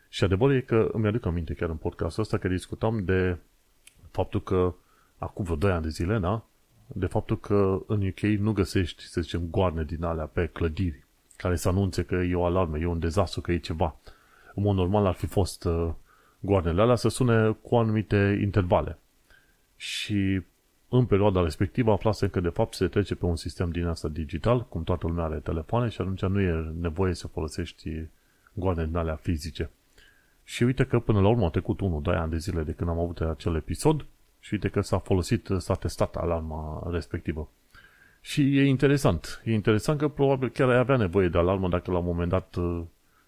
Și 0.08 0.24
adevărul 0.24 0.54
e 0.54 0.60
că 0.60 0.88
îmi 0.92 1.06
aduc 1.06 1.26
aminte 1.26 1.54
chiar 1.54 1.68
în 1.68 1.76
podcastul 1.76 2.22
ăsta 2.22 2.38
că 2.38 2.48
discutam 2.48 3.04
de 3.04 3.36
faptul 4.10 4.42
că 4.42 4.74
acum 5.18 5.44
vreo 5.44 5.56
2 5.56 5.70
ani 5.70 5.82
de 5.82 5.88
zile, 5.88 6.18
da? 6.18 6.44
De 6.86 7.06
faptul 7.06 7.38
că 7.38 7.82
în 7.86 8.06
UK 8.06 8.20
nu 8.20 8.52
găsești, 8.52 9.02
să 9.02 9.20
zicem, 9.20 9.46
goarne 9.50 9.84
din 9.84 10.04
alea 10.04 10.24
pe 10.24 10.46
clădiri 10.46 11.04
care 11.36 11.56
să 11.56 11.68
anunțe 11.68 12.02
că 12.02 12.14
e 12.14 12.34
o 12.34 12.44
alarmă, 12.44 12.78
e 12.78 12.86
un 12.86 12.98
dezastru, 12.98 13.40
că 13.40 13.52
e 13.52 13.58
ceva. 13.58 13.96
În 14.54 14.62
mod 14.62 14.76
normal 14.76 15.06
ar 15.06 15.14
fi 15.14 15.26
fost 15.26 15.64
uh, 15.64 15.90
goarnele 16.40 16.82
alea 16.82 16.94
să 16.94 17.08
sune 17.08 17.56
cu 17.62 17.76
anumite 17.76 18.38
intervale. 18.42 18.98
Și 19.80 20.42
în 20.88 21.06
perioada 21.06 21.42
respectivă 21.42 21.92
aflasem 21.92 22.28
că 22.28 22.40
de 22.40 22.48
fapt 22.48 22.74
se 22.74 22.88
trece 22.88 23.14
pe 23.14 23.24
un 23.24 23.36
sistem 23.36 23.70
din 23.70 23.86
asta 23.86 24.08
digital, 24.08 24.66
cum 24.68 24.84
toată 24.84 25.06
lumea 25.06 25.24
are 25.24 25.36
telefoane 25.36 25.88
și 25.88 26.00
atunci 26.00 26.22
nu 26.22 26.40
e 26.40 26.72
nevoie 26.80 27.14
să 27.14 27.28
folosești 27.28 27.90
goane 28.52 28.86
din 28.86 28.96
alea 28.96 29.14
fizice. 29.14 29.70
Și 30.44 30.62
uite 30.62 30.84
că 30.84 30.98
până 30.98 31.20
la 31.20 31.28
urmă 31.28 31.44
a 31.44 31.50
trecut 31.50 31.80
1-2 31.80 31.82
ani 32.04 32.30
de 32.30 32.36
zile 32.36 32.62
de 32.62 32.72
când 32.72 32.90
am 32.90 32.98
avut 32.98 33.20
acel 33.20 33.54
episod 33.54 34.06
și 34.40 34.52
uite 34.52 34.68
că 34.68 34.80
s-a 34.80 34.98
folosit, 34.98 35.48
s-a 35.58 35.74
testat 35.74 36.16
alarma 36.16 36.88
respectivă. 36.90 37.48
Și 38.20 38.58
e 38.58 38.64
interesant. 38.64 39.42
E 39.44 39.52
interesant 39.52 39.98
că 39.98 40.08
probabil 40.08 40.48
chiar 40.48 40.68
ai 40.68 40.78
avea 40.78 40.96
nevoie 40.96 41.28
de 41.28 41.38
alarmă 41.38 41.68
dacă 41.68 41.90
la 41.90 41.98
un 41.98 42.04
moment 42.04 42.30
dat 42.30 42.56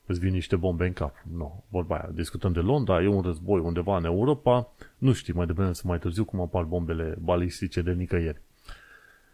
îți 0.07 0.21
vin 0.21 0.33
niște 0.33 0.57
bombe 0.57 0.87
în 0.87 0.93
cap. 0.93 1.15
Nu, 1.31 1.37
no, 1.37 1.65
vorba 1.69 1.97
aia. 1.97 2.11
Discutăm 2.13 2.53
de 2.53 2.61
Londra, 2.61 3.03
e 3.03 3.07
un 3.07 3.23
război 3.23 3.61
undeva 3.61 3.97
în 3.97 4.05
Europa, 4.05 4.73
nu 4.99 5.13
știi 5.13 5.33
mai 5.33 5.47
devreme 5.47 5.73
să 5.73 5.83
mai 5.85 5.99
târziu 5.99 6.25
cum 6.25 6.41
apar 6.41 6.65
bombele 6.65 7.17
balistice 7.21 7.83
de 7.83 7.93
nicăieri. 7.93 8.41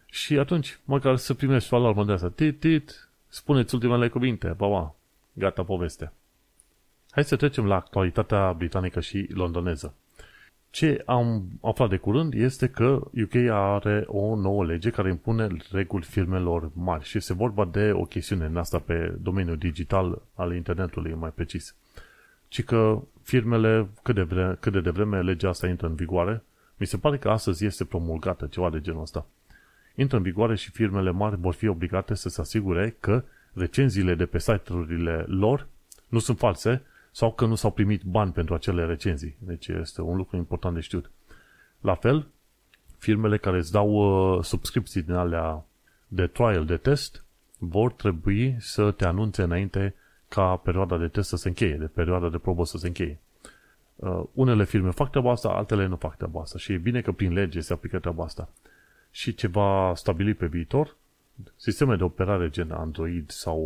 Și 0.05 0.37
atunci, 0.37 0.79
măcar 0.85 1.15
să 1.15 1.33
primești 1.33 1.73
o 1.73 1.77
alarmă 1.77 2.05
de 2.05 2.11
asta. 2.11 2.29
Tit, 2.29 2.59
tit, 2.59 3.09
spuneți 3.27 3.73
ultimele 3.73 4.09
cuvinte, 4.09 4.47
ba, 4.57 4.95
gata 5.33 5.63
poveste. 5.63 6.11
Hai 7.11 7.23
să 7.23 7.35
trecem 7.35 7.65
la 7.65 7.75
actualitatea 7.75 8.53
britanică 8.53 8.99
și 8.99 9.29
londoneză. 9.33 9.95
Ce 10.69 11.03
am 11.05 11.47
aflat 11.61 11.89
de 11.89 11.97
curând 11.97 12.33
este 12.33 12.67
că 12.67 13.01
UK 13.23 13.35
are 13.51 14.03
o 14.07 14.35
nouă 14.35 14.65
lege 14.65 14.89
care 14.89 15.09
impune 15.09 15.47
reguli 15.71 16.03
firmelor 16.03 16.71
mari 16.73 17.03
și 17.03 17.17
este 17.17 17.33
vorba 17.33 17.65
de 17.65 17.91
o 17.91 18.03
chestiune 18.03 18.45
în 18.45 18.57
asta 18.57 18.79
pe 18.79 19.15
domeniul 19.21 19.57
digital 19.57 20.21
al 20.35 20.53
internetului 20.53 21.13
mai 21.13 21.31
precis. 21.35 21.75
Ci 22.47 22.63
că 22.63 23.01
firmele, 23.21 23.87
cât 24.03 24.15
de, 24.15 24.21
vre, 24.21 24.57
cât 24.59 24.71
de 24.71 24.81
devreme 24.81 25.21
legea 25.21 25.49
asta 25.49 25.67
intră 25.67 25.87
în 25.87 25.95
vigoare, 25.95 26.43
mi 26.77 26.87
se 26.87 26.97
pare 26.97 27.17
că 27.17 27.29
astăzi 27.29 27.65
este 27.65 27.85
promulgată 27.85 28.45
ceva 28.45 28.69
de 28.69 28.81
genul 28.81 29.01
ăsta. 29.01 29.25
Intră 29.95 30.17
în 30.17 30.23
vigoare 30.23 30.55
și 30.55 30.71
firmele 30.71 31.11
mari 31.11 31.35
vor 31.39 31.53
fi 31.53 31.67
obligate 31.67 32.13
să 32.13 32.29
se 32.29 32.41
asigure 32.41 32.95
că 32.99 33.23
recenziile 33.53 34.15
de 34.15 34.25
pe 34.25 34.39
site-urile 34.39 35.25
lor 35.27 35.67
nu 36.07 36.19
sunt 36.19 36.37
false 36.37 36.81
sau 37.11 37.31
că 37.33 37.45
nu 37.45 37.55
s-au 37.55 37.71
primit 37.71 38.03
bani 38.03 38.31
pentru 38.31 38.53
acele 38.53 38.85
recenzii. 38.85 39.35
Deci 39.39 39.67
este 39.67 40.01
un 40.01 40.15
lucru 40.15 40.37
important 40.37 40.75
de 40.75 40.81
știut. 40.81 41.11
La 41.79 41.95
fel, 41.95 42.27
firmele 42.97 43.37
care 43.37 43.57
îți 43.57 43.71
dau 43.71 43.89
uh, 43.89 44.43
subscripții 44.43 45.01
din 45.01 45.13
alea 45.13 45.65
de 46.07 46.27
trial, 46.27 46.65
de 46.65 46.77
test, 46.77 47.23
vor 47.57 47.91
trebui 47.91 48.55
să 48.59 48.91
te 48.91 49.05
anunțe 49.05 49.41
înainte 49.41 49.95
ca 50.27 50.55
perioada 50.55 50.97
de 50.97 51.07
test 51.07 51.29
să 51.29 51.35
se 51.35 51.47
încheie, 51.47 51.75
de 51.75 51.85
perioada 51.85 52.29
de 52.29 52.37
probă 52.37 52.65
să 52.65 52.77
se 52.77 52.87
încheie. 52.87 53.19
Uh, 53.95 54.23
unele 54.33 54.63
firme 54.63 54.89
fac 54.89 55.09
treaba 55.09 55.31
asta, 55.31 55.49
altele 55.49 55.85
nu 55.85 55.95
fac 55.95 56.17
treaba 56.17 56.41
asta 56.41 56.57
și 56.57 56.73
e 56.73 56.77
bine 56.77 57.01
că 57.01 57.11
prin 57.11 57.33
lege 57.33 57.59
se 57.59 57.73
aplică 57.73 57.99
treaba 57.99 58.23
asta. 58.23 58.49
Și 59.11 59.35
ce 59.35 59.47
va 59.47 59.93
stabili 59.95 60.33
pe 60.33 60.45
viitor, 60.45 60.95
sisteme 61.55 61.95
de 61.95 62.03
operare 62.03 62.49
gen 62.49 62.71
Android 62.71 63.29
sau 63.29 63.59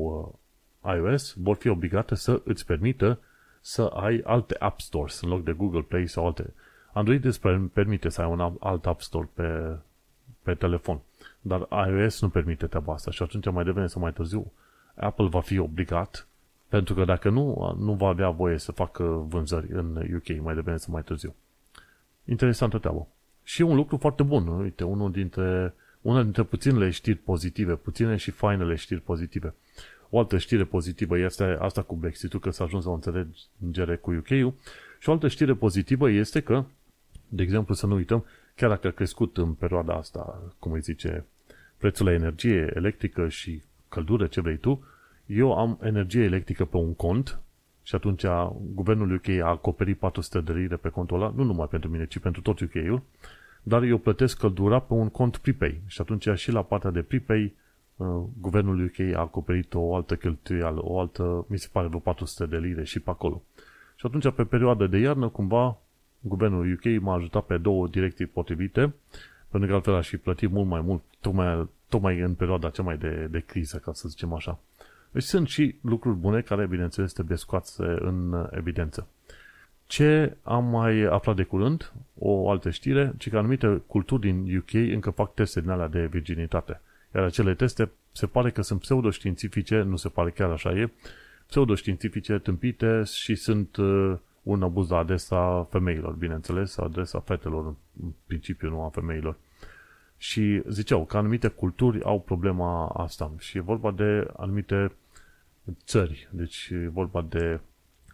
uh, 0.84 0.95
iOS 0.95 1.36
vor 1.38 1.56
fi 1.56 1.67
obligate 1.67 2.15
să 2.15 2.41
îți 2.43 2.65
permită 2.65 3.19
să 3.65 3.82
ai 3.82 4.21
alte 4.26 4.56
App 4.60 4.80
Stores 4.80 5.21
în 5.21 5.30
loc 5.30 5.43
de 5.43 5.52
Google 5.52 5.82
Play 5.82 6.08
sau 6.08 6.26
alte. 6.26 6.54
Android 6.93 7.26
îți 7.26 7.41
permite 7.73 8.10
să 8.10 8.21
ai 8.21 8.28
un 8.28 8.58
alt 8.60 8.86
App 8.86 9.02
Store 9.02 9.30
pe, 9.34 9.78
pe 10.41 10.54
telefon, 10.54 10.99
dar 11.41 11.67
iOS 11.88 12.21
nu 12.21 12.30
permite 12.30 12.67
treaba 12.67 12.93
asta 12.93 13.12
și 13.12 13.23
atunci 13.23 13.52
mai 13.52 13.63
devreme 13.63 13.88
sau 13.88 14.02
mai 14.02 14.13
târziu 14.13 14.52
Apple 14.95 15.28
va 15.28 15.41
fi 15.41 15.58
obligat 15.58 16.28
pentru 16.67 16.93
că 16.93 17.06
dacă 17.06 17.30
nu, 17.30 17.76
nu 17.80 17.93
va 17.93 18.08
avea 18.08 18.30
voie 18.30 18.58
să 18.58 18.71
facă 18.71 19.04
vânzări 19.04 19.71
în 19.71 19.95
UK 20.15 20.41
mai 20.41 20.56
devreme 20.56 20.78
sau 20.78 20.93
mai 20.93 21.04
târziu. 21.04 21.36
Interesantă 22.26 22.78
treabă. 22.78 23.08
Și 23.43 23.62
un 23.62 23.76
lucru 23.76 23.97
foarte 23.97 24.23
bun. 24.23 24.47
Uite, 24.47 24.84
unul 24.84 25.12
dintre, 25.12 25.73
una 26.02 26.23
dintre 26.23 26.43
puținele 26.43 26.89
știri 26.89 27.17
pozitive, 27.17 27.76
puține 27.76 28.15
și 28.15 28.32
fainele 28.32 28.76
știri 28.76 29.02
pozitive. 29.02 29.54
O 30.15 30.19
altă 30.19 30.38
știre 30.38 30.63
pozitivă 30.63 31.17
este 31.17 31.43
asta 31.43 31.82
cu 31.82 31.95
Brexit-ul, 31.95 32.39
că 32.39 32.49
s-a 32.49 32.63
ajuns 32.63 32.86
la 32.86 32.91
o 32.91 32.93
înțelegere 32.93 33.95
cu 33.95 34.12
UK-ul. 34.12 34.54
Și 34.99 35.10
o 35.10 35.12
altă 35.12 35.28
știre 35.28 35.54
pozitivă 35.54 36.10
este 36.10 36.39
că, 36.39 36.63
de 37.28 37.41
exemplu, 37.41 37.73
să 37.73 37.86
nu 37.86 37.95
uităm, 37.95 38.26
chiar 38.56 38.69
dacă 38.69 38.88
a 38.88 38.91
crescut 38.91 39.38
în 39.38 39.54
perioada 39.54 39.93
asta, 39.93 40.54
cum 40.60 40.71
îi 40.71 40.82
zice, 40.82 41.26
prețul 41.78 42.06
la 42.06 42.12
energie 42.12 42.71
electrică 42.76 43.30
și 43.30 43.62
căldură, 43.89 44.28
ce 44.28 44.41
vrei 44.41 44.58
tu, 44.58 44.84
eu 45.26 45.58
am 45.58 45.80
energie 45.84 46.23
electrică 46.23 46.65
pe 46.65 46.78
un 46.78 46.93
cont 46.93 47.39
și 47.84 47.95
atunci 47.95 48.23
guvernul 48.73 49.13
UK 49.13 49.28
a 49.28 49.47
acoperit 49.47 49.97
400 49.97 50.39
de 50.39 50.60
lire 50.60 50.76
pe 50.76 50.89
contul 50.89 51.21
ăla, 51.21 51.34
nu 51.36 51.43
numai 51.43 51.67
pentru 51.67 51.89
mine, 51.89 52.06
ci 52.06 52.17
pentru 52.17 52.41
tot 52.41 52.60
UK-ul, 52.60 53.02
dar 53.63 53.84
eu 53.84 53.97
plătesc 53.97 54.38
căldura 54.38 54.80
pe 54.80 54.93
un 54.93 55.10
cont 55.10 55.38
prepay 55.38 55.82
și 55.88 56.02
atunci 56.02 56.28
și 56.36 56.52
la 56.52 56.63
partea 56.63 56.89
de 56.89 57.02
prepay 57.02 57.41
Uh, 57.43 57.62
guvernul 58.39 58.84
UK 58.84 59.15
a 59.15 59.19
acoperit 59.19 59.73
o 59.73 59.95
altă 59.95 60.15
cheltuială, 60.15 60.79
o 60.84 60.99
altă, 60.99 61.45
mi 61.49 61.58
se 61.58 61.69
pare, 61.71 61.88
vreo 61.88 61.99
400 61.99 62.45
de 62.45 62.58
lire 62.58 62.84
și 62.84 62.99
pe 62.99 63.10
acolo. 63.10 63.43
Și 63.95 64.06
atunci, 64.06 64.36
pe 64.36 64.43
perioada 64.43 64.88
de 64.88 64.97
iarnă, 64.97 65.27
cumva, 65.27 65.77
guvernul 66.19 66.71
UK 66.71 67.01
m-a 67.01 67.13
ajutat 67.13 67.45
pe 67.45 67.58
două 67.58 67.88
direcții 67.88 68.25
potrivite, 68.25 68.93
pentru 69.49 69.69
că 69.69 69.75
altfel 69.75 69.93
aș 69.93 70.08
fi 70.08 70.17
plătit 70.17 70.51
mult 70.51 70.67
mai 70.67 70.82
mult, 70.82 71.01
tocmai, 71.19 71.69
tocmai 71.89 72.19
în 72.19 72.34
perioada 72.34 72.69
cea 72.69 72.84
mai 72.84 72.97
de, 72.97 73.27
de 73.32 73.39
criză, 73.39 73.77
ca 73.77 73.93
să 73.93 74.08
zicem 74.08 74.34
așa. 74.34 74.60
Deci 75.12 75.23
sunt 75.23 75.47
și 75.47 75.75
lucruri 75.82 76.15
bune 76.15 76.41
care, 76.41 76.65
bineînțeles, 76.65 77.13
trebuie 77.13 77.38
scoase 77.38 77.84
în 77.99 78.47
evidență. 78.51 79.08
Ce 79.86 80.38
am 80.43 80.65
mai 80.65 81.01
aflat 81.01 81.36
de 81.36 81.43
curând, 81.43 81.93
o 82.17 82.49
altă 82.49 82.69
știre, 82.69 83.13
ci 83.17 83.29
că 83.29 83.38
anumite 83.38 83.82
culturi 83.88 84.21
din 84.21 84.58
UK 84.58 84.73
încă 84.73 85.10
fac 85.10 85.34
teste 85.34 85.62
din 85.62 85.69
alea 85.69 85.88
de 85.88 86.06
virginitate– 86.06 86.82
iar 87.15 87.23
acele 87.23 87.54
teste 87.56 87.91
se 88.12 88.26
pare 88.26 88.52
că 88.52 88.62
sunt 88.62 88.80
pseudoștiințifice, 88.80 89.82
nu 89.82 89.95
se 89.95 90.10
pare 90.10 90.32
chiar 90.32 90.49
așa 90.49 90.71
e, 90.71 90.91
pseudoștiințifice, 91.47 92.39
tâmpite 92.39 93.04
și 93.04 93.36
sunt 93.36 93.76
uh, 93.76 94.17
un 94.43 94.63
abuz 94.63 94.89
la 94.89 94.97
adresa 94.97 95.67
femeilor, 95.69 96.13
bineînțeles, 96.13 96.78
adresa 96.78 97.19
fetelor, 97.19 97.76
în 98.04 98.12
principiu, 98.26 98.69
nu 98.69 98.82
a 98.82 98.89
femeilor. 98.89 99.38
Și 100.17 100.62
ziceau 100.69 101.06
că 101.06 101.17
anumite 101.17 101.47
culturi 101.47 102.04
au 102.04 102.21
problema 102.21 102.88
asta 102.88 103.32
și 103.39 103.58
e 103.58 103.62
vorba 103.62 103.91
de 103.91 104.28
anumite 104.38 104.95
țări, 105.86 106.28
deci 106.32 106.70
e 106.72 106.88
vorba 106.88 107.22
de, 107.22 107.59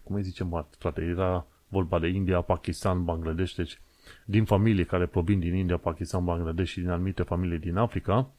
cum 0.03 0.15
îi 0.15 0.23
zicem, 0.23 0.67
frate, 0.77 1.01
era 1.01 1.45
vorba 1.67 1.99
de 1.99 2.07
India, 2.07 2.41
Pakistan, 2.41 3.03
Bangladesh, 3.03 3.55
deci 3.55 3.79
din 4.25 4.45
familii 4.45 4.85
care 4.85 5.05
provin 5.05 5.39
din 5.39 5.55
India, 5.55 5.77
Pakistan, 5.77 6.23
Bangladesh 6.23 6.71
și 6.71 6.79
din 6.79 6.89
anumite 6.89 7.23
familii 7.23 7.59
din 7.59 7.75
Africa, 7.75 8.31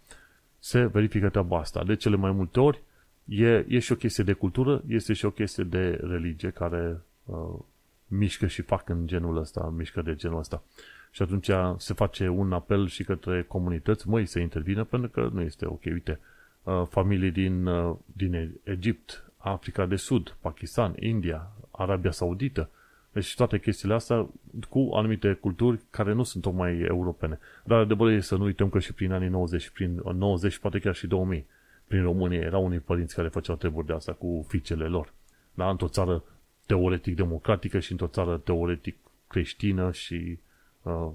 se 0.60 0.86
verifică 0.86 1.28
treaba 1.28 1.58
asta. 1.58 1.84
De 1.84 1.96
cele 1.96 2.16
mai 2.16 2.30
multe 2.30 2.60
ori 2.60 2.82
e, 3.24 3.64
e 3.68 3.78
și 3.78 3.92
o 3.92 3.96
chestie 3.96 4.24
de 4.24 4.32
cultură, 4.32 4.82
este 4.86 5.12
și 5.12 5.24
o 5.24 5.30
chestie 5.30 5.64
de 5.64 6.00
religie 6.02 6.50
care 6.50 7.00
uh, 7.24 7.58
mișcă 8.06 8.46
și 8.46 8.62
fac 8.62 8.88
în 8.88 9.06
genul 9.06 9.36
ăsta, 9.36 9.72
mișcă 9.76 10.02
de 10.02 10.14
genul 10.14 10.38
ăsta. 10.38 10.62
Și 11.10 11.22
atunci 11.22 11.50
se 11.76 11.94
face 11.94 12.28
un 12.28 12.52
apel 12.52 12.88
și 12.88 13.04
către 13.04 13.42
comunități, 13.42 14.08
măi, 14.08 14.26
să 14.26 14.38
intervină, 14.38 14.84
pentru 14.84 15.08
că 15.08 15.30
nu 15.32 15.40
este 15.40 15.66
ok. 15.66 15.82
Uite, 15.84 16.20
uh, 16.62 16.82
familii 16.88 17.30
din, 17.30 17.66
uh, 17.66 17.96
din 18.12 18.54
Egipt, 18.62 19.30
Africa 19.36 19.86
de 19.86 19.96
Sud, 19.96 20.36
Pakistan, 20.40 20.94
India, 20.98 21.50
Arabia 21.70 22.10
Saudită, 22.10 22.70
deci 23.12 23.34
toate 23.34 23.58
chestiile 23.58 23.94
astea 23.94 24.28
cu 24.68 24.90
anumite 24.94 25.32
culturi 25.32 25.80
care 25.90 26.12
nu 26.12 26.22
sunt 26.22 26.42
tocmai 26.42 26.80
europene. 26.80 27.38
Dar 27.64 27.78
adevărul 27.78 28.12
e 28.12 28.20
să 28.20 28.36
nu 28.36 28.44
uităm 28.44 28.68
că 28.68 28.78
și 28.78 28.92
prin 28.92 29.12
anii 29.12 29.28
90, 29.28 29.70
prin 29.70 30.00
90 30.14 30.58
poate 30.58 30.78
chiar 30.78 30.94
și 30.94 31.06
2000, 31.06 31.46
prin 31.86 32.02
România 32.02 32.38
erau 32.38 32.64
unii 32.64 32.78
părinți 32.78 33.14
care 33.14 33.28
făceau 33.28 33.56
treburi 33.56 33.86
de 33.86 33.92
asta 33.92 34.12
cu 34.12 34.44
fiicele 34.48 34.84
lor. 34.84 35.12
Da? 35.54 35.70
Într-o 35.70 35.88
țară 35.88 36.24
teoretic 36.66 37.16
democratică 37.16 37.78
și 37.78 37.90
într-o 37.90 38.06
țară 38.06 38.36
teoretic 38.36 38.96
creștină 39.26 39.92
și 39.92 40.38
uh, 40.82 41.08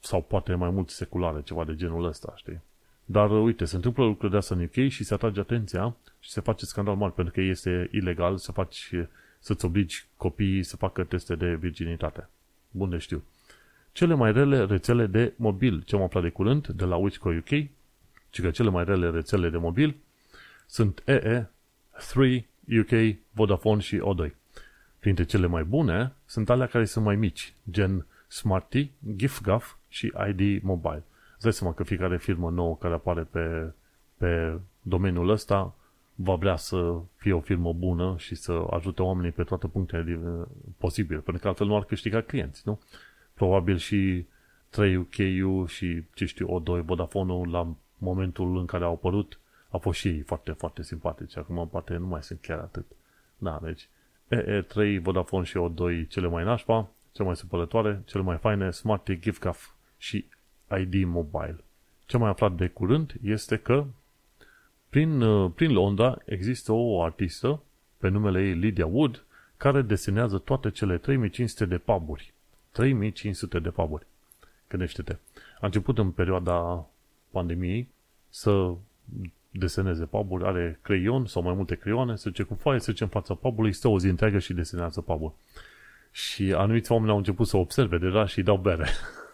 sau 0.00 0.22
poate 0.22 0.54
mai 0.54 0.70
mult 0.70 0.90
seculare, 0.90 1.42
ceva 1.42 1.64
de 1.64 1.74
genul 1.74 2.04
ăsta, 2.04 2.32
știi? 2.36 2.60
Dar 3.04 3.30
uite, 3.30 3.64
se 3.64 3.76
întâmplă 3.76 4.04
lucruri 4.04 4.30
de 4.30 4.36
asta 4.36 4.54
în 4.54 4.62
UK 4.62 4.88
și 4.88 5.04
se 5.04 5.14
atrage 5.14 5.40
atenția 5.40 5.96
și 6.20 6.30
se 6.30 6.40
face 6.40 6.64
scandal 6.64 6.94
mare 6.94 7.12
pentru 7.16 7.32
că 7.32 7.40
este 7.40 7.88
ilegal 7.92 8.36
să 8.36 8.52
faci, 8.52 8.94
să-ți 9.40 9.64
obligi 9.64 10.06
copiii 10.16 10.62
să 10.62 10.76
facă 10.76 11.04
teste 11.04 11.34
de 11.34 11.54
virginitate. 11.54 12.28
Bun 12.70 12.90
de 12.90 12.98
știu. 12.98 13.22
Cele 13.92 14.14
mai 14.14 14.32
rele 14.32 14.64
rețele 14.64 15.06
de 15.06 15.32
mobil, 15.36 15.82
ce 15.82 15.96
am 15.96 16.02
aflat 16.02 16.22
de 16.22 16.28
curând, 16.28 16.66
de 16.66 16.84
la 16.84 16.96
Witchco 16.96 17.28
UK, 17.28 17.48
ci 18.30 18.40
că 18.40 18.50
cele 18.50 18.70
mai 18.70 18.84
rele 18.84 19.10
rețele 19.10 19.50
de 19.50 19.56
mobil 19.56 19.96
sunt 20.66 21.02
EE, 21.04 21.50
3, 22.12 22.48
UK, 22.78 23.16
Vodafone 23.30 23.80
și 23.80 23.98
O2. 23.98 24.30
Printre 24.98 25.24
cele 25.24 25.46
mai 25.46 25.64
bune 25.64 26.12
sunt 26.26 26.50
alea 26.50 26.66
care 26.66 26.84
sunt 26.84 27.04
mai 27.04 27.16
mici, 27.16 27.54
gen 27.70 28.06
Smarty, 28.28 28.90
GiftGuff 29.16 29.74
și 29.88 30.12
ID 30.28 30.62
Mobile. 30.62 31.04
Îți 31.34 31.42
dai 31.42 31.52
seama 31.52 31.74
că 31.74 31.82
fiecare 31.82 32.18
firmă 32.18 32.50
nouă 32.50 32.76
care 32.76 32.94
apare 32.94 33.22
pe, 33.22 33.72
pe 34.16 34.58
domeniul 34.82 35.28
ăsta 35.28 35.74
va 36.22 36.34
vrea 36.34 36.56
să 36.56 37.00
fie 37.16 37.32
o 37.32 37.40
firmă 37.40 37.72
bună 37.72 38.14
și 38.18 38.34
să 38.34 38.66
ajute 38.70 39.02
oamenii 39.02 39.30
pe 39.30 39.42
toate 39.42 39.66
punctele 39.66 40.20
posibile, 40.78 41.18
pentru 41.18 41.42
că 41.42 41.48
altfel 41.48 41.66
nu 41.66 41.76
ar 41.76 41.84
câștiga 41.84 42.20
clienți, 42.20 42.62
nu? 42.64 42.80
Probabil 43.34 43.76
și 43.76 44.26
3UKU 44.70 45.66
și, 45.66 46.02
ce 46.14 46.24
știu, 46.24 46.60
O2, 46.60 46.84
Vodafone-ul, 46.84 47.50
la 47.50 47.74
momentul 47.98 48.58
în 48.58 48.66
care 48.66 48.84
au 48.84 48.92
apărut, 48.92 49.38
au 49.70 49.78
fost 49.78 49.98
și 49.98 50.08
ei 50.08 50.20
foarte, 50.20 50.52
foarte 50.52 50.82
simpatici. 50.82 51.36
Acum, 51.36 51.68
poate, 51.68 51.96
nu 51.96 52.06
mai 52.06 52.22
sunt 52.22 52.40
chiar 52.40 52.58
atât. 52.58 52.86
Da, 53.38 53.60
deci, 53.62 53.88
EE3, 54.28 55.00
Vodafone 55.02 55.44
și 55.44 55.56
O2 55.58 56.08
cele 56.08 56.28
mai 56.28 56.44
nașpa, 56.44 56.90
cele 57.12 57.26
mai 57.26 57.36
supărătoare, 57.36 58.02
cele 58.04 58.22
mai 58.22 58.36
faine, 58.36 58.70
Smarty, 58.70 59.18
GiftGuff 59.18 59.70
și 59.98 60.26
ID 60.78 61.04
Mobile. 61.04 61.64
Ce 62.06 62.16
mai 62.16 62.30
aflat 62.30 62.52
de 62.52 62.68
curând 62.68 63.14
este 63.22 63.56
că 63.56 63.86
prin, 64.90 65.20
uh, 65.20 65.50
prin 65.54 65.72
Londra 65.72 66.18
există 66.24 66.72
o 66.72 67.02
artistă 67.02 67.62
pe 67.98 68.08
numele 68.08 68.46
ei 68.46 68.52
Lydia 68.52 68.86
Wood 68.86 69.24
care 69.56 69.82
desenează 69.82 70.38
toate 70.38 70.70
cele 70.70 70.98
3500 70.98 71.64
de 71.64 71.78
puburi. 71.78 72.32
3500 72.70 73.58
de 73.58 73.70
puburi. 73.70 74.06
Gândește-te. 74.68 75.16
A 75.60 75.66
început 75.66 75.98
în 75.98 76.10
perioada 76.10 76.86
pandemiei 77.30 77.88
să 78.28 78.74
deseneze 79.50 80.04
puburi, 80.04 80.44
are 80.44 80.78
creion 80.82 81.26
sau 81.26 81.42
mai 81.42 81.54
multe 81.54 81.74
creioane, 81.74 82.16
se 82.16 82.28
duce 82.28 82.42
cu 82.42 82.54
foaie, 82.54 82.78
se 82.78 82.90
duce 82.90 83.02
în 83.02 83.08
fața 83.08 83.34
pubului, 83.34 83.72
stă 83.72 83.88
o 83.88 83.98
zi 83.98 84.08
întreagă 84.08 84.38
și 84.38 84.52
desenează 84.52 85.00
pubul. 85.00 85.34
Și 86.10 86.52
anumiți 86.52 86.92
oameni 86.92 87.10
au 87.10 87.16
început 87.16 87.46
să 87.46 87.56
observe 87.56 87.98
deja 87.98 88.26
și 88.26 88.42
dau 88.42 88.56
bere. 88.56 88.88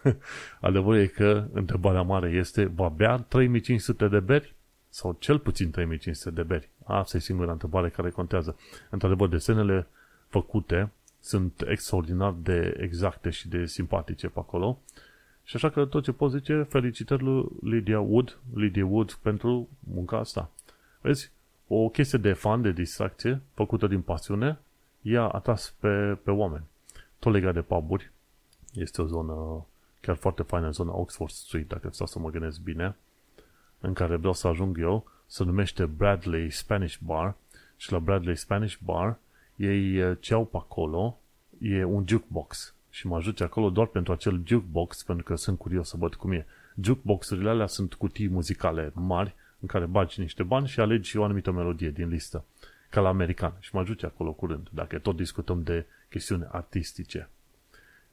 Adevărul 0.60 1.00
e 1.00 1.06
că 1.06 1.46
întrebarea 1.52 2.02
mare 2.02 2.30
este, 2.30 2.64
va 2.64 2.88
bea 2.88 3.16
3500 3.16 4.08
de 4.08 4.20
beri? 4.20 4.54
Sau 4.96 5.16
cel 5.18 5.38
puțin 5.38 5.70
3500 5.70 6.30
de 6.30 6.42
beri? 6.42 6.68
Asta 6.84 7.16
e 7.16 7.20
singura 7.20 7.52
întrebare 7.52 7.88
care 7.88 8.10
contează. 8.10 8.56
Într-adevăr, 8.90 9.28
desenele 9.28 9.86
făcute 10.28 10.90
sunt 11.20 11.64
extraordinar 11.66 12.34
de 12.42 12.76
exacte 12.80 13.30
și 13.30 13.48
de 13.48 13.66
simpatice 13.66 14.28
pe 14.28 14.38
acolo. 14.38 14.78
Și 15.44 15.56
așa 15.56 15.70
că 15.70 15.84
tot 15.84 16.04
ce 16.04 16.12
pot 16.12 16.30
zice, 16.30 16.62
felicitări 16.62 17.22
lui 17.22 17.46
Lydia 17.62 18.00
Wood, 18.00 18.38
Lydia 18.54 18.86
Wood 18.86 19.12
pentru 19.12 19.68
munca 19.78 20.18
asta. 20.18 20.50
Vezi? 21.00 21.30
O 21.66 21.88
chestie 21.88 22.18
de 22.18 22.32
fan, 22.32 22.62
de 22.62 22.72
distracție, 22.72 23.40
făcută 23.54 23.86
din 23.86 24.00
pasiune, 24.00 24.58
i-a 25.02 25.28
atras 25.28 25.74
pe, 25.80 26.18
pe 26.22 26.30
oameni. 26.30 26.64
Tot 27.18 27.32
legat 27.32 27.54
de 27.54 27.62
puburi, 27.62 28.10
este 28.72 29.02
o 29.02 29.06
zonă 29.06 29.66
chiar 30.00 30.16
foarte 30.16 30.42
faină, 30.42 30.70
zona 30.70 30.96
Oxford 30.96 31.30
Street, 31.30 31.68
dacă 31.68 31.88
stau 31.92 32.06
să 32.06 32.18
mă 32.18 32.30
gândesc 32.30 32.60
bine, 32.60 32.96
în 33.80 33.92
care 33.92 34.16
vreau 34.16 34.32
să 34.32 34.46
ajung 34.46 34.78
eu, 34.78 35.10
se 35.26 35.44
numește 35.44 35.86
Bradley 35.86 36.50
Spanish 36.50 36.96
Bar 37.04 37.34
și 37.76 37.92
la 37.92 37.98
Bradley 37.98 38.36
Spanish 38.36 38.76
Bar 38.84 39.18
ei 39.56 39.96
eh, 39.96 40.16
ce 40.20 40.34
au 40.34 40.44
pe 40.44 40.56
acolo 40.56 41.18
e 41.58 41.84
un 41.84 42.04
jukebox 42.08 42.74
și 42.90 43.06
mă 43.06 43.16
ajut 43.16 43.40
acolo 43.40 43.70
doar 43.70 43.86
pentru 43.86 44.12
acel 44.12 44.42
jukebox, 44.44 45.02
pentru 45.02 45.24
că 45.24 45.34
sunt 45.34 45.58
curios 45.58 45.88
să 45.88 45.96
văd 45.96 46.14
cum 46.14 46.32
e. 46.32 46.46
Jukebox-urile 46.80 47.48
alea 47.48 47.66
sunt 47.66 47.94
cutii 47.94 48.28
muzicale 48.28 48.90
mari 48.94 49.34
în 49.60 49.68
care 49.68 49.84
bagi 49.84 50.20
niște 50.20 50.42
bani 50.42 50.68
și 50.68 50.80
alegi 50.80 51.16
o 51.16 51.24
anumită 51.24 51.50
melodie 51.50 51.90
din 51.90 52.08
listă, 52.08 52.44
ca 52.90 53.00
la 53.00 53.08
american. 53.08 53.56
Și 53.60 53.74
mă 53.74 53.80
ajut 53.80 54.02
acolo 54.02 54.32
curând, 54.32 54.68
dacă 54.70 54.98
tot 54.98 55.16
discutăm 55.16 55.62
de 55.62 55.86
chestiuni 56.08 56.46
artistice. 56.50 57.28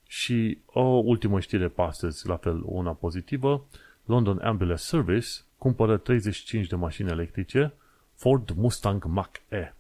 Și 0.08 0.58
o 0.66 0.82
ultimă 0.82 1.40
știre 1.40 1.68
pe 1.68 1.82
astăzi, 1.82 2.28
la 2.28 2.38
fel 2.38 2.62
una 2.66 2.92
pozitivă, 2.92 3.66
London 4.06 4.40
Ambulance 4.44 4.84
Service 4.84 5.30
cumpără 5.64 5.98
35 5.98 6.68
de 6.68 6.76
mașini 6.76 7.10
electrice 7.10 7.74
Ford 8.14 8.50
Mustang 8.50 9.04
Mach-E. 9.06 9.74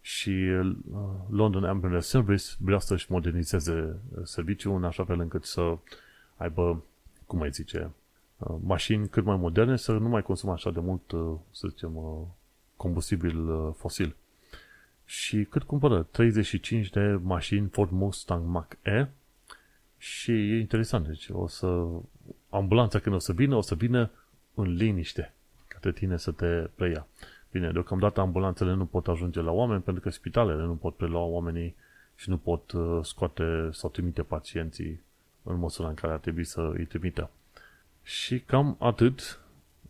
Și 0.00 0.30
uh, 0.30 0.74
London 1.30 1.64
Ambulance 1.64 2.06
Service 2.06 2.44
vrea 2.58 2.78
să-și 2.78 3.06
modernizeze 3.12 3.72
uh, 3.72 4.20
serviciul 4.24 4.76
în 4.76 4.84
așa 4.84 5.04
fel 5.04 5.20
încât 5.20 5.44
să 5.44 5.78
aibă, 6.36 6.82
cum 7.26 7.38
mai 7.38 7.50
zice, 7.50 7.90
uh, 8.38 8.54
mașini 8.62 9.08
cât 9.08 9.24
mai 9.24 9.36
moderne, 9.36 9.76
să 9.76 9.92
nu 9.92 10.08
mai 10.08 10.22
consumă 10.22 10.52
așa 10.52 10.70
de 10.70 10.80
mult, 10.80 11.02
să 11.50 11.68
zicem, 11.68 11.92
combustibil 12.76 13.72
fosil. 13.76 14.16
Și 15.04 15.44
cât 15.44 15.62
cumpără? 15.62 16.02
35 16.02 16.90
de 16.90 17.18
mașini 17.22 17.68
Ford 17.68 17.90
Mustang 17.90 18.46
Mach-E 18.46 19.08
și 19.98 20.30
e 20.30 20.58
interesant, 20.58 21.06
deci 21.06 21.28
o 21.32 21.46
să, 21.46 21.86
ambulanța 22.50 22.98
când 22.98 23.14
o 23.14 23.18
să 23.18 23.32
vină, 23.32 23.56
o 23.56 23.60
să 23.60 23.74
vină 23.74 24.10
în 24.56 24.74
liniște, 24.74 25.34
către 25.68 25.92
tine 25.92 26.16
să 26.16 26.30
te 26.30 26.68
preia. 26.74 27.06
Bine, 27.50 27.70
deocamdată 27.72 28.20
ambulanțele 28.20 28.74
nu 28.74 28.86
pot 28.86 29.08
ajunge 29.08 29.40
la 29.40 29.50
oameni 29.50 29.82
pentru 29.82 30.02
că 30.02 30.10
spitalele 30.10 30.62
nu 30.62 30.74
pot 30.74 30.96
prelua 30.96 31.22
oamenii 31.22 31.76
și 32.14 32.30
nu 32.30 32.36
pot 32.36 32.72
uh, 32.72 32.98
scoate 33.02 33.68
sau 33.72 33.90
trimite 33.90 34.22
pacienții 34.22 35.00
în 35.42 35.56
măsura 35.56 35.88
în 35.88 35.94
care 35.94 36.12
ar 36.12 36.18
trebui 36.18 36.44
să 36.44 36.70
îi 36.74 36.84
trimită. 36.84 37.30
Și 38.02 38.40
cam 38.40 38.76
atât 38.78 39.40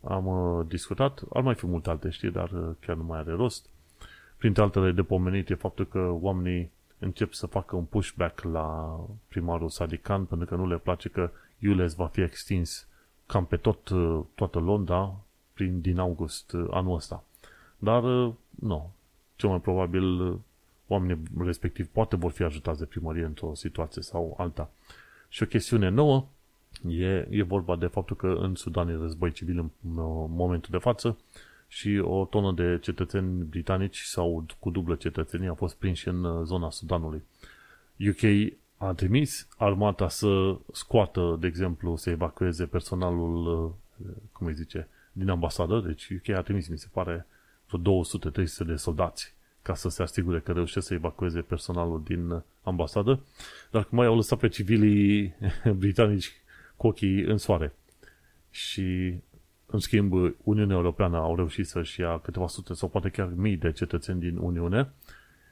am 0.05 0.27
uh, 0.27 0.67
discutat. 0.69 1.23
Ar 1.33 1.43
mai 1.43 1.55
fi 1.55 1.67
multe 1.67 1.91
alte 1.91 2.11
știri, 2.11 2.33
dar 2.33 2.51
uh, 2.51 2.75
chiar 2.81 2.97
nu 2.97 3.05
mai 3.05 3.19
are 3.19 3.33
rost. 3.33 3.69
Printre 4.37 4.63
altele 4.63 4.93
de 4.93 5.03
pomenit 5.03 5.51
e 5.51 5.55
faptul 5.55 5.87
că 5.87 5.99
oamenii 6.21 6.71
încep 6.99 7.33
să 7.33 7.47
facă 7.47 7.77
un 7.77 7.85
pushback 7.85 8.41
la 8.41 9.01
primarul 9.29 9.69
Sadikan 9.69 10.25
pentru 10.25 10.47
că 10.47 10.55
nu 10.55 10.67
le 10.67 10.79
place 10.79 11.09
că 11.09 11.31
ULES 11.63 11.95
va 11.95 12.07
fi 12.07 12.21
extins 12.21 12.89
cam 13.27 13.45
pe 13.45 13.57
tot, 13.57 13.91
toată 14.35 14.59
Londra 14.59 15.17
prin, 15.53 15.81
din 15.81 15.99
august 15.99 16.53
anul 16.71 16.95
ăsta. 16.95 17.25
Dar, 17.79 18.03
nu, 18.49 18.91
cel 19.37 19.49
mai 19.49 19.61
probabil 19.61 20.37
oamenii 20.87 21.23
respectiv 21.39 21.87
poate 21.87 22.17
vor 22.17 22.31
fi 22.31 22.43
ajutați 22.43 22.79
de 22.79 22.85
primărie 22.85 23.25
într-o 23.25 23.55
situație 23.55 24.03
sau 24.03 24.35
alta. 24.39 24.71
Și 25.29 25.43
o 25.43 25.47
chestiune 25.47 25.89
nouă 25.89 26.27
e, 26.89 27.27
e 27.31 27.43
vorba 27.43 27.77
de 27.77 27.87
faptul 27.87 28.17
că 28.17 28.27
în 28.41 28.55
Sudan 28.55 28.89
e 28.89 28.97
război 28.97 29.33
civil 29.33 29.59
în 29.59 29.71
momentul 30.29 30.71
de 30.71 30.79
față 30.79 31.17
și 31.69 32.01
o 32.03 32.25
tonă 32.25 32.53
de 32.53 32.79
cetățeni 32.83 33.45
britanici 33.45 34.01
sau 34.01 34.45
cu 34.59 34.71
dublă 34.71 34.95
cetățenie 34.95 35.49
au 35.49 35.55
fost 35.55 35.77
prinși 35.77 36.09
în 36.09 36.25
uh, 36.25 36.45
zona 36.45 36.71
Sudanului. 36.71 37.23
UK 38.09 38.53
a 38.77 38.93
trimis 38.93 39.49
armata 39.57 40.09
să 40.09 40.57
scoată, 40.73 41.37
de 41.41 41.47
exemplu, 41.47 41.97
să 41.97 42.11
evacueze 42.11 42.65
personalul, 42.65 43.47
uh, 43.97 44.07
cum 44.33 44.47
îi 44.47 44.55
zice, 44.55 44.89
din 45.13 45.29
ambasadă, 45.29 45.81
deci 45.81 46.09
UK 46.11 46.29
a 46.37 46.43
trimis, 46.43 46.69
mi 46.69 46.79
se 46.79 46.89
pare, 46.93 47.27
vreo 47.67 48.03
200-300 48.05 48.67
de 48.67 48.77
soldați 48.77 49.35
ca 49.63 49.75
să 49.75 49.89
se 49.89 50.03
asigure 50.03 50.41
că 50.41 50.53
reușesc 50.53 50.87
să 50.87 50.95
evacueze 50.95 51.41
personalul 51.41 52.03
din 52.05 52.31
uh, 52.31 52.41
ambasadă, 52.63 53.21
dar 53.71 53.85
cum 53.85 53.99
mai 53.99 54.07
au 54.07 54.15
lăsat 54.15 54.39
pe 54.39 54.49
civilii 54.49 55.35
britanici 55.79 56.33
cu 56.77 56.87
ochii 56.87 57.23
în 57.23 57.39
soare. 57.39 57.75
Și 58.51 59.15
în 59.67 59.79
schimb, 59.79 60.13
Uniunea 60.43 60.77
Europeană 60.77 61.17
au 61.17 61.37
reușit 61.37 61.67
să-și 61.67 62.01
ia 62.01 62.19
câteva 62.19 62.47
sute 62.47 62.75
sau 62.75 62.89
poate 62.89 63.09
chiar 63.09 63.33
mii 63.37 63.57
de 63.57 63.73
cetățeni 63.73 64.21
din 64.21 64.37
Uniune. 64.37 64.93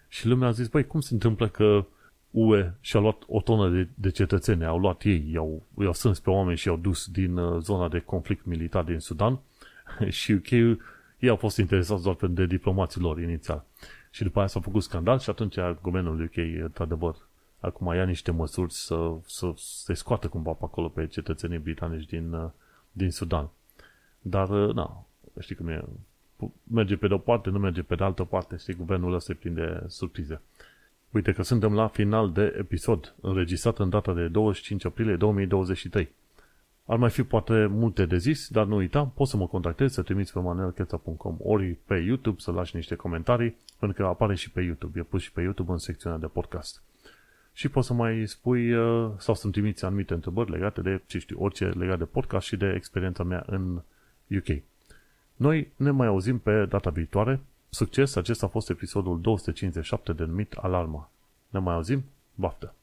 Și 0.09 0.27
lumea 0.27 0.49
a 0.49 0.51
zis, 0.51 0.69
băi, 0.69 0.87
cum 0.87 1.01
se 1.01 1.15
întâmplă 1.15 1.49
că 1.49 1.87
UE 2.35 2.73
și-a 2.81 3.01
luat 3.01 3.23
o 3.27 3.41
tonă 3.41 3.69
de, 3.69 3.89
de 3.95 4.11
cetățeni, 4.11 4.65
au 4.65 4.79
luat 4.79 5.03
ei, 5.03 5.31
i-au, 5.33 5.63
i-au 5.79 5.93
strâns 5.93 6.21
pe 6.21 6.31
oameni 6.31 6.57
și 6.57 6.67
i-au 6.67 6.77
dus 6.77 7.07
din 7.07 7.37
uh, 7.37 7.63
zona 7.63 7.89
de 7.89 7.99
conflict 7.99 8.45
militar 8.45 8.85
din 8.85 8.99
Sudan 8.99 9.39
și 10.09 10.33
UK 10.33 10.51
ei 11.19 11.29
au 11.29 11.37
fost 11.37 11.57
interesați 11.57 12.03
doar 12.03 12.17
de 12.21 12.47
diplomații 12.47 13.01
lor 13.01 13.21
inițial. 13.21 13.65
Și 14.11 14.23
după 14.23 14.39
aia 14.39 14.49
s-a 14.49 14.61
făcut 14.61 14.83
scandal 14.83 15.19
și 15.19 15.31
atunci 15.31 15.57
guvernul 15.83 16.23
UK, 16.23 16.37
într-adevăr, 16.63 17.17
acum 17.61 17.95
ia 17.95 18.05
niște 18.05 18.31
măsuri 18.31 18.73
să, 18.73 19.13
să 19.27 19.53
se 19.57 19.95
scoată 19.95 20.29
cumva 20.29 20.53
pe 20.53 20.65
acolo 20.65 20.89
pe 20.89 21.07
cetățenii 21.07 21.59
britanici 21.59 22.07
din, 22.07 22.33
uh, 22.33 22.51
din 22.93 23.11
Sudan. 23.11 23.49
Dar, 24.21 24.49
uh, 24.49 24.75
na, 24.75 25.05
știi 25.41 25.55
cum 25.55 25.69
e, 25.69 25.85
merge 26.63 26.97
pe 26.97 27.09
de 27.09 27.15
o 27.15 27.19
parte, 27.19 27.51
nu 27.51 27.59
merge 27.59 27.83
pe 27.83 27.95
de 27.95 28.05
altă 28.05 28.25
parte. 28.25 28.57
Știi, 28.57 28.75
guvernul 28.75 29.15
ăsta 29.15 29.33
e 29.33 29.35
plin 29.35 29.55
de 29.55 29.83
surprize. 29.87 30.41
Uite 31.15 31.33
că 31.33 31.43
suntem 31.43 31.75
la 31.75 31.89
final 31.89 32.33
de 32.33 32.55
episod, 32.59 33.15
înregistrat 33.21 33.79
în 33.79 33.91
data 33.91 34.13
de 34.13 34.29
25 34.29 34.85
aprilie 34.85 35.17
2023. 35.17 36.09
Ar 36.87 36.99
mai 36.99 37.11
fi 37.11 37.23
poate 37.23 37.67
multe 37.67 38.07
de 38.07 38.17
zis, 38.17 38.49
dar 38.49 38.67
nu 38.67 38.77
uita, 38.77 39.05
poți 39.05 39.31
să 39.31 39.37
mă 39.37 39.47
contactezi, 39.47 39.95
să 39.95 40.03
trimiți 40.03 40.33
pe 40.33 40.39
manuelcheța.com 40.39 41.37
ori 41.39 41.79
pe 41.87 41.95
YouTube 41.95 42.41
să 42.41 42.51
lași 42.51 42.77
niște 42.77 42.95
comentarii, 42.95 43.57
pentru 43.79 44.03
că 44.03 44.09
apare 44.09 44.35
și 44.35 44.51
pe 44.51 44.61
YouTube, 44.61 44.99
e 44.99 45.03
pus 45.03 45.23
și 45.23 45.33
pe 45.33 45.41
YouTube 45.41 45.73
în 45.73 45.79
secțiunea 45.79 46.19
de 46.19 46.27
podcast. 46.27 46.83
Și 47.53 47.69
poți 47.69 47.87
să 47.87 47.93
mai 47.93 48.27
spui 48.27 48.73
uh, 48.73 49.11
sau 49.19 49.35
să-mi 49.35 49.53
trimiți 49.53 49.85
anumite 49.85 50.15
întrebări 50.15 50.51
legate 50.51 50.81
de, 50.81 51.03
ce 51.07 51.19
știu, 51.19 51.37
orice 51.41 51.65
legat 51.65 51.99
de 51.99 52.05
podcast 52.05 52.47
și 52.47 52.57
de 52.57 52.73
experiența 52.77 53.23
mea 53.23 53.45
în 53.47 53.83
UK. 54.37 54.63
Noi 55.37 55.73
ne 55.77 55.91
mai 55.91 56.07
auzim 56.07 56.39
pe 56.39 56.67
data 56.69 56.91
viitoare. 56.91 57.41
Succes! 57.75 58.17
Acesta 58.17 58.47
a 58.47 58.49
fost 58.49 58.71
episodul 58.71 59.21
257 59.21 60.13
denumit 60.13 60.53
Alarma. 60.53 61.11
Ne 61.49 61.59
mai 61.59 61.75
auzim? 61.75 62.05
Baftă! 62.35 62.75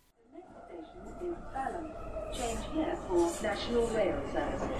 Change 2.32 2.64
here 2.74 2.98
for 3.08 3.20
National 3.42 3.86
Rail 3.96 4.16
Service. 4.32 4.71